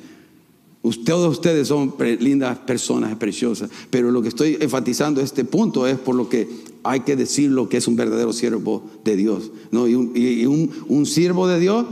Todos 1.05 1.37
ustedes 1.37 1.69
son 1.69 1.95
lindas 2.19 2.57
personas, 2.59 3.15
preciosas, 3.15 3.69
pero 3.89 4.11
lo 4.11 4.21
que 4.21 4.27
estoy 4.27 4.57
enfatizando 4.59 5.21
este 5.21 5.45
punto 5.45 5.87
es 5.87 5.97
por 5.97 6.13
lo 6.13 6.27
que 6.27 6.45
hay 6.83 7.01
que 7.01 7.15
decir 7.15 7.49
lo 7.49 7.69
que 7.69 7.77
es 7.77 7.87
un 7.87 7.95
verdadero 7.95 8.33
siervo 8.33 8.83
de 9.03 9.15
Dios. 9.15 9.51
¿no? 9.71 9.87
Y, 9.87 10.45
un, 10.45 11.05
siervo 11.05 11.47
de 11.47 11.59
Dios 11.59 11.85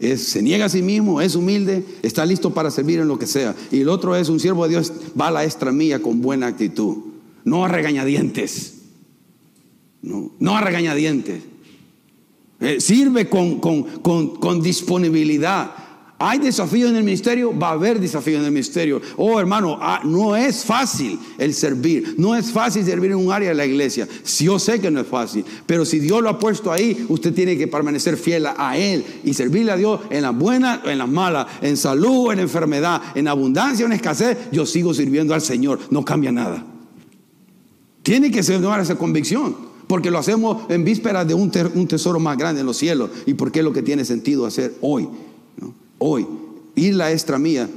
es, 0.00 0.22
se 0.22 0.42
niega 0.42 0.66
a 0.66 0.68
sí 0.68 0.82
mismo, 0.82 1.20
es 1.20 1.36
humilde, 1.36 1.84
está 2.02 2.26
listo 2.26 2.52
para 2.52 2.70
servir 2.70 3.00
en 3.00 3.08
lo 3.08 3.18
que 3.18 3.26
sea. 3.26 3.54
Y 3.70 3.80
el 3.80 3.88
otro 3.88 4.16
es 4.16 4.28
un 4.28 4.40
siervo 4.40 4.64
de 4.64 4.70
Dios, 4.70 4.92
va 5.18 5.28
a 5.28 5.30
la 5.30 5.44
extra 5.44 5.72
mía 5.72 6.02
con 6.02 6.20
buena 6.20 6.48
actitud, 6.48 6.96
no 7.44 7.64
a 7.64 7.68
regañadientes. 7.68 8.78
No, 10.02 10.32
no 10.40 10.56
a 10.56 10.60
regañadientes. 10.60 11.42
Eh, 12.60 12.80
sirve 12.80 13.28
con, 13.28 13.58
con 13.60 14.62
disponibilidad 14.62 15.81
Hay 16.24 16.38
desafíos 16.38 16.88
en 16.88 16.96
el 16.96 17.02
ministerio, 17.02 17.52
va 17.58 17.70
a 17.70 17.72
haber 17.72 17.98
desafíos 17.98 18.38
en 18.38 18.44
el 18.44 18.52
ministerio. 18.52 19.02
Oh, 19.16 19.40
hermano, 19.40 19.76
ah, 19.80 20.02
no 20.04 20.36
es 20.36 20.64
fácil 20.64 21.18
el 21.36 21.52
servir. 21.52 22.14
No 22.16 22.36
es 22.36 22.52
fácil 22.52 22.84
servir 22.84 23.10
en 23.10 23.16
un 23.16 23.32
área 23.32 23.48
de 23.48 23.56
la 23.56 23.66
iglesia. 23.66 24.06
Yo 24.38 24.56
sé 24.60 24.80
que 24.80 24.88
no 24.88 25.00
es 25.00 25.06
fácil, 25.08 25.44
pero 25.66 25.84
si 25.84 25.98
Dios 25.98 26.22
lo 26.22 26.28
ha 26.28 26.38
puesto 26.38 26.70
ahí, 26.70 27.06
usted 27.08 27.34
tiene 27.34 27.58
que 27.58 27.66
permanecer 27.66 28.16
fiel 28.16 28.46
a 28.56 28.76
Él 28.76 29.04
y 29.24 29.34
servirle 29.34 29.72
a 29.72 29.76
Dios 29.76 29.98
en 30.10 30.22
las 30.22 30.38
buenas, 30.38 30.82
en 30.84 30.98
las 30.98 31.08
malas, 31.08 31.48
en 31.60 31.76
salud, 31.76 32.30
en 32.30 32.38
enfermedad, 32.38 33.02
en 33.16 33.26
abundancia, 33.26 33.84
en 33.84 33.90
escasez. 33.90 34.38
Yo 34.52 34.64
sigo 34.64 34.94
sirviendo 34.94 35.34
al 35.34 35.40
Señor. 35.40 35.80
No 35.90 36.04
cambia 36.04 36.30
nada. 36.30 36.64
Tiene 38.04 38.30
que 38.30 38.44
ser 38.44 38.62
esa 38.80 38.94
convicción, 38.94 39.56
porque 39.88 40.12
lo 40.12 40.18
hacemos 40.18 40.70
en 40.70 40.84
vísperas 40.84 41.26
de 41.26 41.34
un, 41.34 41.50
tesoro 41.88 42.20
más 42.20 42.38
grande 42.38 42.60
en 42.60 42.66
los 42.68 42.76
cielos 42.76 43.10
y 43.26 43.34
porque 43.34 43.58
es 43.58 43.64
lo 43.64 43.72
que 43.72 43.82
tiene 43.82 44.04
sentido 44.04 44.46
hacer 44.46 44.76
hoy 44.82 45.08
hoy. 46.02 46.26
Ir 46.74 46.94
la 46.94 47.12
extra 47.12 47.38
mía 47.38 47.68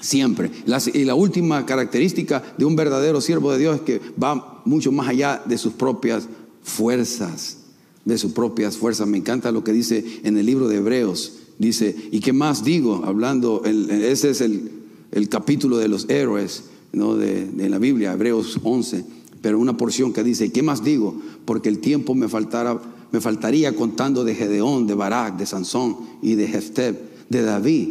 siempre. 0.00 0.50
y 0.94 1.04
la 1.04 1.14
última 1.14 1.64
característica 1.66 2.42
de 2.56 2.64
un 2.64 2.76
verdadero 2.76 3.20
siervo 3.20 3.52
de 3.52 3.58
Dios 3.58 3.76
es 3.76 3.82
que 3.82 4.00
va 4.22 4.62
mucho 4.64 4.92
más 4.92 5.08
allá 5.08 5.42
de 5.44 5.58
sus 5.58 5.74
propias 5.74 6.28
fuerzas. 6.62 7.58
De 8.04 8.18
sus 8.18 8.32
propias 8.32 8.76
fuerzas. 8.76 9.06
Me 9.06 9.18
encanta 9.18 9.52
lo 9.52 9.64
que 9.64 9.72
dice 9.72 10.20
en 10.22 10.36
el 10.36 10.46
libro 10.46 10.68
de 10.68 10.76
Hebreos. 10.76 11.34
Dice, 11.58 11.94
¿y 12.10 12.20
qué 12.20 12.32
más 12.32 12.64
digo? 12.64 13.02
Hablando, 13.04 13.62
ese 13.64 14.30
es 14.30 14.40
el, 14.40 15.28
capítulo 15.28 15.76
de 15.76 15.88
los 15.88 16.08
héroes 16.08 16.64
de, 16.92 17.68
la 17.68 17.78
Biblia, 17.78 18.12
Hebreos 18.12 18.58
11. 18.62 19.04
Pero 19.42 19.58
una 19.58 19.76
porción 19.76 20.12
que 20.12 20.24
dice, 20.24 20.50
¿qué 20.52 20.62
más 20.62 20.82
digo? 20.82 21.20
Porque 21.44 21.68
el 21.68 21.78
tiempo 21.78 22.14
me, 22.14 22.28
faltara, 22.28 22.80
me 23.12 23.20
faltaría 23.20 23.74
contando 23.74 24.24
de 24.24 24.34
Gedeón, 24.34 24.86
de 24.86 24.94
Barak, 24.94 25.36
de 25.36 25.46
Sansón 25.46 25.96
y 26.22 26.34
de 26.34 26.46
Jefteb 26.46 27.09
de 27.30 27.42
David, 27.42 27.88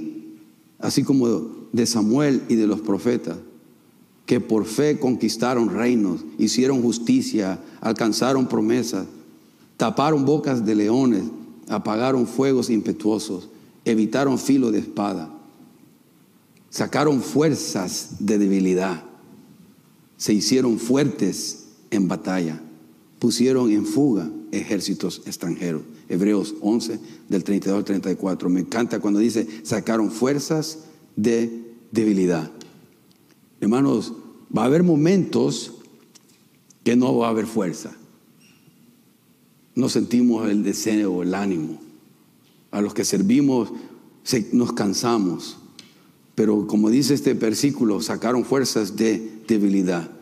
así 0.77 1.03
como 1.03 1.27
de 1.71 1.85
Samuel 1.87 2.43
y 2.49 2.55
de 2.55 2.67
los 2.67 2.81
profetas, 2.81 3.37
que 4.27 4.39
por 4.39 4.65
fe 4.65 4.99
conquistaron 4.99 5.73
reinos, 5.73 6.23
hicieron 6.37 6.83
justicia, 6.83 7.59
alcanzaron 7.81 8.47
promesas, 8.47 9.07
taparon 9.77 10.25
bocas 10.25 10.65
de 10.65 10.75
leones, 10.75 11.23
apagaron 11.67 12.27
fuegos 12.27 12.69
impetuosos, 12.69 13.49
evitaron 13.85 14.37
filo 14.37 14.71
de 14.71 14.79
espada, 14.79 15.33
sacaron 16.69 17.21
fuerzas 17.21 18.17
de 18.19 18.37
debilidad, 18.37 19.03
se 20.17 20.33
hicieron 20.33 20.77
fuertes 20.77 21.67
en 21.89 22.07
batalla, 22.07 22.61
pusieron 23.19 23.71
en 23.71 23.85
fuga 23.85 24.29
ejércitos 24.51 25.21
extranjeros. 25.25 25.83
Hebreos 26.09 26.55
11, 26.59 26.99
del 27.29 27.43
32 27.43 27.77
al 27.77 27.85
34. 27.85 28.49
Me 28.49 28.61
encanta 28.61 28.99
cuando 28.99 29.19
dice, 29.19 29.47
sacaron 29.63 30.11
fuerzas 30.11 30.79
de 31.15 31.75
debilidad. 31.91 32.51
Hermanos, 33.61 34.13
va 34.55 34.63
a 34.63 34.65
haber 34.65 34.83
momentos 34.83 35.73
que 36.83 36.95
no 36.95 37.15
va 37.15 37.27
a 37.27 37.29
haber 37.29 37.45
fuerza. 37.45 37.95
No 39.75 39.87
sentimos 39.87 40.49
el 40.49 40.63
deseo 40.63 41.13
o 41.13 41.23
el 41.23 41.35
ánimo. 41.35 41.79
A 42.71 42.81
los 42.81 42.93
que 42.93 43.05
servimos 43.05 43.71
nos 44.51 44.73
cansamos. 44.73 45.57
Pero 46.33 46.65
como 46.67 46.89
dice 46.89 47.13
este 47.13 47.35
versículo, 47.35 48.01
sacaron 48.01 48.45
fuerzas 48.45 48.95
de 48.95 49.41
debilidad 49.47 50.18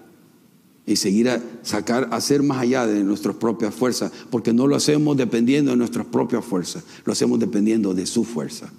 y 0.88 0.96
seguir 0.96 1.30
a 1.30 1.44
sacar, 1.64 2.08
hacer 2.14 2.42
más 2.42 2.60
allá 2.60 2.88
de 2.88 3.04
nuestras 3.04 3.36
propias 3.36 3.76
fuerzas, 3.76 4.10
porque 4.32 4.54
no 4.54 4.66
lo 4.68 4.76
hacemos 4.76 5.18
dependiendo 5.18 5.72
de 5.72 5.78
nuestras 5.78 6.06
propias 6.06 6.46
fuerzas, 6.46 6.84
lo 7.04 7.12
hacemos 7.12 7.40
dependiendo 7.40 7.94
de 7.94 8.06
su 8.06 8.24
fuerza. 8.24 8.72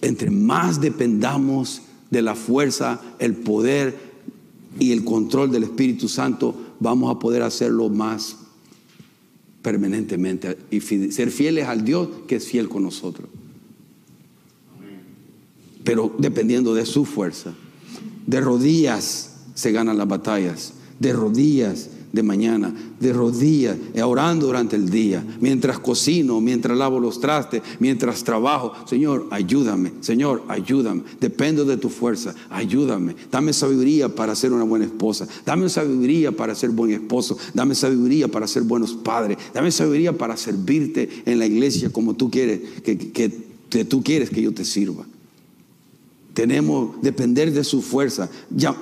Entre 0.00 0.30
más 0.30 0.80
dependamos 0.80 1.82
de 2.08 2.22
la 2.22 2.36
fuerza, 2.36 3.02
el 3.18 3.34
poder 3.34 3.98
y 4.78 4.92
el 4.92 5.04
control 5.04 5.50
del 5.50 5.64
Espíritu 5.64 6.08
Santo, 6.08 6.54
vamos 6.78 7.14
a 7.14 7.18
poder 7.18 7.42
hacerlo 7.42 7.88
más 7.88 8.36
permanentemente 9.60 10.56
y 10.70 10.80
ser 10.80 11.32
fieles 11.32 11.66
al 11.66 11.84
Dios 11.84 12.08
que 12.28 12.36
es 12.36 12.46
fiel 12.46 12.68
con 12.68 12.84
nosotros. 12.84 13.28
Pero 15.82 16.14
dependiendo 16.16 16.74
de 16.74 16.86
su 16.86 17.04
fuerza, 17.04 17.54
de 18.26 18.40
rodillas 18.40 19.33
se 19.54 19.72
ganan 19.72 19.98
las 19.98 20.08
batallas. 20.08 20.74
De 20.98 21.12
rodillas 21.12 21.88
de 22.14 22.22
mañana, 22.22 22.72
de 23.00 23.12
rodillas, 23.12 23.76
eh, 23.92 24.02
orando 24.02 24.46
durante 24.46 24.76
el 24.76 24.88
día, 24.88 25.24
mientras 25.40 25.80
cocino, 25.80 26.40
mientras 26.40 26.78
lavo 26.78 27.00
los 27.00 27.20
trastes, 27.20 27.60
mientras 27.80 28.22
trabajo. 28.22 28.72
Señor, 28.86 29.26
ayúdame, 29.32 29.92
Señor, 30.00 30.44
ayúdame. 30.46 31.02
Dependo 31.20 31.64
de 31.64 31.76
tu 31.76 31.88
fuerza, 31.88 32.32
ayúdame. 32.50 33.16
Dame 33.32 33.52
sabiduría 33.52 34.08
para 34.08 34.36
ser 34.36 34.52
una 34.52 34.62
buena 34.62 34.84
esposa. 34.84 35.26
Dame 35.44 35.68
sabiduría 35.68 36.30
para 36.30 36.54
ser 36.54 36.70
buen 36.70 36.92
esposo. 36.92 37.36
Dame 37.52 37.74
sabiduría 37.74 38.28
para 38.28 38.46
ser 38.46 38.62
buenos 38.62 38.94
padres. 38.94 39.36
Dame 39.52 39.72
sabiduría 39.72 40.16
para 40.16 40.36
servirte 40.36 41.08
en 41.26 41.40
la 41.40 41.46
iglesia 41.46 41.90
como 41.90 42.14
tú 42.14 42.30
quieres, 42.30 42.60
que, 42.84 42.96
que 42.96 43.84
tú 43.84 44.04
quieres 44.04 44.30
que 44.30 44.40
yo 44.40 44.54
te 44.54 44.64
sirva. 44.64 45.04
Tenemos 46.34 47.00
depender 47.00 47.52
de 47.52 47.62
su 47.62 47.80
fuerza, 47.80 48.28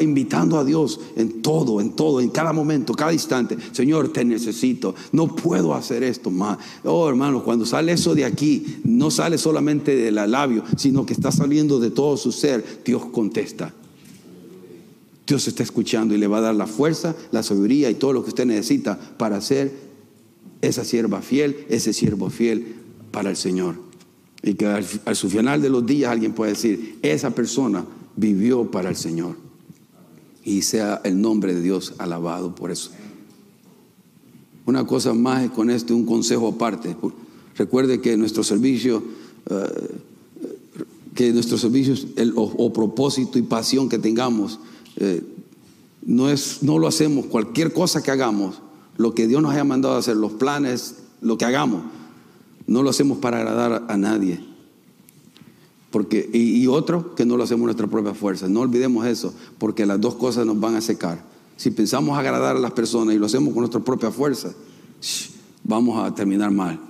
invitando 0.00 0.58
a 0.58 0.64
Dios 0.64 0.98
en 1.16 1.42
todo, 1.42 1.82
en 1.82 1.92
todo, 1.92 2.22
en 2.22 2.30
cada 2.30 2.54
momento, 2.54 2.94
cada 2.94 3.12
instante. 3.12 3.58
Señor, 3.72 4.10
te 4.10 4.24
necesito. 4.24 4.94
No 5.12 5.36
puedo 5.36 5.74
hacer 5.74 6.02
esto 6.02 6.30
más. 6.30 6.56
Oh, 6.82 7.06
hermano, 7.06 7.44
cuando 7.44 7.66
sale 7.66 7.92
eso 7.92 8.14
de 8.14 8.24
aquí, 8.24 8.78
no 8.84 9.10
sale 9.10 9.36
solamente 9.36 9.94
del 9.94 10.14
labio, 10.14 10.64
sino 10.78 11.04
que 11.04 11.12
está 11.12 11.30
saliendo 11.30 11.78
de 11.78 11.90
todo 11.90 12.16
su 12.16 12.32
ser. 12.32 12.82
Dios 12.86 13.04
contesta. 13.12 13.74
Dios 15.26 15.46
está 15.46 15.62
escuchando 15.62 16.14
y 16.14 16.18
le 16.18 16.26
va 16.26 16.38
a 16.38 16.42
dar 16.42 16.54
la 16.54 16.66
fuerza, 16.66 17.14
la 17.32 17.42
sabiduría 17.42 17.90
y 17.90 17.94
todo 17.94 18.14
lo 18.14 18.22
que 18.22 18.30
usted 18.30 18.46
necesita 18.46 18.98
para 19.18 19.40
ser 19.42 19.72
esa 20.62 20.84
sierva 20.84 21.20
fiel, 21.20 21.66
ese 21.68 21.92
siervo 21.92 22.30
fiel 22.30 22.76
para 23.10 23.28
el 23.28 23.36
Señor. 23.36 23.91
Y 24.42 24.54
que 24.54 24.66
al, 24.66 24.84
su 25.16 25.30
final 25.30 25.62
de 25.62 25.70
los 25.70 25.86
días 25.86 26.10
alguien 26.10 26.32
puede 26.32 26.52
decir, 26.52 26.98
esa 27.02 27.30
persona 27.30 27.84
vivió 28.16 28.70
para 28.70 28.88
el 28.88 28.96
Señor. 28.96 29.36
Y 30.44 30.62
sea 30.62 31.00
el 31.04 31.20
nombre 31.20 31.54
de 31.54 31.60
Dios 31.60 31.94
alabado 31.98 32.54
por 32.54 32.70
eso. 32.70 32.90
Una 34.66 34.86
cosa 34.86 35.14
más 35.14 35.48
con 35.50 35.70
esto, 35.70 35.94
un 35.94 36.04
consejo 36.04 36.48
aparte. 36.48 36.96
Recuerde 37.56 38.00
que 38.00 38.16
nuestro 38.16 38.42
servicio, 38.42 39.02
eh, 39.50 39.96
que 41.14 41.32
nuestros 41.32 41.60
servicios 41.60 42.06
el, 42.16 42.32
o, 42.36 42.72
propósito 42.72 43.38
y 43.38 43.42
pasión 43.42 43.88
que 43.88 43.98
tengamos, 43.98 44.58
eh, 44.96 45.22
no, 46.04 46.30
es, 46.30 46.62
no 46.62 46.78
lo 46.78 46.88
hacemos, 46.88 47.26
cualquier 47.26 47.72
cosa 47.72 48.02
que 48.02 48.10
hagamos, 48.10 48.60
lo 48.96 49.14
que 49.14 49.26
Dios 49.26 49.42
nos 49.42 49.52
haya 49.52 49.64
mandado 49.64 49.94
a 49.94 49.98
hacer, 49.98 50.16
los 50.16 50.32
planes, 50.32 50.96
lo 51.20 51.38
que 51.38 51.44
hagamos, 51.44 51.82
no 52.72 52.82
lo 52.82 52.90
hacemos 52.90 53.18
para 53.18 53.38
agradar 53.38 53.84
a 53.86 53.96
nadie. 53.98 54.40
Porque, 55.90 56.30
y, 56.32 56.66
otro, 56.68 57.14
que 57.14 57.26
no 57.26 57.36
lo 57.36 57.44
hacemos 57.44 57.66
nuestra 57.66 57.86
propia 57.86 58.14
fuerza. 58.14 58.48
No 58.48 58.60
olvidemos 58.60 59.06
eso, 59.06 59.34
porque 59.58 59.84
las 59.84 60.00
dos 60.00 60.14
cosas 60.14 60.46
nos 60.46 60.58
van 60.58 60.74
a 60.76 60.80
secar. 60.80 61.22
Si 61.58 61.70
pensamos 61.70 62.18
agradar 62.18 62.56
a 62.56 62.58
las 62.58 62.70
personas 62.70 63.14
y 63.14 63.18
lo 63.18 63.26
hacemos 63.26 63.52
con 63.52 63.60
nuestra 63.60 63.80
propia 63.80 64.10
fuerza, 64.10 64.54
vamos 65.62 66.02
a 66.02 66.14
terminar 66.14 66.50
mal. 66.50 66.80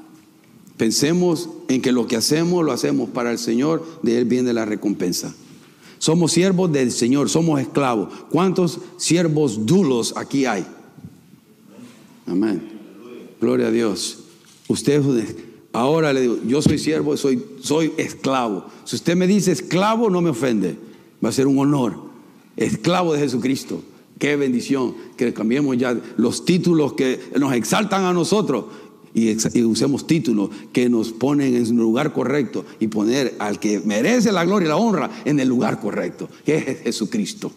Pensemos 0.77 1.49
en 1.67 1.83
que 1.83 1.91
lo 1.91 2.07
que 2.07 2.15
hacemos 2.15 2.65
lo 2.65 2.71
hacemos 2.71 3.11
para 3.11 3.33
el 3.33 3.39
Señor, 3.39 3.85
de 4.03 4.19
Él 4.19 4.25
viene 4.25 4.53
la 4.53 4.65
recompensa. 4.65 5.35
Somos 5.99 6.31
siervos 6.31 6.71
del 6.71 6.93
Señor, 6.93 7.29
somos 7.29 7.61
esclavos. 7.61 8.09
¿Cuántos 8.31 8.79
siervos 8.99 9.67
dulos 9.67 10.15
aquí 10.17 10.47
hay? 10.47 10.65
Amén. 12.27 12.71
Gloria 13.41 13.67
a 13.67 13.71
Dios. 13.73 14.19
Usted 14.69 15.03
Ahora 15.73 16.13
le 16.13 16.21
digo, 16.21 16.39
yo 16.47 16.61
soy 16.61 16.79
siervo, 16.79 17.17
soy, 17.17 17.43
soy 17.61 17.93
esclavo. 17.97 18.67
Si 18.85 18.97
usted 18.97 19.17
me 19.17 19.27
dice 19.27 19.53
esclavo, 19.53 20.11
no 20.11 20.21
me 20.21 20.31
ofende. 20.31 20.77
Va 21.25 21.31
a 21.31 21.33
ser 21.33 21.47
un 21.47 21.59
honor. 21.59 21.97
Esclavo 22.57 23.15
de 23.15 23.21
Jesucristo. 23.21 23.83
Qué 24.19 24.37
bendición 24.37 24.95
que 25.17 25.33
cambiemos 25.33 25.77
ya 25.79 25.99
los 26.17 26.45
títulos 26.45 26.93
que 26.93 27.19
nos 27.39 27.55
exaltan 27.55 28.05
a 28.05 28.13
nosotros 28.13 28.67
y, 29.15 29.35
usemos 29.65 30.07
títulos 30.07 30.51
que 30.73 30.89
nos 30.89 31.13
ponen 31.13 31.55
en 31.55 31.67
su 31.67 31.75
lugar 31.75 32.13
correcto 32.13 32.65
y 32.79 32.89
poner 32.89 33.35
al 33.39 33.59
que 33.59 33.81
merece 33.81 34.33
la 34.33 34.45
gloria 34.45 34.67
y 34.67 34.69
la 34.69 34.77
honra 34.77 35.11
en 35.25 35.41
el 35.41 35.49
lugar 35.49 35.81
correcto, 35.81 36.29
que 36.45 36.57
es 36.57 36.83
Jesucristo. 36.83 37.51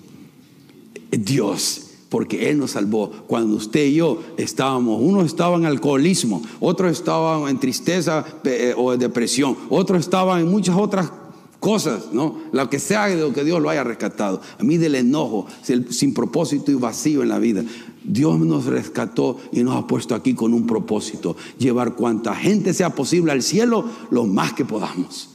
Dios 1.12 1.85
porque 2.10 2.50
Él 2.50 2.58
nos 2.58 2.72
salvó. 2.72 3.12
Cuando 3.28 3.56
usted 3.56 3.86
y 3.86 3.96
yo 3.96 4.22
estábamos, 4.38 5.02
unos 5.02 5.26
estaban 5.26 5.62
en 5.62 5.68
alcoholismo, 5.68 6.42
otros 6.60 6.92
estaban 6.92 7.50
en 7.50 7.60
tristeza 7.60 8.26
eh, 8.44 8.74
o 8.78 8.96
depresión, 8.98 9.58
otros 9.70 10.00
estaban 10.02 10.42
en 10.42 10.50
muchas 10.50 10.76
otras 10.78 11.12
cosas, 11.60 12.14
¿no? 12.14 12.38
Lo 12.52 12.70
que 12.70 12.80
sea 12.80 13.08
de 13.08 13.16
lo 13.16 13.34
que 13.34 13.44
Dios 13.44 13.62
lo 13.62 13.70
haya 13.70 13.84
rescatado. 13.84 14.40
A 14.60 14.64
mí 14.64 14.78
del 14.78 14.96
enojo, 14.96 15.48
sin 15.90 16.14
propósito 16.14 16.72
y 16.72 16.76
vacío 16.76 17.24
en 17.24 17.30
la 17.30 17.40
vida. 17.40 17.64
Dios 18.04 18.40
nos 18.40 18.66
rescató 18.66 19.38
y 19.52 19.64
nos 19.64 19.76
ha 19.76 19.88
puesto 19.88 20.14
aquí 20.14 20.36
con 20.36 20.54
un 20.54 20.68
propósito, 20.68 21.36
llevar 21.58 21.96
cuanta 21.96 22.36
gente 22.36 22.74
sea 22.74 22.92
posible 22.92 23.32
al 23.32 23.42
cielo 23.42 23.84
lo 24.12 24.26
más 24.26 24.54
que 24.54 24.64
podamos. 24.64 25.35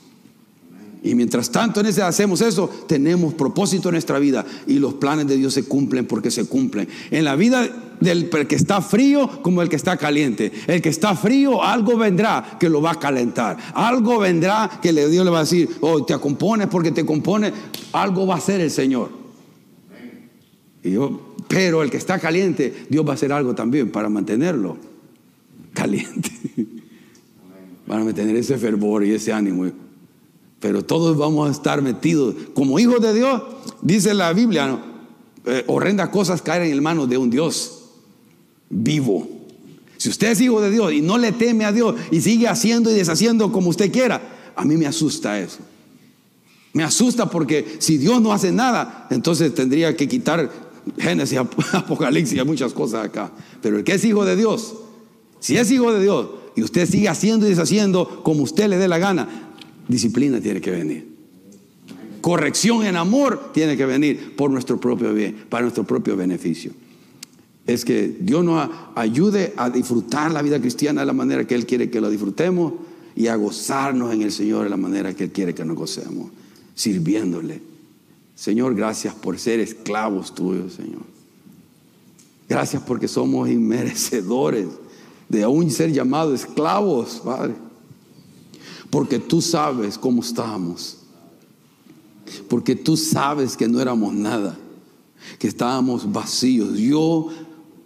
Y 1.03 1.15
mientras 1.15 1.51
tanto 1.51 1.81
en 1.81 1.87
ese 1.87 2.03
hacemos 2.03 2.43
eso, 2.43 2.69
tenemos 2.87 3.33
propósito 3.35 3.89
en 3.89 3.95
nuestra 3.95 4.19
vida 4.19 4.45
y 4.67 4.79
los 4.79 4.95
planes 4.95 5.27
de 5.27 5.37
Dios 5.37 5.55
se 5.55 5.65
cumplen 5.65 6.07
porque 6.07 6.31
se 6.31 6.47
cumplen. 6.47 6.89
En 7.11 7.25
la 7.25 7.37
vida 7.37 7.67
del 8.01 8.29
que 8.29 8.55
está 8.55 8.83
frío 8.83 9.43
como 9.43 9.63
el 9.63 9.69
que 9.69 9.77
está 9.77 9.97
caliente. 9.97 10.53
El 10.67 10.83
que 10.83 10.89
está 10.89 11.15
frío, 11.15 11.63
algo 11.63 11.97
vendrá 11.97 12.57
que 12.59 12.69
lo 12.69 12.83
va 12.83 12.93
a 12.93 12.99
calentar. 12.99 13.57
Algo 13.75 14.19
vendrá 14.19 14.79
que 14.83 14.93
Dios 14.93 15.25
le 15.25 15.31
va 15.31 15.39
a 15.39 15.43
decir, 15.43 15.69
oh, 15.81 16.05
te 16.05 16.19
compones 16.19 16.69
porque 16.69 16.91
te 16.93 17.05
compones. 17.05 17.53
Algo 17.93 18.27
va 18.27 18.35
a 18.35 18.39
hacer 18.39 18.61
el 18.61 18.71
Señor. 18.71 19.11
Y 20.83 20.93
yo, 20.93 21.35
pero 21.49 21.83
el 21.83 21.91
que 21.91 21.99
está 21.99 22.19
caliente, 22.19 22.87
Dios 22.89 23.07
va 23.07 23.13
a 23.13 23.15
hacer 23.15 23.33
algo 23.33 23.55
también 23.55 23.91
para 23.91 24.09
mantenerlo 24.09 24.77
caliente. 25.73 26.31
Para 27.87 28.05
mantener 28.05 28.37
ese 28.37 28.57
fervor 28.57 29.05
y 29.05 29.11
ese 29.11 29.33
ánimo. 29.33 29.69
Pero 30.61 30.85
todos 30.85 31.17
vamos 31.17 31.49
a 31.49 31.53
estar 31.53 31.83
metidos. 31.83 32.35
Como 32.55 32.79
hijos 32.79 33.01
de 33.01 33.15
Dios, 33.15 33.43
dice 33.81 34.15
la 34.15 34.33
Biblia, 34.33 34.79
eh, 35.47 35.65
horrendas 35.67 36.11
cosas 36.11 36.43
caen 36.43 36.71
en 36.71 36.83
manos 36.83 37.09
de 37.09 37.17
un 37.17 37.31
Dios 37.31 37.81
vivo. 38.69 39.29
Si 39.97 40.09
usted 40.09 40.31
es 40.31 40.41
hijo 40.41 40.61
de 40.61 40.71
Dios 40.71 40.93
y 40.93 41.01
no 41.01 41.19
le 41.19 41.33
teme 41.33 41.65
a 41.65 41.73
Dios 41.73 41.95
y 42.11 42.21
sigue 42.21 42.49
haciendo 42.49 42.91
y 42.91 42.95
deshaciendo 42.95 43.51
como 43.51 43.71
usted 43.71 43.91
quiera, 43.91 44.53
a 44.55 44.65
mí 44.65 44.77
me 44.77 44.87
asusta 44.87 45.41
eso. 45.41 45.59
Me 46.73 46.85
asusta 46.85 47.29
porque 47.29 47.77
si 47.81 47.99
Dios 47.99 48.21
no 48.23 48.33
hace 48.33 48.53
nada, 48.53 49.09
entonces 49.11 49.55
tendría 49.55 49.97
que 49.97 50.09
quitar 50.09 50.51
Génesis, 50.99 51.39
Apocalipsis 51.73 52.39
y 52.39 52.45
muchas 52.45 52.73
cosas 52.73 53.07
acá. 53.07 53.33
Pero 53.61 53.79
el 53.79 53.85
que 53.85 53.93
es 53.93 54.05
hijo 54.05 54.25
de 54.25 54.37
Dios, 54.37 54.75
si 55.41 55.57
es 55.57 55.71
hijo 55.71 55.93
de 55.93 56.03
Dios 56.03 56.29
y 56.55 56.63
usted 56.63 56.89
sigue 56.89 57.09
haciendo 57.09 57.47
y 57.47 57.51
deshaciendo 57.51 58.23
como 58.23 58.43
usted 58.43 58.69
le 58.69 58.79
dé 58.79 58.89
la 58.89 58.99
gana, 58.99 59.50
disciplina 59.91 60.41
tiene 60.41 60.61
que 60.61 60.71
venir. 60.71 61.11
Corrección 62.21 62.85
en 62.85 62.97
amor 62.97 63.51
tiene 63.53 63.77
que 63.77 63.87
venir 63.87 64.37
por 64.37 64.51
nuestro 64.51 64.79
propio 64.79 65.13
bien, 65.13 65.45
para 65.49 65.63
nuestro 65.63 65.85
propio 65.85 66.17
beneficio. 66.17 66.73
Es 67.67 67.85
que 67.85 68.17
Dios 68.21 68.45
nos 68.45 68.69
ayude 68.95 69.55
a 69.57 69.71
disfrutar 69.71 70.31
la 70.31 70.43
vida 70.43 70.61
cristiana 70.61 71.01
de 71.01 71.07
la 71.07 71.13
manera 71.13 71.47
que 71.47 71.55
Él 71.55 71.67
quiere 71.67 71.91
que 71.91 72.01
lo 72.01 72.11
disfrutemos 72.11 72.75
y 73.17 73.27
a 73.27 73.37
gozarnos 73.37 74.13
en 74.13 74.23
el 74.23 74.33
Señor 74.33 74.65
de 74.65 74.71
la 74.71 74.77
manera 74.77 75.15
que 75.15 75.25
Él 75.25 75.31
quiere 75.31 75.55
que 75.55 75.65
nos 75.65 75.77
gocemos, 75.77 76.31
sirviéndole. 76.75 77.63
Señor, 78.35 78.75
gracias 78.75 79.15
por 79.15 79.39
ser 79.39 79.61
esclavos 79.61 80.35
tuyos, 80.35 80.75
Señor. 80.75 81.03
Gracias 82.49 82.83
porque 82.83 83.07
somos 83.07 83.49
inmerecedores 83.49 84.67
de 85.29 85.43
aún 85.43 85.71
ser 85.71 85.93
llamados 85.93 86.41
esclavos, 86.41 87.23
Padre. 87.25 87.55
Porque 88.91 89.19
tú 89.19 89.41
sabes 89.41 89.97
cómo 89.97 90.23
estábamos. 90.23 90.99
Porque 92.49 92.77
tú 92.77 92.97
sabes 92.97 93.57
que 93.57 93.69
no 93.69 93.81
éramos 93.81 94.13
nada, 94.15 94.59
que 95.39 95.49
estábamos 95.49 96.13
vacíos. 96.13 96.79
Yo 96.79 97.29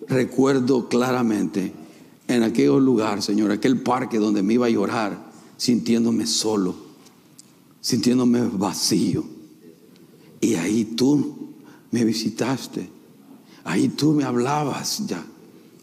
recuerdo 0.09 0.89
claramente 0.89 1.73
en 2.27 2.43
aquel 2.43 2.85
lugar, 2.85 3.23
Señor, 3.23 3.51
aquel 3.51 3.81
parque 3.81 4.19
donde 4.19 4.43
me 4.43 4.55
iba 4.55 4.67
a 4.67 4.71
llorar, 4.71 5.31
sintiéndome 5.57 6.27
solo, 6.27 6.75
sintiéndome 7.81 8.49
vacío. 8.53 9.25
Y 10.41 10.55
ahí 10.55 10.85
tú 10.85 11.53
me 11.91 12.05
visitaste, 12.05 12.89
ahí 13.65 13.89
tú 13.89 14.13
me 14.13 14.25
hablabas 14.25 15.07
ya. 15.07 15.25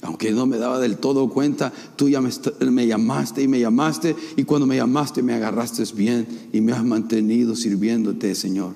Aunque 0.01 0.31
no 0.31 0.47
me 0.47 0.57
daba 0.57 0.79
del 0.79 0.97
todo 0.97 1.29
cuenta, 1.29 1.71
tú 1.95 2.09
ya 2.09 2.21
me, 2.21 2.87
llamaste 2.87 3.43
y 3.43 3.47
me 3.47 3.59
llamaste 3.59 4.15
y 4.35 4.43
cuando 4.43 4.65
me 4.65 4.75
llamaste 4.75 5.21
me 5.21 5.33
agarraste 5.33 5.83
bien 5.93 6.27
y 6.51 6.59
me 6.59 6.71
has 6.71 6.83
mantenido 6.83 7.55
sirviéndote, 7.55 8.33
Señor. 8.33 8.73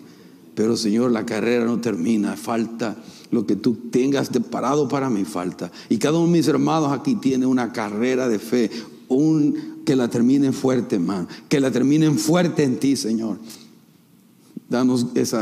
Pero 0.53 0.77
Señor, 0.77 1.11
la 1.11 1.25
carrera 1.25 1.65
no 1.65 1.81
termina, 1.81 2.37
falta 2.37 2.95
lo 3.31 3.45
que 3.47 3.55
tú 3.55 3.75
tengas 3.91 4.31
deparado 4.31 4.87
para 4.87 5.09
mí, 5.09 5.25
falta. 5.25 5.71
Y 5.89 5.97
cada 5.97 6.19
uno 6.19 6.27
de 6.27 6.33
mis 6.33 6.47
hermanos 6.47 6.91
aquí 6.91 7.15
tiene 7.15 7.47
una 7.47 7.73
carrera 7.73 8.29
de 8.29 8.37
fe, 8.37 8.69
un, 9.07 9.81
que 9.83 9.95
la 9.95 10.07
terminen 10.07 10.53
fuerte, 10.53 10.99
man, 10.99 11.27
que 11.49 11.59
la 11.59 11.71
terminen 11.71 12.19
fuerte 12.19 12.63
en 12.63 12.79
ti, 12.79 12.95
Señor. 12.95 13.39
Danos 14.69 15.07
ese 15.15 15.37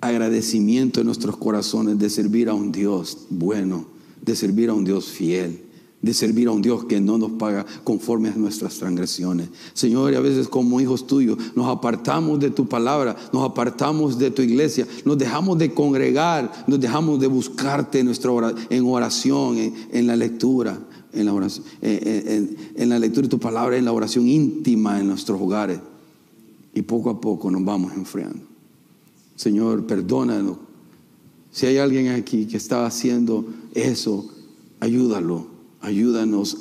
agradecimiento 0.00 1.00
en 1.00 1.06
nuestros 1.06 1.36
corazones 1.36 1.98
de 1.98 2.08
servir 2.08 2.48
a 2.48 2.54
un 2.54 2.70
Dios 2.70 3.26
bueno 3.30 3.97
de 4.28 4.36
servir 4.36 4.68
a 4.68 4.74
un 4.74 4.84
Dios 4.84 5.06
fiel, 5.06 5.58
de 6.02 6.12
servir 6.12 6.48
a 6.48 6.52
un 6.52 6.60
Dios 6.60 6.84
que 6.84 7.00
no 7.00 7.16
nos 7.16 7.32
paga 7.32 7.64
conforme 7.82 8.28
a 8.28 8.34
nuestras 8.34 8.74
transgresiones. 8.74 9.48
Señor, 9.72 10.12
y 10.12 10.16
a 10.16 10.20
veces 10.20 10.48
como 10.48 10.82
hijos 10.82 11.06
tuyos 11.06 11.38
nos 11.56 11.66
apartamos 11.66 12.38
de 12.38 12.50
tu 12.50 12.68
palabra, 12.68 13.16
nos 13.32 13.42
apartamos 13.42 14.18
de 14.18 14.30
tu 14.30 14.42
iglesia, 14.42 14.86
nos 15.06 15.16
dejamos 15.16 15.56
de 15.56 15.72
congregar, 15.72 16.66
nos 16.66 16.78
dejamos 16.78 17.18
de 17.18 17.26
buscarte 17.26 18.00
en, 18.00 18.06
nuestra 18.06 18.30
en 18.68 18.84
oración, 18.84 19.56
en, 19.92 20.06
la 20.06 20.14
lectura, 20.14 20.78
en 21.14 21.24
la, 21.24 21.32
oración, 21.32 21.64
en 21.80 22.88
la 22.88 22.98
lectura 22.98 23.22
de 23.22 23.30
tu 23.30 23.40
palabra, 23.40 23.78
en 23.78 23.86
la 23.86 23.92
oración 23.92 24.28
íntima 24.28 25.00
en 25.00 25.08
nuestros 25.08 25.40
hogares. 25.40 25.80
Y 26.74 26.82
poco 26.82 27.08
a 27.08 27.18
poco 27.18 27.50
nos 27.50 27.64
vamos 27.64 27.94
enfriando. 27.94 28.40
Señor, 29.36 29.86
perdónanos 29.86 30.67
si 31.58 31.66
hay 31.66 31.78
alguien 31.78 32.10
aquí 32.10 32.46
que 32.46 32.56
está 32.56 32.86
haciendo 32.86 33.44
eso, 33.74 34.30
ayúdalo, 34.78 35.48
ayúdanos, 35.80 36.58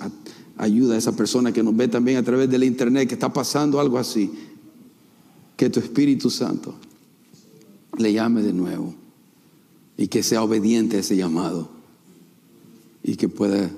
ayuda 0.57 0.95
a 0.95 0.97
esa 0.97 1.15
persona 1.15 1.51
que 1.51 1.61
nos 1.61 1.77
ve 1.77 1.87
también 1.87 2.17
a 2.17 2.23
través 2.23 2.49
del 2.49 2.63
internet, 2.63 3.07
que 3.07 3.13
está 3.13 3.31
pasando 3.31 3.79
algo 3.79 3.99
así. 3.99 4.31
Que 5.55 5.69
tu 5.69 5.79
Espíritu 5.79 6.31
Santo 6.31 6.73
le 7.99 8.11
llame 8.11 8.41
de 8.41 8.53
nuevo 8.53 8.95
y 9.97 10.07
que 10.07 10.23
sea 10.23 10.41
obediente 10.41 10.97
a 10.97 11.01
ese 11.01 11.15
llamado 11.15 11.69
y 13.03 13.17
que 13.17 13.29
pueda 13.29 13.69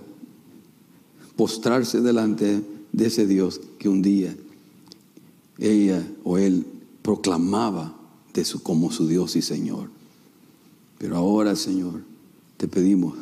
postrarse 1.36 2.00
delante 2.00 2.64
de 2.94 3.06
ese 3.06 3.28
Dios 3.28 3.60
que 3.78 3.90
un 3.90 4.02
día 4.02 4.34
ella 5.58 6.02
o 6.24 6.38
él 6.38 6.66
proclamaba 7.02 7.94
como 8.64 8.90
su 8.90 9.06
Dios 9.06 9.36
y 9.36 9.42
Señor. 9.42 9.99
Pero 11.00 11.16
ahora, 11.16 11.56
Señor, 11.56 12.02
te 12.58 12.68
pedimos 12.68 13.16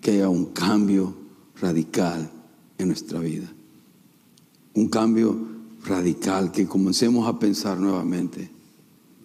que 0.00 0.12
haya 0.12 0.28
un 0.30 0.46
cambio 0.46 1.14
radical 1.60 2.30
en 2.78 2.88
nuestra 2.88 3.18
vida. 3.18 3.52
Un 4.74 4.88
cambio 4.88 5.36
radical, 5.84 6.52
que 6.52 6.66
comencemos 6.66 7.28
a 7.28 7.38
pensar 7.38 7.78
nuevamente. 7.78 8.50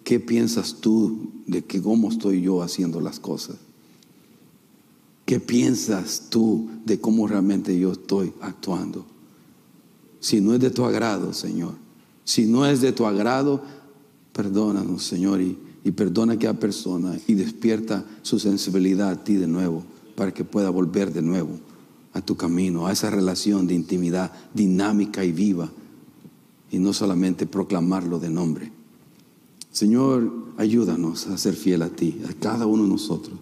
¿Qué 0.03 0.19
piensas 0.19 0.75
tú 0.81 1.31
de 1.45 1.63
que 1.63 1.81
cómo 1.81 2.09
estoy 2.09 2.41
yo 2.41 2.61
haciendo 2.61 2.99
las 2.99 3.19
cosas? 3.19 3.57
¿Qué 5.25 5.39
piensas 5.39 6.27
tú 6.29 6.69
de 6.85 6.99
cómo 6.99 7.27
realmente 7.27 7.77
yo 7.79 7.91
estoy 7.91 8.33
actuando? 8.41 9.05
Si 10.19 10.41
no 10.41 10.53
es 10.55 10.61
de 10.61 10.71
tu 10.71 10.83
agrado, 10.83 11.31
Señor. 11.33 11.75
Si 12.23 12.45
no 12.45 12.65
es 12.65 12.81
de 12.81 12.91
tu 12.91 13.05
agrado, 13.05 13.61
perdónanos, 14.33 15.03
Señor, 15.03 15.41
y 15.41 15.57
y 15.83 15.91
perdona 15.91 16.33
a 16.33 16.35
aquella 16.35 16.59
persona 16.59 17.17
y 17.27 17.33
despierta 17.33 18.05
su 18.21 18.39
sensibilidad 18.39 19.09
a 19.09 19.23
ti 19.23 19.35
de 19.35 19.47
nuevo 19.47 19.83
para 20.15 20.33
que 20.33 20.45
pueda 20.45 20.69
volver 20.69 21.11
de 21.11 21.21
nuevo 21.21 21.59
a 22.13 22.21
tu 22.21 22.37
camino, 22.37 22.87
a 22.87 22.91
esa 22.91 23.09
relación 23.09 23.67
de 23.67 23.73
intimidad 23.73 24.31
dinámica 24.53 25.25
y 25.25 25.31
viva 25.31 25.69
y 26.71 26.79
no 26.79 26.93
solamente 26.93 27.45
proclamarlo 27.45 28.19
de 28.19 28.29
nombre. 28.29 28.71
Señor, 29.71 30.31
ayúdanos 30.57 31.27
a 31.27 31.37
ser 31.37 31.55
fiel 31.55 31.81
a 31.81 31.89
ti, 31.89 32.21
a 32.29 32.33
cada 32.33 32.65
uno 32.65 32.83
de 32.83 32.89
nosotros. 32.89 33.37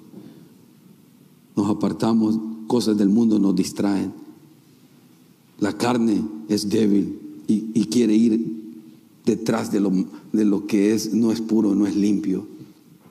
Nos 1.56 1.70
apartamos, 1.70 2.39
cosas 2.68 2.98
del 2.98 3.10
mundo 3.10 3.38
nos 3.38 3.56
distraen. 3.56 4.14
La 5.60 5.74
carne 5.74 6.24
es 6.48 6.70
débil 6.70 7.20
y, 7.48 7.72
y 7.74 7.86
quiere 7.86 8.16
ir 8.16 8.61
detrás 9.26 9.72
de 9.72 9.80
lo, 9.80 9.91
de 10.32 10.45
lo 10.45 10.67
que 10.67 10.93
es, 10.93 11.13
no 11.13 11.32
es 11.32 11.41
puro, 11.41 11.76
no 11.76 11.88
es 11.88 11.95
limpio. 11.95 12.47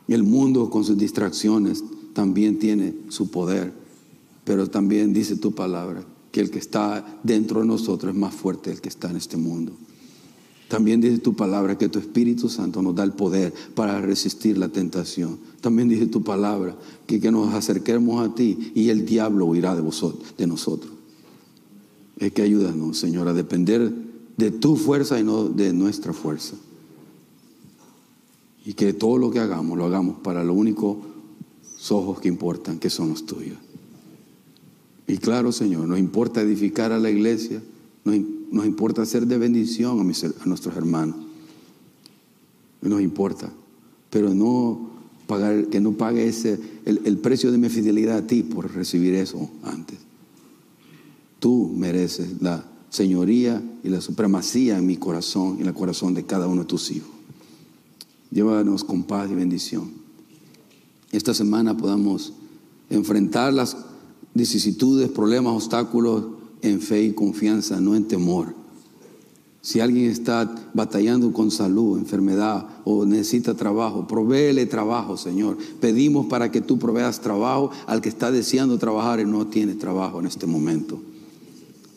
El 0.08 0.24
mundo 0.24 0.70
con 0.70 0.84
sus 0.84 0.98
distracciones 0.98 1.84
también 2.12 2.58
tiene 2.58 2.94
su 3.08 3.30
poder, 3.30 3.72
pero 4.44 4.68
también 4.68 5.12
dice 5.12 5.36
tu 5.36 5.52
palabra 5.52 6.04
que 6.32 6.40
el 6.40 6.50
que 6.50 6.58
está 6.58 7.20
dentro 7.22 7.61
de 7.61 7.66
nosotros 7.66 8.12
es 8.12 8.18
más 8.18 8.34
fuerte 8.34 8.70
el 8.70 8.80
que 8.80 8.88
está 8.88 9.11
en 9.11 9.16
este 9.16 9.36
mundo. 9.36 9.72
También 10.68 11.00
dice 11.00 11.18
tu 11.18 11.34
palabra 11.34 11.76
que 11.76 11.88
tu 11.88 11.98
Espíritu 11.98 12.48
Santo 12.48 12.80
nos 12.80 12.94
da 12.94 13.02
el 13.02 13.12
poder 13.12 13.52
para 13.74 14.00
resistir 14.00 14.56
la 14.56 14.68
tentación. 14.68 15.38
También 15.61 15.88
dice 15.88 16.06
tu 16.06 16.22
palabra 16.22 16.76
que, 17.08 17.18
que 17.18 17.32
nos 17.32 17.52
acerquemos 17.54 18.24
a 18.24 18.34
ti 18.34 18.70
y 18.74 18.88
el 18.90 19.04
diablo 19.04 19.46
huirá 19.46 19.74
de, 19.74 19.82
vosotros, 19.82 20.34
de 20.38 20.46
nosotros. 20.46 20.92
Es 22.18 22.32
que 22.32 22.42
ayúdanos, 22.42 22.98
Señor, 22.98 23.26
a 23.26 23.32
depender 23.32 23.92
de 24.41 24.51
tu 24.51 24.74
fuerza 24.74 25.20
y 25.20 25.22
no 25.22 25.45
de 25.45 25.72
nuestra 25.72 26.12
fuerza. 26.12 26.57
Y 28.64 28.72
que 28.72 28.93
todo 28.93 29.18
lo 29.18 29.30
que 29.30 29.38
hagamos 29.38 29.78
lo 29.78 29.84
hagamos 29.84 30.16
para 30.20 30.43
los 30.43 30.57
únicos 30.57 30.97
ojos 31.91 32.20
que 32.20 32.28
importan, 32.28 32.78
que 32.78 32.91
son 32.91 33.11
los 33.11 33.24
tuyos. 33.26 33.59
Y 35.07 35.18
claro, 35.18 35.53
Señor, 35.53 35.86
nos 35.86 35.99
importa 35.99 36.41
edificar 36.41 36.93
a 36.93 36.99
la 36.99 37.11
iglesia, 37.11 37.62
nos, 38.05 38.66
importa 38.66 39.05
ser 39.07 39.26
de 39.26 39.38
bendición 39.38 39.99
a, 39.99 40.03
a 40.03 40.47
nuestros 40.47 40.76
hermanos. 40.76 41.16
nos 42.80 43.01
importa, 43.01 43.51
pero 44.09 44.34
no 44.34 44.91
pagar, 45.26 45.66
que 45.66 45.80
no 45.80 45.93
pague 45.93 46.26
ese, 46.26 46.59
el, 46.84 47.03
el 47.05 47.18
precio 47.18 47.53
de 47.53 47.59
mi 47.59 47.68
fidelidad 47.68 48.18
a 48.18 48.26
ti 48.26 48.43
por 48.43 48.72
recibir 48.72 49.14
eso 49.14 49.51
antes. 49.62 49.99
Tú 51.41 51.72
mereces 51.74 52.41
la 52.41 52.69
señoría 52.91 53.62
y 53.82 53.88
la 53.88 54.01
supremacía 54.01 54.76
en 54.76 54.86
mi 54.86 54.97
corazón 54.97 55.57
y 55.59 55.62
en 55.62 55.68
el 55.68 55.74
corazón 55.74 56.12
de 56.12 56.26
cada 56.26 56.47
uno 56.47 56.62
de 56.62 56.68
tus 56.68 56.91
hijos. 56.91 57.11
Llévanos 58.30 58.84
con 58.84 59.05
paz 59.05 59.30
y 59.30 59.34
bendición. 59.34 59.91
Esta 61.11 61.34
semana 61.34 61.76
podamos 61.76 62.32
enfrentar 62.91 63.53
las 63.53 63.76
vicisitudes, 64.34 65.09
problemas, 65.09 65.55
obstáculos 65.55 66.24
en 66.62 66.80
fe 66.80 67.05
y 67.05 67.12
confianza, 67.12 67.80
no 67.80 67.97
en 67.97 68.07
temor. 68.07 68.55
Si 69.62 69.80
alguien 69.80 70.11
está 70.11 70.53
batallando 70.72 71.32
con 71.32 71.51
salud, 71.51 71.99
enfermedad 71.99 72.66
o 72.84 73.05
necesita 73.05 73.55
trabajo, 73.55 74.07
provéele 74.07 74.64
trabajo, 74.66 75.16
Señor. 75.16 75.59
Pedimos 75.80 76.26
para 76.26 76.51
que 76.51 76.62
tú 76.62 76.78
proveas 76.78 77.20
trabajo 77.20 77.70
al 77.86 78.01
que 78.01 78.09
está 78.09 78.30
deseando 78.30 78.78
trabajar 78.78 79.20
y 79.20 79.26
no 79.26 79.47
tiene 79.49 79.74
trabajo 79.74 80.20
en 80.20 80.26
este 80.26 80.47
momento. 80.47 81.01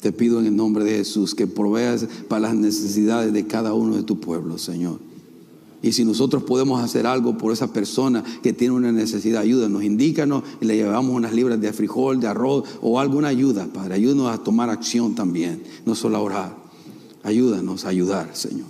Te 0.04 0.12
pido 0.12 0.42
en 0.42 0.48
el 0.48 0.56
nombre 0.58 0.84
de 0.84 0.98
Jesús 0.98 1.34
que 1.34 1.48
proveas 1.48 2.06
para 2.28 2.42
las 2.42 2.56
necesidades 2.56 3.32
de 3.32 3.48
cada 3.48 3.74
uno 3.74 3.96
de 3.96 4.04
tu 4.04 4.20
pueblo, 4.20 4.58
Señor. 4.58 5.00
Y 5.82 5.94
si 5.94 6.04
nosotros 6.04 6.44
podemos 6.44 6.84
hacer 6.84 7.08
algo 7.08 7.38
por 7.38 7.54
esa 7.54 7.72
persona 7.72 8.22
que 8.44 8.52
tiene 8.52 8.74
una 8.74 8.92
necesidad, 8.92 9.40
ayúdanos, 9.40 9.82
indícanos 9.82 10.44
y 10.60 10.66
le 10.66 10.76
llevamos 10.76 11.16
unas 11.16 11.32
libras 11.32 11.62
de 11.62 11.72
frijol, 11.72 12.20
de 12.20 12.28
arroz 12.28 12.66
o 12.82 13.00
alguna 13.00 13.30
ayuda, 13.30 13.66
Padre. 13.72 13.94
Ayúdanos 13.94 14.28
a 14.28 14.44
tomar 14.44 14.70
acción 14.70 15.16
también, 15.16 15.64
no 15.86 15.96
solo 15.96 16.18
a 16.18 16.20
orar. 16.20 16.58
Ayúdanos 17.24 17.86
a 17.86 17.90
ayudar, 17.90 18.36
Señor. 18.36 18.68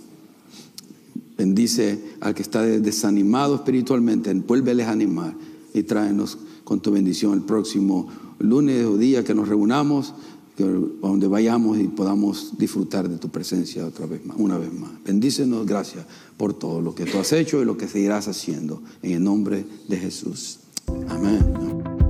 Bendice 1.36 2.00
al 2.20 2.36
que 2.36 2.44
está 2.44 2.62
desanimado 2.62 3.56
espiritualmente, 3.56 4.32
vuélveles 4.36 4.86
a 4.86 4.92
animar 4.92 5.34
y 5.74 5.82
tráenos 5.82 6.38
con 6.64 6.80
tu 6.80 6.92
bendición 6.92 7.34
el 7.34 7.42
próximo 7.42 8.08
lunes 8.38 8.86
o 8.86 8.98
día 8.98 9.24
que 9.24 9.34
nos 9.34 9.48
reunamos 9.48 10.14
que 10.56 10.64
donde 10.64 11.28
vayamos 11.28 11.80
y 11.80 11.88
podamos 11.88 12.58
disfrutar 12.58 13.10
de 13.10 13.18
tu 13.18 13.30
presencia 13.30 13.86
otra 13.86 14.06
vez 14.06 14.26
más, 14.26 14.38
una 14.40 14.58
vez 14.58 14.72
más. 14.72 14.92
Bendícenos, 15.04 15.66
gracias 15.66 16.06
por 16.38 16.54
todo 16.54 16.82
lo 16.82 16.94
que 16.94 17.06
tú 17.06 17.18
has 17.20 17.32
hecho 17.34 17.62
y 17.62 17.66
lo 17.66 17.78
que 17.78 17.88
seguirás 17.88 18.28
haciendo. 18.28 18.82
En 19.02 19.12
el 19.12 19.24
nombre 19.24 19.66
de 19.88 19.98
Jesús. 19.98 20.60
Amén. 21.08 22.03